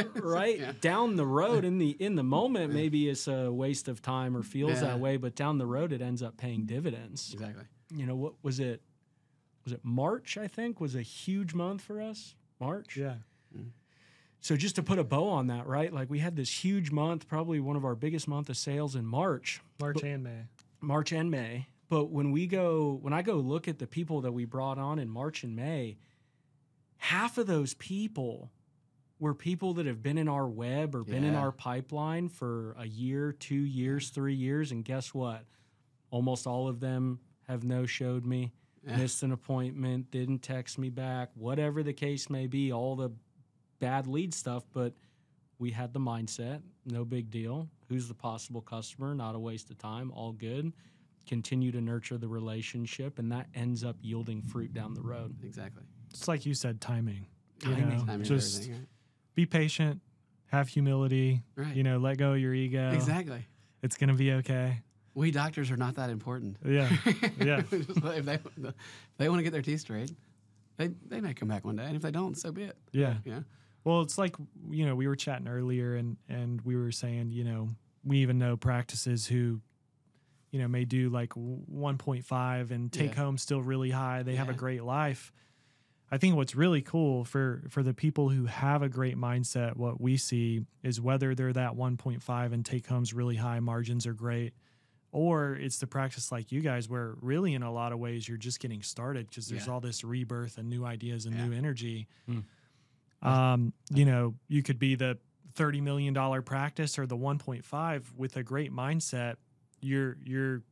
right 0.16 0.58
Yeah. 0.58 0.72
down 0.82 1.16
the 1.16 1.26
road 1.26 1.64
in 1.64 1.78
the 1.78 1.90
in 1.98 2.14
the 2.14 2.22
moment 2.22 2.72
maybe 2.74 3.08
it's 3.08 3.26
a 3.26 3.50
waste 3.50 3.88
of 3.88 4.02
time 4.02 4.36
or 4.36 4.42
feels 4.42 4.72
Yeah. 4.72 4.80
that 4.88 5.00
way 5.00 5.16
but 5.16 5.34
down 5.34 5.56
the 5.58 5.66
road 5.66 5.92
it 5.92 6.02
ends 6.02 6.22
up 6.22 6.36
paying 6.36 6.66
dividends 6.66 7.32
Exactly. 7.32 7.64
You 7.94 8.06
know 8.06 8.14
what 8.14 8.34
was 8.42 8.60
it 8.60 8.80
was 9.64 9.72
it 9.72 9.80
march 9.82 10.36
i 10.36 10.46
think 10.46 10.80
was 10.80 10.94
a 10.94 11.02
huge 11.02 11.54
month 11.54 11.82
for 11.82 12.00
us 12.00 12.34
march? 12.60 12.96
Yeah. 12.96 13.14
Mm-hmm. 13.56 13.68
so 14.40 14.56
just 14.56 14.76
to 14.76 14.82
put 14.82 14.98
a 14.98 15.04
bow 15.04 15.28
on 15.28 15.48
that 15.48 15.66
right 15.66 15.92
like 15.92 16.08
we 16.10 16.18
had 16.20 16.36
this 16.36 16.64
huge 16.64 16.90
month 16.90 17.28
probably 17.28 17.60
one 17.60 17.76
of 17.76 17.84
our 17.84 17.94
biggest 17.94 18.28
month 18.28 18.48
of 18.48 18.56
sales 18.56 18.94
in 18.96 19.04
march. 19.04 19.60
March 19.80 20.02
and 20.02 20.22
May. 20.22 20.46
march 20.80 21.12
and 21.12 21.30
may. 21.30 21.66
But 21.88 22.10
when 22.10 22.30
we 22.32 22.46
go 22.46 22.98
when 23.02 23.12
i 23.12 23.20
go 23.22 23.34
look 23.34 23.68
at 23.68 23.78
the 23.78 23.86
people 23.86 24.22
that 24.22 24.32
we 24.32 24.44
brought 24.44 24.78
on 24.78 24.98
in 24.98 25.08
march 25.10 25.44
and 25.44 25.54
may 25.54 25.98
half 26.96 27.36
of 27.36 27.46
those 27.46 27.74
people 27.74 28.50
were 29.18 29.34
people 29.34 29.74
that 29.74 29.86
have 29.86 30.02
been 30.02 30.18
in 30.18 30.28
our 30.28 30.48
web 30.48 30.94
or 30.94 31.04
been 31.04 31.22
in 31.22 31.34
our 31.36 31.52
pipeline 31.52 32.28
for 32.28 32.74
a 32.78 32.86
year 32.86 33.32
two 33.32 33.54
years 33.54 34.08
three 34.10 34.34
years 34.34 34.72
and 34.72 34.84
guess 34.84 35.12
what? 35.14 35.44
Almost 36.10 36.46
all 36.46 36.66
of 36.68 36.80
them 36.80 37.20
have 37.52 37.64
no 37.64 37.86
showed 37.86 38.24
me 38.26 38.52
Yeah. 38.86 38.96
missed 38.96 39.22
an 39.22 39.30
appointment 39.32 40.10
didn't 40.10 40.40
text 40.40 40.78
me 40.78 40.90
back 40.90 41.30
whatever 41.34 41.82
the 41.82 41.92
case 41.92 42.28
may 42.28 42.46
be 42.46 42.72
all 42.72 42.96
the 42.96 43.10
bad 43.78 44.06
lead 44.06 44.34
stuff 44.34 44.64
but 44.72 44.92
we 45.58 45.70
had 45.70 45.92
the 45.92 46.00
mindset 46.00 46.62
no 46.84 47.04
big 47.04 47.30
deal 47.30 47.68
who's 47.88 48.08
the 48.08 48.14
possible 48.14 48.60
customer 48.60 49.14
not 49.14 49.34
a 49.34 49.38
waste 49.38 49.70
of 49.70 49.78
time 49.78 50.10
all 50.10 50.32
good 50.32 50.72
continue 51.28 51.70
to 51.70 51.80
nurture 51.80 52.18
the 52.18 52.26
relationship 52.26 53.18
and 53.20 53.30
that 53.30 53.46
ends 53.54 53.84
up 53.84 53.96
yielding 54.02 54.42
fruit 54.42 54.72
down 54.74 54.92
the 54.94 55.00
road 55.02 55.36
Exactly. 55.44 55.84
It's 56.10 56.26
like 56.28 56.44
you 56.44 56.52
said, 56.52 56.80
timing. 56.80 57.26
You 57.64 57.70
Timing. 57.74 57.88
know, 57.98 58.04
Timing 58.04 58.20
is 58.22 58.28
just 58.28 58.62
everything, 58.64 58.86
be 59.34 59.46
patient, 59.46 60.00
have 60.48 60.68
humility. 60.68 61.42
right? 61.56 61.68
Right. 61.68 61.76
You 61.76 61.84
know, 61.84 61.96
let 61.98 62.18
go 62.18 62.32
of 62.32 62.38
your 62.40 62.52
ego. 62.52 62.90
exactly. 62.92 63.46
It's 63.82 63.96
gonna 63.96 64.12
be 64.14 64.32
okay. 64.32 64.80
We 65.14 65.30
doctors 65.30 65.70
are 65.70 65.76
not 65.76 65.96
that 65.96 66.10
important. 66.10 66.56
Yeah. 66.64 66.88
Yeah. 67.38 67.62
If 67.70 68.24
they 68.24 68.34
if 68.34 68.74
they 69.18 69.28
want 69.28 69.38
to 69.40 69.42
get 69.42 69.52
their 69.52 69.62
teeth 69.62 69.80
straight, 69.80 70.10
they 70.76 70.88
they 71.08 71.20
may 71.20 71.34
come 71.34 71.48
back 71.48 71.64
one 71.64 71.76
day, 71.76 71.84
and 71.84 71.96
if 71.96 72.02
they 72.02 72.10
don't, 72.10 72.36
so 72.38 72.50
be 72.52 72.64
it. 72.64 72.76
Yeah. 72.92 73.16
Yeah. 73.24 73.40
Well, 73.84 74.00
it's 74.02 74.16
like 74.16 74.36
you 74.70 74.86
know 74.86 74.94
we 74.94 75.06
were 75.08 75.16
chatting 75.16 75.48
earlier, 75.48 75.96
and 75.96 76.16
and 76.28 76.60
we 76.62 76.76
were 76.76 76.92
saying 76.92 77.30
you 77.30 77.44
know 77.44 77.68
we 78.04 78.18
even 78.18 78.38
know 78.38 78.56
practices 78.56 79.26
who, 79.26 79.60
you 80.50 80.58
know, 80.60 80.66
may 80.68 80.84
do 80.84 81.08
like 81.10 81.32
one 81.34 81.98
point 81.98 82.24
five 82.24 82.70
and 82.70 82.90
take 82.92 83.10
Yeah. 83.14 83.22
home 83.22 83.38
still 83.38 83.62
really 83.62 83.90
high. 83.90 84.22
They 84.22 84.36
have 84.36 84.48
a 84.48 84.54
great 84.54 84.82
life. 84.82 85.32
I 86.10 86.18
think 86.18 86.36
what's 86.36 86.54
really 86.54 86.82
cool 86.82 87.24
for 87.24 87.64
for 87.70 87.82
the 87.82 87.94
people 87.94 88.28
who 88.28 88.46
have 88.46 88.82
a 88.82 88.88
great 88.88 89.16
mindset, 89.16 89.76
what 89.76 90.00
we 90.00 90.16
see 90.16 90.62
is 90.82 91.00
whether 91.00 91.34
they're 91.34 91.52
that 91.54 91.74
one 91.76 91.96
point 91.96 92.22
five 92.22 92.52
and 92.52 92.64
take 92.64 92.86
homes 92.86 93.12
really 93.14 93.36
high, 93.36 93.60
margins 93.60 94.06
are 94.06 94.14
great. 94.14 94.52
Or 95.14 95.54
it's 95.54 95.78
the 95.78 95.86
practice 95.86 96.32
like 96.32 96.50
you 96.50 96.60
guys, 96.62 96.88
where 96.88 97.14
really 97.20 97.52
in 97.54 97.62
a 97.62 97.70
lot 97.70 97.92
of 97.92 97.98
ways 97.98 98.26
you're 98.26 98.38
just 98.38 98.60
getting 98.60 98.82
started 98.82 99.28
because 99.28 99.46
there's 99.46 99.66
Yeah. 99.66 99.72
all 99.74 99.80
this 99.80 100.02
rebirth 100.02 100.56
and 100.58 100.68
new 100.70 100.84
ideas 100.86 101.26
and 101.26 101.36
Yeah. 101.36 101.46
new 101.48 101.52
energy 101.52 102.08
Mm. 102.28 102.44
um, 103.22 103.72
you 103.94 104.04
know, 104.04 104.34
you 104.48 104.62
could 104.62 104.78
be 104.78 104.94
the 104.94 105.18
thirty 105.54 105.80
million 105.82 106.14
dollar 106.14 106.40
practice 106.42 106.98
or 106.98 107.06
the 107.06 107.16
one 107.16 107.38
point 107.38 107.64
five 107.64 108.10
with 108.16 108.36
a 108.38 108.42
great 108.42 108.72
mindset. 108.72 109.36
You're 109.80 110.16
you're 110.24 110.62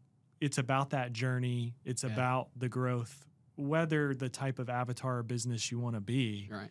it's 0.40 0.56
about 0.56 0.90
that 0.90 1.12
journey. 1.12 1.74
It's 1.84 2.02
Yeah. 2.02 2.10
about 2.10 2.48
the 2.56 2.68
growth, 2.70 3.26
whether 3.56 4.14
the 4.14 4.30
type 4.30 4.58
of 4.58 4.70
avatar 4.70 5.18
or 5.18 5.22
business 5.22 5.70
you 5.70 5.78
want 5.78 5.96
to 5.96 6.00
be. 6.00 6.48
Right. 6.50 6.70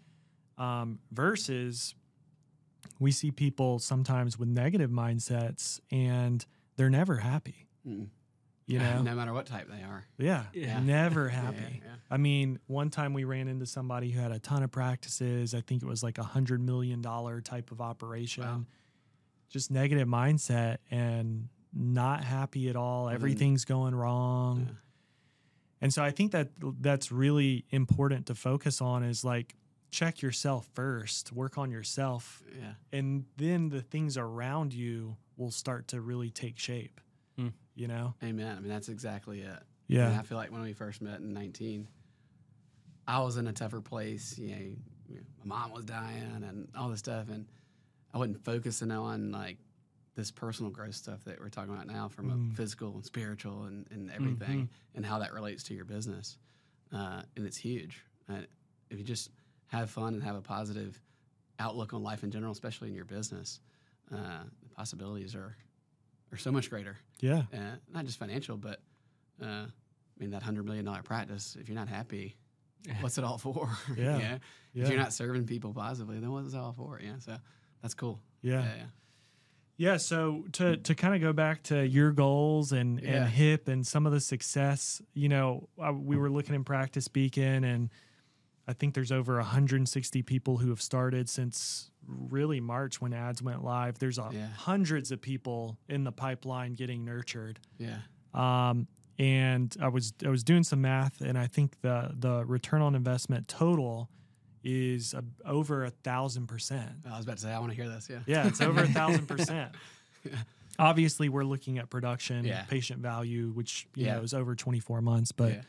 Um, 0.57 0.99
versus 1.11 1.93
we 2.99 3.11
see 3.11 3.30
people 3.32 3.78
sometimes 3.80 4.39
with 4.39 4.49
negative 4.49 4.89
mindsets 4.89 5.80
and 5.91 6.45
they're 6.80 6.90
never 6.90 7.18
happy. 7.18 7.68
Mm. 7.86 8.08
You 8.66 8.80
know, 8.86 9.02
no 9.02 9.14
matter 9.16 9.34
what 9.34 9.46
type 9.48 9.68
they 9.70 9.82
are. 9.84 10.08
yeah, 10.18 10.46
Yeah. 10.54 10.80
never 10.80 11.28
happy. 11.44 11.82
yeah. 11.84 11.92
I 12.10 12.16
mean, 12.18 12.58
one 12.68 12.90
time 12.90 13.14
we 13.14 13.26
ran 13.26 13.48
into 13.50 13.66
somebody 13.66 14.10
who 14.12 14.20
had 14.22 14.32
a 14.32 14.40
ton 14.40 14.64
of 14.64 14.72
practices. 14.72 15.54
I 15.54 15.60
think 15.62 15.84
it 15.84 15.86
was 15.88 16.02
like 16.04 16.18
a 16.20 16.24
hundred 16.24 16.62
million 16.62 17.02
dollar 17.02 17.42
type 17.42 17.72
of 17.72 17.82
operation. 17.82 18.44
Wow. 18.44 18.66
Just 19.50 19.72
negative 19.72 20.08
mindset 20.08 20.78
and 20.90 21.50
not 21.74 22.24
happy 22.24 22.70
at 22.70 22.76
all. 22.78 23.08
then- 23.08 23.16
Everything's 23.16 23.66
going 23.66 23.94
wrong. 23.94 24.66
Yeah. 24.68 24.74
And 25.82 25.94
so 25.94 26.02
I 26.04 26.12
think 26.12 26.32
that 26.32 26.50
that's 26.82 27.12
really 27.12 27.66
important 27.72 28.28
to 28.28 28.36
focus 28.36 28.80
on 28.82 29.04
is 29.04 29.24
like 29.26 29.56
check 29.92 30.22
yourself 30.22 30.70
first, 30.74 31.32
work 31.34 31.58
on 31.58 31.72
yourself, 31.72 32.44
Yeah. 32.58 32.74
and 32.94 33.26
then 33.38 33.70
the 33.70 33.82
things 33.82 34.18
around 34.18 34.74
you 34.74 35.18
will 35.40 35.52
start 35.52 35.88
to 35.88 36.02
really 36.02 36.30
take 36.30 36.60
shape. 36.60 37.00
Hmm. 37.38 37.48
You 37.76 37.88
know? 37.88 38.14
Amen. 38.24 38.56
I 38.58 38.60
mean, 38.60 38.70
that's 38.70 38.90
exactly 38.90 39.42
it. 39.42 39.60
Yeah. 39.88 40.10
And 40.10 40.20
I 40.20 40.22
feel 40.24 40.38
like 40.38 40.52
when 40.52 40.62
we 40.62 40.74
first 40.74 41.02
met 41.02 41.20
in 41.20 41.34
19, 41.34 41.88
I 43.08 43.22
was 43.22 43.38
in 43.38 43.48
a 43.48 43.54
tougher 43.54 43.82
place. 43.82 44.38
You 44.38 44.50
know, 44.50 44.62
you 45.08 45.16
know, 45.16 45.22
my 45.44 45.56
mom 45.62 45.72
was 45.72 45.86
dying 45.86 46.44
and 46.48 46.68
all 46.78 46.90
this 46.90 47.00
stuff. 47.00 47.30
And 47.30 47.48
I 48.14 48.18
wasn't 48.18 48.44
focusing 48.44 48.92
on 48.92 49.32
like 49.32 49.58
this 50.16 50.30
personal 50.32 50.72
growth 50.72 50.96
stuff 50.96 51.24
that 51.24 51.40
we're 51.40 51.50
talking 51.50 51.74
about 51.74 51.88
now 51.88 52.08
from 52.10 52.30
Mm. 52.30 52.52
a 52.54 52.56
physical 52.56 52.94
and 52.96 53.06
spiritual 53.06 53.64
and, 53.64 53.88
and 53.92 54.12
everything 54.12 54.70
and 54.96 55.06
how 55.06 55.20
that 55.20 55.34
relates 55.34 55.64
to 55.64 55.74
your 55.74 55.86
business. 55.86 56.38
Uh, 56.94 57.22
and 57.38 57.46
it's 57.46 57.58
huge. 57.58 58.04
And 58.28 58.46
if 58.90 58.98
you 58.98 59.04
just 59.06 59.32
have 59.68 59.90
fun 59.90 60.16
and 60.16 60.24
have 60.24 60.36
a 60.36 60.42
positive 60.42 61.02
outlook 61.60 61.94
on 61.94 62.04
life 62.04 62.24
in 62.24 62.32
general, 62.32 62.52
especially 62.52 62.90
in 62.90 62.96
your 62.96 63.06
business, 63.06 63.60
uh, 64.12 64.44
the 64.68 64.68
possibilities 64.80 65.36
are, 65.36 65.58
are 66.32 66.38
so 66.38 66.52
much 66.52 66.70
greater 66.70 66.96
Yeah. 67.20 67.44
uh, 67.54 67.76
not 67.94 68.06
just 68.06 68.18
financial, 68.18 68.56
but 68.56 68.80
uh, 69.44 69.66
I 69.66 69.68
mean 70.18 70.32
that 70.32 70.42
hundred 70.42 70.66
million 70.66 70.86
dollar 70.86 71.04
practice. 71.04 71.58
If 71.60 71.68
you're 71.68 71.76
not 71.76 71.90
happy, 71.90 72.38
what's 73.02 73.18
it 73.18 73.26
all 73.26 73.38
for? 73.38 73.70
Yeah. 73.98 74.18
Know? 74.18 74.38
Yeah. 74.74 74.84
If 74.84 74.90
you're 74.90 75.00
not 75.00 75.12
serving 75.12 75.46
people 75.48 75.74
positively, 75.74 76.20
then 76.20 76.32
what's 76.32 76.54
it 76.54 76.58
all 76.58 76.72
for? 76.72 77.00
Yeah. 77.04 77.18
So 77.20 77.36
that's 77.82 77.94
cool. 77.94 78.22
yeah. 78.42 78.62
Yeah. 78.64 78.76
yeah. 78.78 78.84
Yeah, 79.82 79.96
so 79.98 80.44
to 80.54 80.76
to 80.78 80.94
kind 80.96 81.16
of 81.16 81.22
go 81.22 81.32
back 81.34 81.64
to 81.64 81.86
your 81.88 82.12
goals 82.12 82.72
and 82.74 83.00
Yeah. 83.02 83.24
and 83.24 83.30
hip 83.30 83.68
and 83.70 83.86
some 83.88 84.06
of 84.06 84.12
the 84.14 84.20
success, 84.22 85.02
you 85.14 85.28
know, 85.30 85.68
uh, 85.82 85.92
we 85.94 86.16
were 86.18 86.30
looking 86.30 86.54
in 86.56 86.64
Practice 86.66 87.08
Beacon 87.10 87.64
and 87.66 87.90
I 88.68 88.74
think 88.74 88.94
there's 88.94 89.12
over 89.12 89.36
160 89.38 90.22
people 90.24 90.58
who 90.58 90.70
have 90.70 90.82
started 90.82 91.28
since 91.30 91.92
really 92.10 92.60
March 92.60 92.99
when 93.01 93.14
ads 93.14 93.41
went 93.41 93.64
live. 93.64 93.99
There's 93.99 94.18
a, 94.18 94.30
Yeah. 94.32 94.47
hundreds 94.47 95.12
of 95.12 95.22
people 95.22 95.78
in 95.88 96.03
the 96.03 96.12
pipeline 96.12 96.74
getting 96.74 97.05
nurtured. 97.05 97.60
Yeah. 97.78 97.99
Um, 98.34 98.88
and 99.18 99.76
I 99.82 99.88
was 99.89 100.14
I 100.26 100.30
was 100.30 100.43
doing 100.43 100.64
some 100.64 100.82
math, 100.82 101.22
and 101.22 101.38
I 101.38 101.47
think 101.47 101.82
the 101.82 102.12
the 102.18 102.45
return 102.45 102.82
on 102.82 102.95
investment 102.95 103.47
total 103.47 104.10
is 104.64 105.14
a, 105.14 105.24
over 105.45 105.86
a 105.86 105.89
thousand 105.89 106.47
percent. 106.47 106.89
I 107.10 107.16
was 107.18 107.26
about 107.26 107.38
to 107.38 107.43
say 107.43 107.51
I 107.51 107.60
want 107.60 107.72
to 107.72 107.76
hear 107.76 107.89
this. 107.89 108.10
Yeah. 108.10 108.20
Yeah, 108.26 108.47
it's 108.47 108.62
over 108.62 108.82
a 108.84 108.88
thousand 108.88 109.28
percent. 109.28 109.72
Obviously, 110.80 111.28
we're 111.28 111.43
looking 111.43 111.78
at 111.78 111.89
production, 111.89 112.45
Yeah. 112.45 112.64
patient 112.64 113.01
value, 113.01 113.49
which 113.49 113.88
you 113.95 114.05
Yeah. 114.05 114.16
know 114.16 114.22
is 114.22 114.34
over 114.34 114.55
twenty 114.55 114.80
four 114.80 115.01
months, 115.01 115.32
but. 115.32 115.62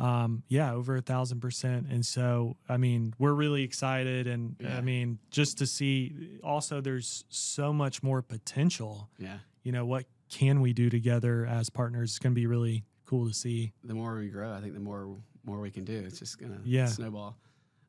Um, 0.00 0.42
yeah, 0.48 0.72
over 0.72 0.96
a 0.96 1.00
thousand 1.02 1.40
percent. 1.40 1.86
And 1.90 2.04
so, 2.04 2.56
I 2.68 2.76
mean, 2.78 3.14
we're 3.18 3.34
really 3.34 3.62
excited, 3.62 4.26
and 4.26 4.56
Yeah. 4.58 4.76
I 4.76 4.80
mean, 4.80 5.18
just 5.30 5.58
to 5.58 5.66
see. 5.66 6.38
Also, 6.42 6.80
there's 6.80 7.24
so 7.28 7.72
much 7.72 8.02
more 8.02 8.22
potential. 8.22 9.08
Yeah. 9.18 9.38
You 9.62 9.72
know, 9.72 9.84
what 9.84 10.06
can 10.30 10.60
we 10.62 10.72
do 10.72 10.88
together 10.90 11.44
as 11.46 11.68
partners? 11.70 12.10
It's 12.12 12.18
going 12.18 12.32
to 12.32 12.40
be 12.40 12.46
really 12.46 12.84
cool 13.04 13.28
to 13.28 13.34
see. 13.34 13.72
The 13.84 13.94
more 13.94 14.16
we 14.16 14.28
grow, 14.28 14.52
I 14.52 14.60
think 14.60 14.74
the 14.74 14.80
more 14.80 15.16
more 15.44 15.60
we 15.60 15.70
can 15.70 15.84
do. 15.84 15.96
It's 16.06 16.18
just 16.18 16.38
gonna 16.38 16.60
Yeah. 16.64 16.86
snowball. 16.86 17.36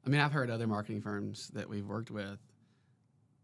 I 0.06 0.10
mean, 0.10 0.20
I've 0.22 0.32
heard 0.32 0.50
other 0.50 0.68
marketing 0.68 1.02
firms 1.02 1.50
that 1.54 1.68
we've 1.70 1.86
worked 1.86 2.10
with 2.10 2.40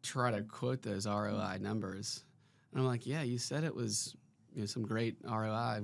try 0.02 0.32
to 0.32 0.42
quote 0.44 0.82
those 0.82 1.06
ROI 1.06 1.58
numbers, 1.60 2.24
and 2.72 2.80
I'm 2.82 2.88
like, 2.88 3.06
yeah, 3.06 3.22
you 3.22 3.38
said 3.38 3.64
it 3.64 3.76
was 3.76 4.16
you 4.54 4.62
know 4.62 4.66
some 4.66 4.82
great 4.84 5.18
ROI, 5.24 5.82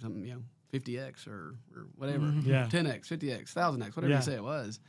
some 0.00 0.24
you 0.24 0.34
know 0.34 0.42
50x 0.72 1.26
or 1.26 1.54
or 1.74 1.86
whatever. 1.96 2.26
Mhm. 2.26 2.44
Yeah, 2.46 2.66
10x, 2.68 3.06
50x, 3.08 3.52
1000x, 3.54 3.96
whatever 3.96 4.08
Yeah. 4.08 4.16
you 4.18 4.22
say 4.22 4.34
it 4.34 4.42
was. 4.42 4.80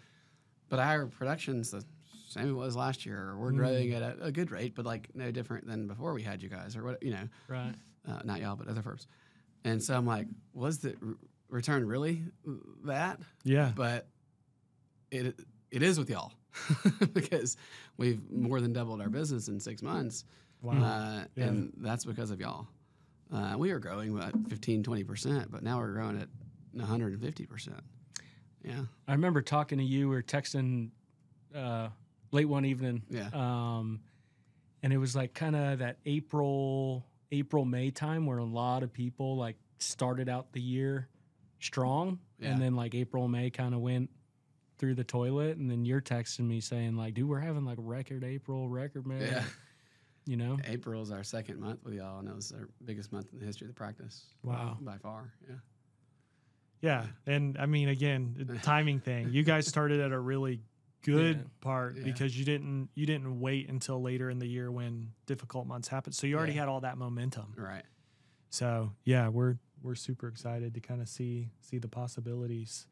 But 0.70 0.80
our 0.80 1.08
production's 1.08 1.72
the 1.72 1.84
same 2.28 2.50
it 2.50 2.54
was 2.54 2.76
last 2.76 3.06
year. 3.06 3.30
or 3.30 3.38
We're 3.38 3.52
Mm. 3.54 3.58
growing 3.58 3.94
at 3.94 4.02
a, 4.02 4.24
a 4.26 4.32
good 4.32 4.52
rate, 4.52 4.76
but 4.76 4.86
like 4.86 5.10
no 5.16 5.32
different 5.32 5.66
than 5.68 5.88
before 5.88 6.14
we 6.14 6.24
had 6.24 6.44
you 6.44 6.50
guys 6.50 6.76
or 6.76 6.84
what, 6.84 7.02
you 7.02 7.12
know, 7.12 7.30
Right. 7.48 7.74
uh, 8.08 8.22
not 8.26 8.42
y'all, 8.42 8.56
but 8.58 8.68
other 8.68 8.82
firms. 8.82 9.08
And 9.64 9.82
so 9.82 9.96
I'm 9.96 10.06
like, 10.06 10.28
was 10.54 10.80
the 10.80 10.96
r- 11.02 11.16
return 11.50 11.86
really 11.86 12.26
that? 12.84 13.22
yeah, 13.44 13.72
But 13.76 14.08
it 15.12 15.40
it 15.72 15.84
is 15.84 15.98
with 16.00 16.10
y'all 16.10 16.34
because 17.14 17.56
we've 17.98 18.22
more 18.32 18.60
than 18.62 18.74
doubled 18.74 19.02
our 19.02 19.10
business 19.10 19.48
in 19.48 19.60
six 19.60 19.82
months. 19.82 20.26
wow, 20.62 20.74
Uh, 20.84 21.26
Yeah. 21.36 21.46
And 21.46 21.74
that's 21.78 22.04
because 22.06 22.32
of 22.32 22.40
y'all. 22.42 22.68
Uh, 23.34 23.56
we 23.58 23.74
were 23.74 23.80
growing 23.80 24.18
at 24.20 24.34
15, 24.50 24.84
20%, 24.84 25.52
but 25.52 25.64
now 25.64 25.80
we're 25.80 25.92
growing 25.92 26.22
at 26.22 26.30
150%. 26.76 27.80
Yeah. 28.64 28.74
I 29.08 29.12
remember 29.12 29.42
talking 29.42 29.78
to 29.78 29.84
you. 29.84 30.10
We 30.10 30.16
were 30.16 30.24
texting 30.24 30.90
uh, 31.56 31.90
late 32.32 32.46
one 32.46 32.66
evening. 32.66 33.04
Yeah. 33.10 33.30
Um, 33.34 34.02
and 34.84 34.94
it 34.94 34.98
was 34.98 35.16
like 35.16 35.34
kind 35.34 35.56
of 35.56 35.80
that 35.80 35.98
April, 36.06 37.06
April, 37.32 37.66
May 37.66 37.92
time 37.92 38.26
where 38.26 38.38
a 38.38 38.46
lot 38.46 38.84
of 38.84 38.94
people 38.94 39.38
like 39.38 39.58
started 39.80 40.30
out 40.30 40.54
the 40.54 40.62
year 40.62 41.08
strong. 41.60 42.20
Yeah. 42.40 42.50
And 42.50 42.62
then 42.62 42.76
like 42.76 42.96
April, 42.96 43.28
May 43.28 43.50
kind 43.50 43.74
of 43.74 43.82
went 43.82 44.10
through 44.78 44.96
the 44.96 45.04
toilet. 45.04 45.58
And 45.58 45.70
then 45.70 45.86
you're 45.86 46.02
texting 46.02 46.48
me 46.48 46.62
saying, 46.62 46.96
like, 46.96 47.14
dude, 47.16 47.28
we're 47.28 47.40
having 47.40 47.66
like 47.66 47.78
record 47.80 48.24
April, 48.24 48.70
record 48.70 49.08
May. 49.08 49.26
Yeah. 49.26 49.44
You 50.28 50.38
know? 50.38 50.58
April 50.66 51.02
is 51.02 51.12
our 51.12 51.24
second 51.24 51.60
month 51.60 51.80
with 51.84 51.94
y'all, 51.94 52.20
and 52.20 52.28
it 52.28 52.36
was 52.36 52.52
our 52.52 52.68
biggest 52.84 53.12
month 53.14 53.28
in 53.34 53.40
the 53.40 53.46
history 53.46 53.66
of 53.66 53.70
the 53.74 53.78
practice. 53.78 54.26
Wow. 54.44 54.78
By 54.82 54.98
far. 54.98 55.34
Yeah. 55.50 55.56
yeah. 56.82 57.06
And 57.26 57.58
I 57.58 57.66
mean, 57.66 57.90
again, 57.90 58.36
the 58.38 58.58
timing 58.64 59.00
thing. 59.00 59.30
You 59.32 59.44
guys 59.44 59.68
started 59.68 60.00
at 60.00 60.12
a 60.12 60.20
really 60.20 60.62
good 61.04 61.38
Yeah. 61.38 61.44
part 61.62 61.96
Yeah. 61.98 62.04
because 62.04 62.38
you 62.38 62.44
didn't 62.46 62.90
you 62.96 63.06
didn't 63.06 63.40
wait 63.40 63.70
until 63.70 64.02
later 64.02 64.30
in 64.30 64.40
the 64.40 64.48
year 64.48 64.70
when 64.72 65.14
difficult 65.26 65.66
months 65.68 65.88
happened. 65.88 66.16
So 66.16 66.28
you 66.28 66.38
already 66.38 66.54
Yeah. 66.54 66.62
had 66.62 66.70
all 66.70 66.82
that 66.82 66.98
momentum. 66.98 67.54
Right. 67.56 67.86
So 68.50 68.92
yeah, 69.06 69.30
we're 69.30 69.58
we're 69.82 69.96
super 69.96 70.28
excited 70.28 70.74
to 70.74 70.80
kind 70.82 71.02
of 71.02 71.08
see 71.08 71.50
see 71.62 71.78
the 71.78 71.88
possibilities. 71.88 72.88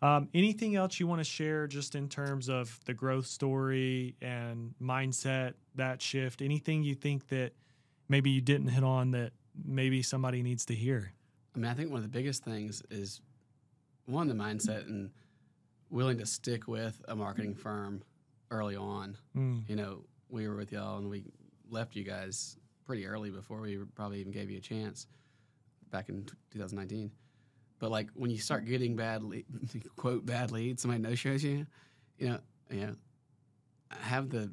Um, 0.00 0.28
anything 0.32 0.76
else 0.76 1.00
you 1.00 1.06
want 1.06 1.20
to 1.20 1.24
share 1.24 1.66
just 1.66 1.94
in 1.94 2.08
terms 2.08 2.48
of 2.48 2.78
the 2.84 2.94
growth 2.94 3.26
story 3.26 4.14
and 4.22 4.74
mindset, 4.80 5.54
that 5.74 6.00
shift? 6.00 6.40
Anything 6.40 6.82
you 6.82 6.94
think 6.94 7.28
that 7.28 7.52
maybe 8.08 8.30
you 8.30 8.40
didn't 8.40 8.68
hit 8.68 8.84
on 8.84 9.10
that 9.12 9.32
maybe 9.64 10.02
somebody 10.02 10.42
needs 10.42 10.64
to 10.66 10.74
hear? 10.74 11.12
I 11.54 11.58
mean, 11.58 11.70
I 11.70 11.74
think 11.74 11.90
one 11.90 11.98
of 11.98 12.04
the 12.04 12.08
biggest 12.16 12.44
things 12.44 12.82
is 12.90 13.20
one, 14.06 14.28
the 14.28 14.34
mindset 14.34 14.86
and 14.86 15.10
willing 15.90 16.18
to 16.18 16.26
stick 16.26 16.68
with 16.68 17.02
a 17.08 17.16
marketing 17.16 17.54
firm 17.54 18.02
early 18.50 18.76
on. 18.76 19.16
Mm, 19.36 19.68
You 19.68 19.76
know, 19.76 20.04
we 20.28 20.46
were 20.46 20.54
with 20.56 20.70
y'all 20.72 20.98
and 20.98 21.10
we 21.10 21.24
left 21.70 21.96
you 21.96 22.04
guys 22.04 22.56
pretty 22.84 23.04
early 23.06 23.30
before 23.30 23.60
we 23.60 23.78
probably 23.94 24.20
even 24.20 24.32
gave 24.32 24.50
you 24.50 24.58
a 24.58 24.60
chance 24.60 25.06
back 25.90 26.08
in 26.08 26.24
2019. 26.52 27.10
But 27.78 27.90
like 27.90 28.08
when 28.14 28.30
you 28.30 28.38
start 28.38 28.64
getting 28.64 28.96
bad, 28.96 29.22
quote, 29.96 30.26
bad 30.26 30.50
leads, 30.50 30.82
somebody 30.82 31.02
no 31.02 31.14
shows 31.14 31.42
you, 31.44 31.66
you 32.18 32.28
know, 32.30 32.38
you 32.70 32.86
know, 32.86 32.94
have 33.90 34.30
the 34.30 34.52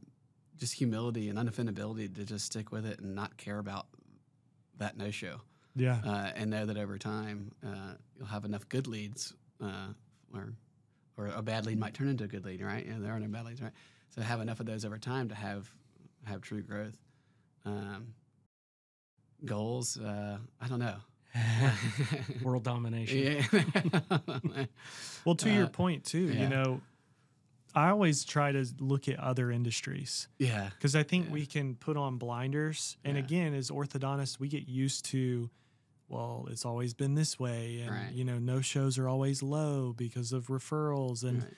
just 0.57 0.73
humility 0.73 1.29
and 1.29 1.37
unoffendability 1.37 2.13
to 2.15 2.23
just 2.23 2.45
stick 2.45 2.71
with 2.71 2.85
it 2.85 2.99
and 2.99 3.15
not 3.15 3.35
care 3.37 3.57
about 3.59 3.87
that 4.77 4.97
no 4.97 5.11
show 5.11 5.41
yeah, 5.75 5.99
uh, 6.05 6.31
and 6.35 6.49
know 6.49 6.65
that 6.65 6.77
over 6.77 6.97
time 6.97 7.51
uh, 7.65 7.93
you'll 8.17 8.27
have 8.27 8.45
enough 8.45 8.67
good 8.69 8.87
leads, 8.87 9.33
uh, 9.61 9.89
or 10.33 10.53
or 11.17 11.27
a 11.27 11.41
bad 11.41 11.65
lead 11.65 11.77
might 11.77 11.93
turn 11.93 12.07
into 12.07 12.23
a 12.23 12.27
good 12.27 12.45
lead, 12.45 12.61
right? 12.61 12.85
Yeah, 12.85 12.95
there 12.99 13.11
are 13.11 13.19
no 13.19 13.27
bad 13.27 13.45
leads, 13.45 13.61
right? 13.61 13.73
So 14.09 14.21
have 14.21 14.39
enough 14.39 14.59
of 14.61 14.65
those 14.65 14.85
over 14.85 14.97
time 14.97 15.29
to 15.29 15.35
have 15.35 15.69
have 16.23 16.41
true 16.41 16.61
growth. 16.61 16.97
Um, 17.65 18.13
goals, 19.43 19.99
uh, 19.99 20.37
I 20.61 20.67
don't 20.67 20.79
know. 20.79 20.97
World 22.43 22.63
domination. 22.63 23.17
yeah. 23.51 24.65
Well, 25.25 25.35
to 25.35 25.49
your 25.51 25.65
Uh, 25.65 25.69
point 25.69 26.05
too, 26.05 26.31
you 26.31 26.47
know, 26.47 26.81
I 27.73 27.89
always 27.89 28.23
try 28.23 28.51
to 28.51 28.65
look 28.79 29.07
at 29.09 29.19
other 29.19 29.51
industries 29.51 30.27
yeah, 30.37 30.69
because 30.69 30.95
I 30.95 31.03
think 31.03 31.25
Yeah. 31.25 31.31
we 31.31 31.45
can 31.45 31.75
put 31.75 31.97
on 31.97 32.17
blinders. 32.17 32.95
And 33.03 33.17
Yeah. 33.17 33.23
again, 33.23 33.53
as 33.53 33.69
orthodontists, 33.71 34.39
we 34.39 34.47
get 34.47 34.67
used 34.67 35.03
to, 35.05 35.49
well, 36.07 36.47
it's 36.51 36.63
always 36.63 36.93
been 36.93 37.15
this 37.15 37.39
way, 37.39 37.79
and 37.81 37.91
Right. 37.91 38.13
you 38.13 38.23
know, 38.23 38.37
no 38.39 38.61
shows 38.61 38.97
are 38.97 39.07
always 39.09 39.41
low 39.43 39.91
because 39.93 40.31
of 40.31 40.47
referrals, 40.47 41.23
and 41.23 41.41
right. 41.43 41.53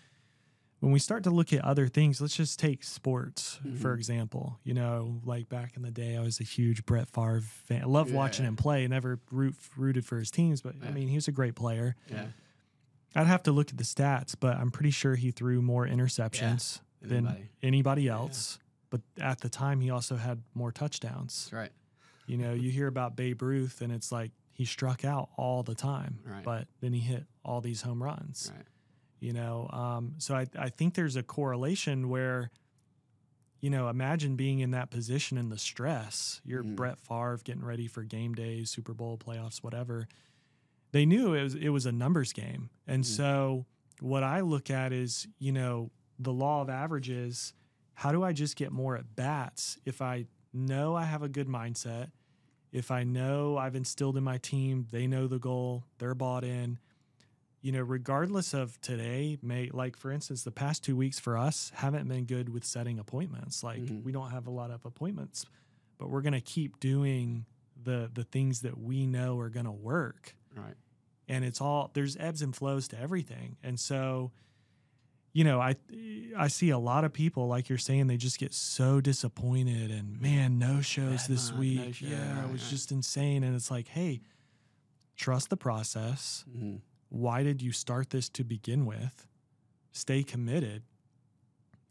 When 0.79 0.91
we 0.91 0.99
start 0.99 1.23
to 1.23 1.31
look 1.31 1.51
at 1.53 1.63
other 1.65 1.87
things, 1.87 2.21
let's 2.21 2.35
just 2.35 2.59
take 2.59 2.83
sports 2.83 3.59
for 3.79 3.93
Mhm. 3.93 3.97
example. 3.97 4.59
You 4.63 4.73
know, 4.75 5.21
like 5.25 5.49
back 5.49 5.75
in 5.75 5.81
the 5.81 5.91
day, 5.91 6.15
I 6.15 6.21
was 6.21 6.39
a 6.39 6.43
huge 6.43 6.85
Brett 6.85 7.09
Favre 7.09 7.41
fan. 7.41 7.81
I 7.81 7.85
love 7.85 8.11
watching 8.11 8.45
him 8.45 8.55
play. 8.55 8.87
Never 8.87 9.19
root, 9.31 9.55
rooted 9.75 10.05
for 10.05 10.19
his 10.19 10.29
teams, 10.29 10.61
but 10.61 10.75
I 10.83 10.91
mean, 10.91 11.07
he 11.07 11.15
was 11.15 11.27
a 11.27 11.31
great 11.31 11.55
player. 11.55 11.95
Yeah. 12.09 12.27
I'd 13.15 13.25
have 13.27 13.41
to 13.43 13.51
look 13.51 13.69
at 13.71 13.77
the 13.77 13.83
stats, 13.83 14.35
but 14.39 14.57
I'm 14.57 14.69
pretty 14.69 14.91
sure 14.91 15.15
he 15.15 15.31
threw 15.31 15.61
more 15.61 15.87
interceptions 15.87 16.81
than 17.01 17.25
Anybody. 17.27 17.49
anybody 17.63 18.01
Yeah. 18.03 18.13
else. 18.13 18.59
But 18.89 19.01
at 19.17 19.41
the 19.41 19.49
time, 19.49 19.81
he 19.81 19.89
also 19.89 20.15
had 20.17 20.43
more 20.53 20.71
touchdowns. 20.71 21.45
That's 21.45 21.53
right. 21.53 21.71
You 22.27 22.37
know, 22.37 22.53
you 22.53 22.69
hear 22.71 22.87
about 22.87 23.15
Babe 23.15 23.41
Ruth, 23.41 23.81
and 23.81 23.91
it's 23.91 24.11
like 24.11 24.31
he 24.53 24.65
struck 24.65 25.03
out 25.03 25.29
all 25.37 25.63
the 25.63 25.75
time, 25.75 26.19
Right. 26.23 26.43
but 26.43 26.67
then 26.81 26.93
he 26.93 26.99
hit 26.99 27.25
all 27.43 27.61
these 27.61 27.81
home 27.81 28.01
runs. 28.03 28.51
Right. 28.55 28.65
You 29.19 29.33
know, 29.33 29.67
um, 29.71 30.13
so 30.19 30.35
I, 30.35 30.45
I 30.57 30.69
think 30.69 30.93
there's 30.93 31.15
a 31.15 31.23
correlation 31.23 32.07
where, 32.09 32.51
you 33.61 33.69
know, 33.71 33.89
imagine 33.89 34.35
being 34.35 34.59
in 34.59 34.71
that 34.71 34.91
position 34.91 35.37
and 35.39 35.51
the 35.51 35.57
stress. 35.57 36.39
You're 36.45 36.63
Mhm. 36.63 36.75
Brett 36.75 36.99
Favre 36.99 37.39
getting 37.43 37.63
ready 37.65 37.87
for 37.87 38.03
game 38.03 38.35
days, 38.35 38.69
Super 38.69 38.93
Bowl, 38.93 39.17
playoffs, 39.17 39.63
whatever. 39.63 40.07
They 40.91 41.05
knew 41.05 41.33
it 41.33 41.43
was 41.43 41.55
it 41.55 41.69
was 41.69 41.85
a 41.85 41.91
numbers 41.91 42.31
game, 42.31 42.69
and 42.85 43.03
Mhm. 43.03 43.07
so 43.07 43.65
what 43.99 44.23
I 44.23 44.41
look 44.41 44.69
at 44.69 44.93
is, 44.93 45.27
you 45.39 45.51
know, 45.51 45.89
the 46.19 46.31
law 46.31 46.61
of 46.61 46.69
averages. 46.69 47.53
How 47.95 48.11
do 48.11 48.23
I 48.23 48.31
just 48.33 48.55
get 48.55 48.71
more 48.71 48.95
at 48.95 49.15
bats 49.15 49.79
if 49.85 50.01
I 50.03 50.27
know 50.53 50.95
I 50.95 51.05
have 51.05 51.23
a 51.23 51.29
good 51.29 51.47
mindset? 51.47 52.11
If 52.71 52.91
I 52.91 53.03
know 53.03 53.57
I've 53.57 53.75
instilled 53.75 54.17
in 54.17 54.23
my 54.23 54.37
team, 54.37 54.87
they 54.91 55.07
know 55.07 55.25
the 55.27 55.39
goal, 55.39 55.83
they're 55.97 56.13
bought 56.13 56.43
in. 56.43 56.77
You 57.67 57.73
know, 57.73 57.81
regardless 57.81 58.53
of 58.53 58.79
today, 58.79 59.37
may 59.41 59.69
like 59.73 59.97
for 59.97 60.09
instance, 60.09 60.43
the 60.43 60.51
past 60.53 60.85
two 60.85 60.95
weeks 60.95 61.19
for 61.19 61.37
us 61.37 61.69
haven't 61.75 62.07
been 62.07 62.23
good 62.23 62.47
with 62.47 62.63
setting 62.63 62.97
appointments. 62.97 63.61
Like 63.61 63.81
Mhm. 63.81 64.03
we 64.03 64.13
don't 64.13 64.31
have 64.31 64.47
a 64.47 64.49
lot 64.51 64.71
of 64.71 64.85
appointments, 64.85 65.45
but 65.97 66.09
we're 66.09 66.21
gonna 66.21 66.39
keep 66.39 66.79
doing 66.79 67.45
the 67.83 68.09
the 68.13 68.23
things 68.23 68.61
that 68.61 68.77
we 68.77 69.05
know 69.05 69.37
are 69.39 69.49
gonna 69.49 69.73
work 69.73 70.33
Right. 70.55 70.77
and 71.27 71.43
it's 71.43 71.59
all 71.59 71.91
there's 71.93 72.15
ebbs 72.15 72.41
and 72.41 72.55
flows 72.55 72.87
to 72.87 72.97
everything 72.97 73.57
and 73.61 73.77
so 73.77 74.31
you 75.33 75.43
know 75.43 75.59
i 75.59 75.75
i 76.37 76.47
see 76.47 76.69
a 76.69 76.79
lot 76.79 77.03
of 77.03 77.11
people 77.13 77.47
like 77.47 77.67
you're 77.69 77.77
saying 77.77 78.07
they 78.07 78.15
just 78.17 78.39
get 78.39 78.53
so 78.53 78.99
disappointed 79.01 79.91
and 79.91 80.19
man 80.21 80.57
no 80.57 80.79
shows 80.81 81.23
Bad 81.23 81.29
this 81.31 81.49
month, 81.51 81.59
week 81.59 81.79
no 81.79 81.91
show, 81.91 82.07
yeah 82.07 82.45
it 82.45 82.51
was 82.51 82.67
just 82.69 82.91
insane 82.93 83.43
and 83.43 83.53
it's 83.55 83.69
like 83.69 83.89
hey 83.89 84.21
trust 85.17 85.49
the 85.49 85.57
process 85.57 86.45
Mhm. 86.49 86.79
Why 87.09 87.43
did 87.43 87.61
you 87.61 87.71
start 87.71 88.09
this 88.09 88.29
to 88.29 88.43
begin 88.43 88.85
with? 88.85 89.27
Stay 89.91 90.23
committed. 90.23 90.83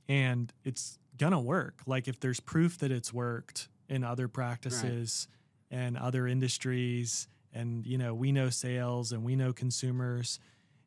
And 0.08 0.52
it's 0.64 0.98
gonna 1.18 1.40
work. 1.40 1.80
Like 1.86 2.08
if 2.08 2.20
there's 2.20 2.40
proof 2.40 2.78
that 2.78 2.92
it's 2.92 3.12
worked 3.12 3.68
in 3.88 4.04
other 4.04 4.28
practices 4.28 5.28
and 5.70 5.96
other 5.96 6.26
industries 6.26 7.28
and 7.52 7.86
you 7.86 7.96
know 7.98 8.14
we 8.14 8.32
know 8.32 8.50
sales 8.50 9.12
and 9.12 9.24
we 9.24 9.34
know 9.36 9.52
consumers 9.52 10.38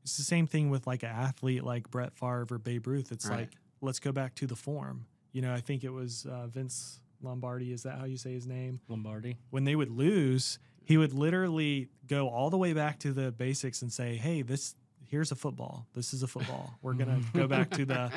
it's 0.04 0.16
the 0.18 0.24
same 0.24 0.48
thing 0.48 0.70
with 0.70 0.86
like 0.88 1.04
an 1.04 1.10
athlete 1.10 1.64
like 1.64 1.90
brett 1.92 2.14
Favre 2.14 2.46
or 2.52 2.58
babe 2.58 2.88
ruth. 2.88 3.12
It's 3.12 3.26
Right. 3.26 3.40
like 3.40 3.50
let's 3.82 4.00
go 4.00 4.12
back 4.12 4.36
to 4.36 4.48
the 4.48 4.56
form. 4.56 5.06
You 5.34 5.42
know 5.42 5.54
i 5.54 5.60
think 5.62 5.84
it 5.84 5.90
was 5.92 6.26
uh, 6.26 6.48
vince 6.48 7.00
lombardi 7.22 7.72
is 7.74 7.84
that 7.84 7.98
how 8.00 8.06
you 8.06 8.18
say 8.18 8.34
his 8.34 8.48
name? 8.48 8.80
Lombardi. 8.88 9.38
when 9.50 9.64
they 9.66 9.76
would 9.76 9.90
lose, 9.92 10.60
he 10.90 10.98
would 10.98 11.14
literally 11.14 11.88
go 12.08 12.28
all 12.30 12.50
the 12.50 12.58
way 12.58 12.74
back 12.74 12.98
to 12.98 13.14
the 13.14 13.32
basics 13.32 13.84
and 13.84 13.94
say, 13.94 14.16
"Hey, 14.16 14.42
this 14.42 14.74
here's 15.06 15.32
a 15.32 15.36
football. 15.36 15.86
This 15.94 16.16
is 16.16 16.24
a 16.24 16.28
football. 16.28 16.74
We're 16.82 16.96
gonna 16.96 17.22
go 17.36 17.48
back 17.48 17.70
to 17.72 17.86
the 17.86 18.12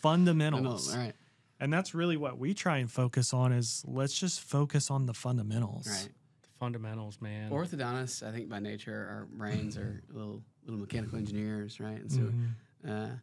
fundamentals." 0.00 0.96
Right. 0.96 1.12
And 1.60 1.70
that's 1.70 1.94
really 1.94 2.16
what 2.16 2.38
we 2.38 2.54
try 2.54 2.78
and 2.78 2.90
focus 2.90 3.34
on 3.34 3.52
is 3.52 3.84
let's 3.86 4.18
just 4.18 4.40
focus 4.40 4.90
on 4.90 5.04
the 5.04 5.12
fundamentals. 5.12 5.86
Right. 5.86 6.08
The 6.42 6.48
fundamentals, 6.58 7.20
man. 7.20 7.50
Orthodontists, 7.50 8.26
I 8.26 8.32
think 8.32 8.48
by 8.48 8.58
nature, 8.58 9.06
our 9.10 9.26
brains 9.30 9.76
are 9.76 10.02
little 10.10 10.42
little 10.64 10.80
mechanical 10.80 11.18
engineers, 11.18 11.78
right? 11.78 12.00
And 12.00 12.10
so, 12.10 12.20
Mhm. 12.22 12.54
uh, 12.88 13.16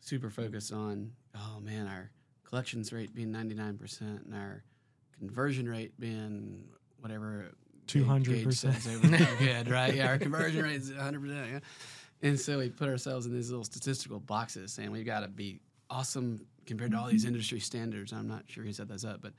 super 0.00 0.28
focused 0.28 0.72
on, 0.72 1.12
oh 1.36 1.60
man, 1.60 1.86
our 1.86 2.10
collections 2.42 2.92
rate 2.92 3.14
being 3.14 3.30
ninety 3.30 3.54
nine 3.54 3.78
percent 3.78 4.24
and 4.24 4.34
our 4.34 4.64
conversion 5.16 5.68
rate 5.68 5.92
being 6.00 6.64
whatever 7.00 7.52
Gaidge- 7.88 8.04
200%. 8.24 8.44
Gaidge 8.44 8.54
says 8.54 8.86
over 8.86 9.36
good, 9.38 9.68
right? 9.68 9.94
Yeah, 9.94 10.08
our 10.08 10.18
conversion 10.18 10.62
rate 10.64 10.76
is 10.76 10.92
hundred 10.92 11.22
percent. 11.22 11.46
Yeah. 11.50 11.58
And 12.28 12.38
so 12.38 12.58
we 12.58 12.68
put 12.68 12.88
ourselves 12.88 13.26
in 13.26 13.32
these 13.34 13.50
little 13.50 13.64
statistical 13.64 14.20
boxes, 14.20 14.72
saying 14.72 14.90
we've 14.90 15.06
got 15.06 15.20
to 15.20 15.28
be 15.28 15.60
awesome 15.90 16.44
compared 16.66 16.90
to 16.92 16.98
all 16.98 17.06
these 17.08 17.24
industry 17.24 17.60
standards. 17.60 18.12
I'm 18.12 18.26
not 18.28 18.44
sure 18.46 18.64
he 18.64 18.72
set 18.72 18.88
those 18.88 19.04
up, 19.04 19.22
but 19.22 19.32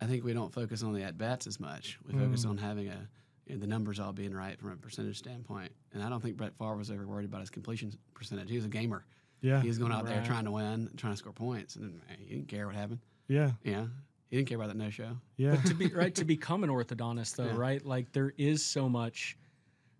I 0.00 0.06
think 0.06 0.24
we 0.24 0.32
don't 0.32 0.52
focus 0.52 0.82
on 0.82 0.92
the 0.92 1.02
at 1.02 1.16
bats 1.16 1.46
as 1.46 1.58
much. 1.60 1.98
We 2.06 2.12
focus 2.18 2.44
Mm. 2.44 2.50
on 2.50 2.58
having 2.58 2.88
a 2.88 3.08
you 3.46 3.54
know, 3.54 3.60
the 3.60 3.66
numbers 3.66 4.00
all 4.00 4.12
being 4.12 4.34
right 4.34 4.58
from 4.58 4.72
a 4.72 4.76
percentage 4.76 5.18
standpoint. 5.18 5.70
And 5.92 6.02
I 6.02 6.08
don't 6.08 6.20
think 6.22 6.36
Brett 6.36 6.54
Favre 6.58 6.76
was 6.76 6.90
ever 6.90 7.06
worried 7.06 7.26
about 7.26 7.40
his 7.40 7.50
completion 7.50 7.92
percentage. 8.14 8.48
He 8.50 8.56
was 8.56 8.64
a 8.64 8.68
gamer. 8.68 9.04
Yeah. 9.42 9.60
He 9.60 9.68
was 9.68 9.78
going 9.78 9.92
out 9.92 10.06
there 10.06 10.22
trying 10.24 10.46
to 10.46 10.50
win, 10.50 10.90
trying 10.96 11.12
to 11.12 11.16
score 11.18 11.32
points, 11.32 11.76
and 11.76 12.00
he 12.18 12.34
didn't 12.34 12.48
care 12.48 12.66
what 12.66 12.74
happened. 12.74 13.00
Yeah. 13.28 13.52
Yeah, 13.62 13.86
he 14.30 14.36
didn't 14.36 14.48
care 14.48 14.56
about 14.56 14.68
that 14.68 14.76
no 14.76 14.90
show. 14.90 15.16
Yeah. 15.36 15.52
But 15.56 15.66
to 15.66 15.74
be 15.74 15.86
right 15.88 16.14
to 16.16 16.24
become 16.36 16.64
an 16.64 16.70
orthodontist 16.70 17.36
though, 17.36 17.46
Yeah. 17.46 17.56
right? 17.56 17.84
Like 17.84 18.12
there 18.12 18.32
is 18.36 18.64
so 18.64 18.88
much 18.88 19.36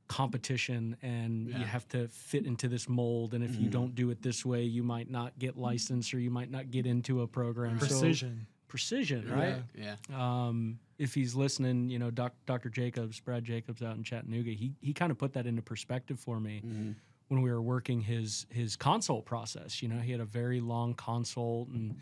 competition 0.06 0.96
and 1.02 1.48
Yeah. 1.48 1.58
you 1.60 1.64
have 1.64 1.88
to 1.88 2.08
fit 2.08 2.44
into 2.46 2.68
this 2.68 2.88
mold 2.88 3.32
and 3.34 3.42
if 3.42 3.56
you 3.56 3.68
Mhm. 3.68 3.72
don't 3.72 3.94
do 3.94 4.10
it 4.10 4.22
this 4.22 4.44
way, 4.44 4.62
you 4.64 4.82
might 4.82 5.10
not 5.10 5.38
get 5.38 5.56
licensed 5.56 6.12
or 6.12 6.18
you 6.18 6.30
might 6.30 6.50
not 6.50 6.70
get 6.70 6.86
into 6.86 7.22
a 7.22 7.26
program. 7.26 7.78
So- 7.80 7.86
Precision. 7.86 8.46
precision, 8.68 9.28
right? 9.30 9.62
Yeah. 9.74 9.96
Um, 10.12 10.78
if 10.98 11.14
he's 11.14 11.34
listening, 11.34 11.88
you 11.90 11.98
know, 11.98 12.10
doc, 12.10 12.34
Dr. 12.44 12.68
Jacobs, 12.70 13.18
Brad 13.20 13.44
Jacobs 13.44 13.82
out 13.82 13.96
in 13.96 14.02
Chattanooga, 14.04 14.50
he 14.50 14.72
he 14.80 14.92
kind 14.92 15.10
of 15.12 15.18
put 15.18 15.32
that 15.34 15.46
into 15.46 15.62
perspective 15.62 16.18
for 16.20 16.40
me 16.40 16.60
hmm 16.60 16.92
when 17.28 17.40
we 17.40 17.50
were 17.50 17.62
working 17.62 18.00
his 18.02 18.46
his 18.50 18.76
consult 18.76 19.24
process. 19.24 19.80
You 19.80 19.88
know, 19.88 20.00
he 20.00 20.10
had 20.12 20.20
a 20.20 20.24
very 20.26 20.60
long 20.60 20.92
consult 20.94 21.68
and 21.68 21.96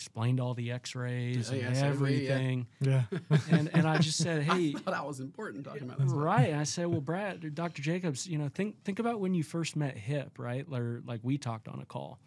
explained 0.00 0.40
all 0.40 0.54
the 0.54 0.70
X-rays 0.70 1.50
Oh, 1.50 1.52
and 1.52 1.62
yeah, 1.62 1.72
so 1.74 1.80
we- 1.82 1.82
yeah. 1.82 1.86
everything. 2.32 2.66
Yeah. 2.80 3.02
And 3.50 3.68
and 3.74 3.86
I 3.86 3.98
just 3.98 4.16
said, 4.16 4.42
hey, 4.50 4.72
I 4.74 4.80
thought 4.80 4.94
I 4.94 5.02
was 5.02 5.20
important 5.20 5.62
talking 5.64 5.82
about 5.82 5.98
this. 5.98 6.10
right. 6.10 6.48
And 6.50 6.58
I 6.58 6.64
said, 6.64 6.86
well, 6.86 7.02
Brad, 7.02 7.54
Dr. 7.54 7.82
Jacobs, 7.82 8.26
you 8.26 8.38
know, 8.38 8.48
think 8.48 8.82
think 8.82 8.98
about 8.98 9.20
when 9.20 9.34
you 9.34 9.42
first 9.42 9.76
met 9.76 9.96
Hip, 9.98 10.38
right? 10.38 10.64
Or 10.72 11.02
like 11.06 11.20
we 11.22 11.36
talked 11.36 11.68
on 11.68 11.80
a 11.80 11.84
call. 11.84 12.18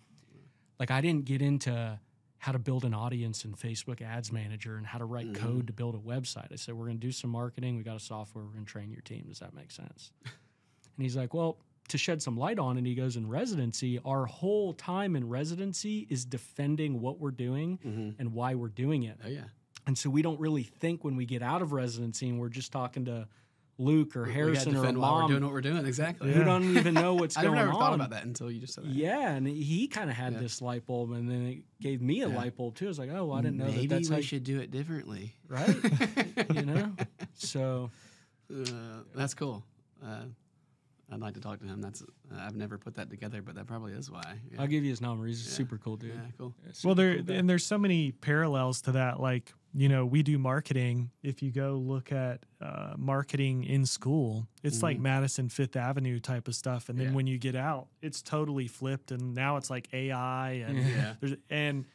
Like 0.80 0.91
I 0.91 1.01
didn't 1.01 1.26
get 1.26 1.41
into 1.41 1.99
how 2.38 2.51
to 2.51 2.59
build 2.59 2.84
an 2.86 2.93
audience 2.93 3.43
in 3.45 3.53
Facebook 3.55 4.01
Ads 4.03 4.32
Manager 4.32 4.76
and 4.78 4.86
how 4.86 4.99
to 4.99 5.05
write 5.05 5.32
Mhm. 5.32 5.36
code 5.36 5.65
to 5.67 5.74
build 5.74 5.95
a 5.95 5.97
website. 5.97 6.51
I 6.51 6.57
said, 6.57 6.76
we're 6.76 6.86
going 6.86 6.99
to 6.99 7.07
do 7.07 7.11
some 7.11 7.30
marketing. 7.32 7.78
We 7.78 7.84
got 7.84 7.95
a 7.95 7.99
software. 8.01 8.43
We're 8.43 8.51
going 8.51 8.65
to 8.65 8.71
train 8.71 8.91
your 8.91 9.01
team. 9.01 9.26
Does 9.30 9.39
that 9.39 9.53
make 9.55 9.71
sense? 9.71 10.11
and 10.26 11.03
he's 11.03 11.15
like, 11.15 11.34
well, 11.34 11.57
to 11.90 11.98
shed 11.98 12.22
some 12.22 12.38
light 12.38 12.60
on 12.60 12.78
and 12.78 12.88
he 12.88 12.96
goes, 12.96 13.16
in 13.18 13.28
residency, 13.28 14.00
our 14.06 14.26
whole 14.26 14.74
time 14.74 15.16
in 15.16 15.28
residency 15.28 16.08
is 16.10 16.26
defending 16.26 17.02
what 17.02 17.20
we're 17.20 17.32
doing 17.32 17.78
hmm 17.84 18.10
and 18.20 18.34
why 18.34 18.56
we're 18.56 18.70
doing 18.70 19.04
it. 19.04 19.18
Oh 19.24 19.28
yeah. 19.28 19.44
And 19.86 19.98
so 19.98 20.10
we 20.10 20.22
don't 20.22 20.40
really 20.40 20.64
think 20.64 21.04
when 21.04 21.16
we 21.18 21.26
get 21.26 21.42
out 21.42 21.62
of 21.62 21.74
residency 21.74 22.30
and 22.30 22.40
we're 22.40 22.48
just 22.50 22.72
talking 22.72 23.06
to 23.06 23.28
Luke 23.78 24.16
or 24.16 24.26
Harrison 24.26 24.76
or 24.76 24.80
a 24.80 24.82
defend 24.82 24.98
we're 24.98 25.02
mom 25.02 25.28
doing 25.30 25.44
what 25.44 25.52
we're 25.52 25.60
doing. 25.62 25.86
Exactly. 25.86 26.32
who 26.32 26.44
don't 26.46 26.64
even 26.78 26.94
know 26.94 27.16
what's 27.16 27.36
going 27.42 27.48
on. 27.50 27.58
I 27.58 27.62
never 27.62 27.74
thought 27.74 27.94
about 27.96 28.12
that 28.12 28.24
until 28.24 28.50
you 28.50 28.60
just 28.62 28.76
said 28.76 28.86
that. 28.86 28.90
Yeah, 28.94 29.32
and 29.32 29.46
he 29.48 29.88
kind 29.88 30.10
of 30.10 30.16
had 30.16 30.34
Yeah. 30.34 30.40
this 30.40 30.62
light 30.62 30.86
bulb, 30.86 31.12
and 31.12 31.28
then 31.30 31.46
it 31.48 31.58
gave 31.82 32.00
me 32.02 32.22
a 32.22 32.30
Yeah. 32.30 32.36
light 32.36 32.56
bulb 32.56 32.76
too. 32.76 32.86
I 32.86 32.88
was 32.90 33.00
like, 33.00 33.10
oh, 33.12 33.26
well, 33.26 33.38
I 33.38 33.42
didn't 33.42 33.58
know 33.58 33.66
Maybe 33.66 33.88
that. 33.88 33.96
That's 33.96 34.10
we 34.12 34.22
should 34.22 34.44
do 34.46 34.60
it 34.62 34.70
differently. 34.72 35.34
right. 35.50 35.76
you 36.54 36.66
know. 36.66 36.94
So 37.34 37.90
Uh, 38.50 39.02
that's 39.16 39.34
cool. 39.34 39.64
Uh, 40.06 40.26
I'd 41.12 41.20
like 41.20 41.34
to 41.36 41.39
talk 41.41 41.60
to 41.60 41.66
him. 41.66 41.82
That's 41.82 42.01
uh, 42.01 42.06
I've 42.39 42.56
never 42.56 42.78
put 42.78 42.95
that 42.95 43.10
together, 43.10 43.41
but 43.41 43.56
that 43.56 43.68
probably 43.68 43.93
is 43.93 44.10
why. 44.10 44.39
Yeah, 44.51 44.62
I'll 44.62 44.68
give 44.68 44.84
you 44.84 44.89
his 44.89 45.01
number. 45.01 45.26
He's 45.28 45.45
a 45.45 45.49
Yeah. 45.49 45.56
super 45.56 45.78
cool 45.78 45.95
dude. 45.97 46.16
yeah 46.16 46.22
cool. 46.38 46.56
Yeah, 46.66 46.72
Well, 46.84 46.95
there 46.95 47.22
cool 47.22 47.36
and 47.36 47.49
there's 47.49 47.66
so 47.66 47.78
many 47.78 48.12
parallels 48.12 48.82
to 48.84 48.93
that. 48.93 49.20
Like, 49.20 49.54
you 49.76 49.89
know, 49.89 50.06
we 50.06 50.24
do 50.24 50.39
marketing. 50.39 51.12
If 51.22 51.43
you 51.43 51.51
go 51.51 51.74
look 51.74 52.12
at 52.12 52.45
uh, 52.62 52.93
marketing 52.97 53.64
in 53.66 53.86
school, 53.86 54.47
it's 54.64 54.82
like 54.82 54.97
Mhm. 54.97 55.01
Madison 55.01 55.49
Fifth 55.49 55.76
Avenue 55.76 56.20
type 56.20 56.47
of 56.47 56.56
stuff. 56.56 56.89
And 56.89 56.97
then 56.97 57.08
Yeah. 57.08 57.14
when 57.14 57.28
you 57.28 57.38
get 57.38 57.56
out, 57.56 57.88
it's 58.01 58.22
totally 58.22 58.68
flipped, 58.68 59.12
and 59.12 59.36
now 59.36 59.58
it's 59.58 59.70
like 59.70 59.93
AI 59.93 60.51
and 60.68 60.78
Yeah. 60.80 61.16
there's 61.20 61.36
and 61.49 61.86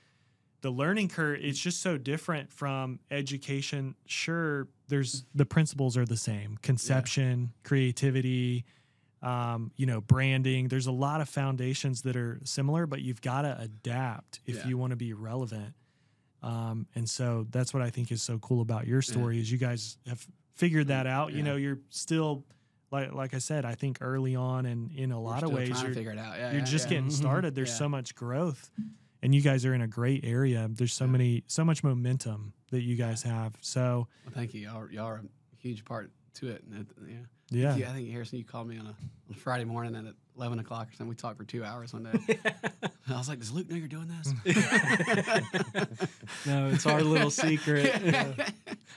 the 0.60 0.70
learning 0.70 1.08
curve. 1.08 1.38
It's 1.40 1.58
just 1.58 1.80
so 1.80 1.96
different 1.98 2.52
from 2.52 2.98
education. 3.12 3.94
Sure, 4.06 4.66
there's 4.88 5.24
the 5.34 5.46
principles 5.46 5.96
are 5.96 6.04
the 6.04 6.16
same: 6.16 6.56
conception, 6.62 7.52
creativity. 7.62 8.64
Um, 9.20 9.72
you 9.76 9.84
know, 9.86 10.00
branding. 10.00 10.68
There's 10.68 10.86
a 10.86 10.92
lot 10.92 11.20
of 11.20 11.28
foundations 11.28 12.02
that 12.02 12.14
are 12.16 12.38
similar, 12.44 12.86
but 12.86 13.00
you've 13.02 13.20
got 13.20 13.42
to 13.42 13.58
adapt 13.60 14.40
if 14.46 14.56
Yeah. 14.56 14.68
you 14.68 14.78
want 14.78 14.90
to 14.92 14.96
be 14.96 15.12
relevant. 15.12 15.74
Um, 16.42 16.86
and 16.94 17.08
so 17.10 17.46
that's 17.50 17.74
what 17.74 17.82
I 17.82 17.90
think 17.90 18.12
is 18.12 18.22
so 18.22 18.38
cool 18.38 18.60
about 18.60 18.86
your 18.86 19.02
story 19.02 19.40
is 19.40 19.50
you 19.50 19.58
guys 19.58 19.98
have 20.06 20.24
figured 20.54 20.86
that 20.88 21.06
out. 21.08 21.32
You 21.32 21.42
know, 21.42 21.56
you're 21.56 21.80
still 21.90 22.44
like 22.92 23.12
like 23.12 23.34
I 23.34 23.38
said, 23.38 23.64
I 23.64 23.74
think 23.74 23.98
early 24.00 24.36
on 24.36 24.64
and 24.66 24.92
in 24.92 25.10
a 25.10 25.20
lot 25.20 25.42
of 25.42 25.52
ways 25.52 25.82
you're. 25.82 25.90
Yeah, 25.90 26.02
you're 26.52 26.60
yeah, 26.60 26.60
just 26.64 26.86
yeah. 26.86 26.90
getting 26.90 27.08
Mhm. 27.10 27.12
started. 27.12 27.54
There's 27.56 27.70
Yeah. 27.70 27.74
so 27.76 27.88
much 27.88 28.14
growth, 28.14 28.70
and 29.20 29.34
you 29.34 29.40
guys 29.40 29.64
are 29.66 29.74
in 29.74 29.80
a 29.82 29.88
great 29.88 30.24
area. 30.24 30.68
There's 30.70 30.92
so 30.92 31.04
Yeah. 31.06 31.10
many, 31.10 31.44
so 31.48 31.64
much 31.64 31.82
momentum 31.82 32.52
that 32.70 32.82
you 32.82 32.94
guys 32.94 33.24
have. 33.24 33.56
So 33.60 34.06
Well, 34.24 34.32
thank 34.32 34.54
you. 34.54 34.60
Y'all, 34.62 34.88
y'all 34.92 35.06
are 35.06 35.16
a 35.16 35.56
huge 35.56 35.84
part 35.84 36.12
to 36.34 36.48
it. 36.50 36.62
And 36.70 36.80
it 36.82 36.86
yeah. 37.08 37.16
Yeah, 37.50 37.76
Yeah, 37.76 37.90
I 37.90 37.94
think 37.94 38.10
Harrison, 38.10 38.38
you 38.38 38.44
called 38.44 38.68
me 38.68 38.78
on 38.78 38.86
a, 38.86 38.94
on 39.30 39.34
Friday 39.36 39.64
morning 39.64 39.94
at 39.96 40.14
eleven 40.36 40.58
o'clock 40.58 40.88
or 40.88 40.92
something. 40.92 41.08
We 41.08 41.14
talked 41.16 41.36
for 41.38 41.44
two 41.44 41.64
hours 41.64 41.92
one 41.92 42.04
day. 42.04 42.38
And 42.44 42.92
I 43.14 43.18
was 43.18 43.28
like, 43.28 43.38
"Does 43.40 43.50
Luke 43.52 43.68
know 43.68 43.76
you're 43.76 43.88
doing 43.88 44.08
this?" 44.08 44.32
no, 46.46 46.68
it's 46.68 46.86
our 46.86 47.02
little 47.02 47.30
secret. 47.30 47.94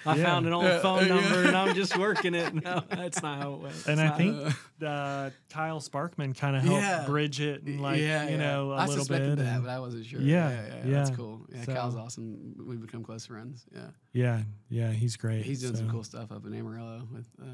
I 0.05 0.15
Yeah. 0.15 0.23
found 0.23 0.47
an 0.47 0.53
old 0.53 0.63
Yeah, 0.65 0.79
phone 0.79 1.07
yeah. 1.07 1.15
number 1.19 1.43
and 1.43 1.55
I'm 1.55 1.75
just 1.75 1.97
working 1.97 2.33
it. 2.33 2.53
No, 2.53 2.83
that's 2.89 3.21
not 3.21 3.41
how 3.41 3.53
it 3.53 3.59
went. 3.61 3.75
and 3.87 3.99
It's 3.99 4.01
I 4.01 4.05
not- 4.05 4.17
think 4.17 4.55
uh, 4.83 5.29
Kyle 5.49 5.79
Sparkman 5.79 6.35
kind 6.35 6.55
of 6.55 6.63
helped 6.63 6.81
Yeah. 6.81 7.05
bridge 7.05 7.39
it 7.39 7.63
and 7.63 7.81
like 7.81 7.99
yeah, 7.99 8.23
you 8.25 8.31
yeah. 8.31 8.37
know 8.37 8.71
a 8.71 8.75
I 8.75 8.85
little 8.85 8.95
bit. 8.95 8.99
suspected 9.07 9.37
that, 9.39 9.45
and- 9.55 9.63
but 9.63 9.69
I 9.69 9.79
wasn't 9.79 10.05
sure. 10.05 10.21
Yeah, 10.21 10.49
yeah, 10.49 10.65
yeah, 10.85 10.91
That's 10.91 11.09
yeah. 11.11 11.15
cool. 11.15 11.45
Yeah, 11.53 11.63
So- 11.65 11.73
Cal's 11.73 11.95
awesome. 11.95 12.55
We've 12.65 12.81
become 12.81 13.03
close 13.03 13.25
friends. 13.25 13.65
Yeah, 13.73 13.81
yeah, 14.13 14.41
yeah, 14.69 14.91
he's 14.91 15.17
great. 15.17 15.43
he's 15.45 15.61
doing 15.61 15.75
some 15.75 15.87
So- 15.87 15.91
cool 15.91 16.03
stuff 16.03 16.31
up 16.31 16.45
in 16.45 16.53
Amarillo 16.53 17.07
with. 17.13 17.27
Uh, 17.41 17.45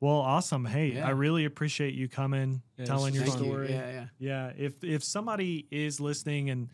Well, 0.00 0.16
awesome. 0.16 0.64
Hey, 0.64 0.94
Yeah. 0.94 1.06
I 1.06 1.10
really 1.10 1.44
appreciate 1.44 1.94
you 1.94 2.08
coming, 2.08 2.62
Yeah, 2.78 2.86
telling 2.86 3.14
your 3.14 3.24
thank 3.24 3.38
you. 3.38 3.44
story. 3.44 3.70
Yeah, 3.70 3.90
yeah. 3.90 4.06
Yeah, 4.18 4.52
if 4.56 4.82
if 4.82 5.04
somebody 5.04 5.66
is 5.70 6.00
listening 6.00 6.48
and 6.50 6.68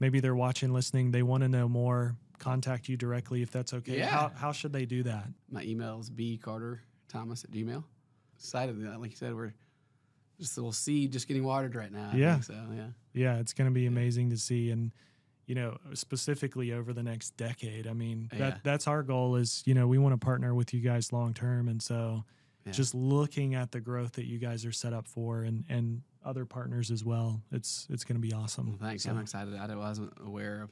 maybe 0.00 0.18
they're 0.20 0.34
watching, 0.34 0.72
listening, 0.72 1.12
they 1.12 1.22
want 1.22 1.42
to 1.42 1.48
know 1.48 1.68
more, 1.68 2.16
contact 2.40 2.88
you 2.88 2.96
directly 2.96 3.42
if 3.42 3.50
that's 3.52 3.72
okay. 3.72 3.98
Yeah. 3.98 4.08
How 4.08 4.28
how 4.34 4.52
should 4.52 4.72
they 4.72 4.86
do 4.86 5.04
that? 5.04 5.28
My 5.50 5.62
email 5.62 6.00
is 6.00 6.10
bcarterthomas 6.10 7.44
at 7.44 7.50
gmail. 7.52 7.84
Excited 8.36 8.80
that, 8.84 9.00
like 9.00 9.10
you 9.12 9.16
said, 9.16 9.34
we're 9.34 9.54
just 10.40 10.56
a 10.56 10.60
little 10.60 10.72
seed 10.72 11.12
just 11.12 11.28
getting 11.28 11.44
watered 11.44 11.76
right 11.76 11.92
now. 11.92 12.10
I 12.12 12.16
Yeah. 12.16 12.40
so 12.40 12.54
yeah. 12.74 12.88
Yeah, 13.12 13.36
it's 13.38 13.52
going 13.52 13.70
to 13.70 13.74
be 13.74 13.86
amazing 13.86 14.30
to 14.30 14.36
see 14.36 14.70
and 14.70 14.92
you 15.46 15.54
know, 15.54 15.76
specifically 15.92 16.72
over 16.72 16.94
the 16.94 17.02
next 17.02 17.36
decade. 17.36 17.86
I 17.86 17.92
mean, 17.92 18.28
that 18.32 18.38
Yeah. 18.54 18.58
that's 18.64 18.86
our 18.88 19.02
goal 19.02 19.36
is, 19.36 19.62
you 19.66 19.74
know, 19.74 19.86
we 19.86 19.98
want 19.98 20.18
to 20.18 20.24
partner 20.24 20.54
with 20.54 20.72
you 20.74 20.80
guys 20.80 21.12
long 21.12 21.34
term 21.34 21.68
and 21.68 21.80
so 21.82 22.24
Yeah. 22.66 22.72
just 22.72 22.94
looking 22.94 23.54
at 23.54 23.72
the 23.72 23.80
growth 23.80 24.12
that 24.12 24.24
you 24.26 24.38
guys 24.38 24.64
are 24.64 24.72
set 24.72 24.92
up 24.92 25.06
for 25.06 25.42
and 25.42 25.64
and 25.68 26.02
other 26.24 26.46
partners 26.46 26.90
as 26.90 27.04
well. 27.04 27.42
It's 27.52 27.86
it's 27.90 28.04
going 28.04 28.16
to 28.20 28.26
be 28.26 28.32
awesome. 28.32 28.68
Well, 28.68 28.88
thanks. 28.88 29.02
So, 29.04 29.10
I'm 29.10 29.18
excited. 29.18 29.54
I 29.54 29.74
wasn't 29.76 30.12
aware 30.24 30.62
of 30.62 30.70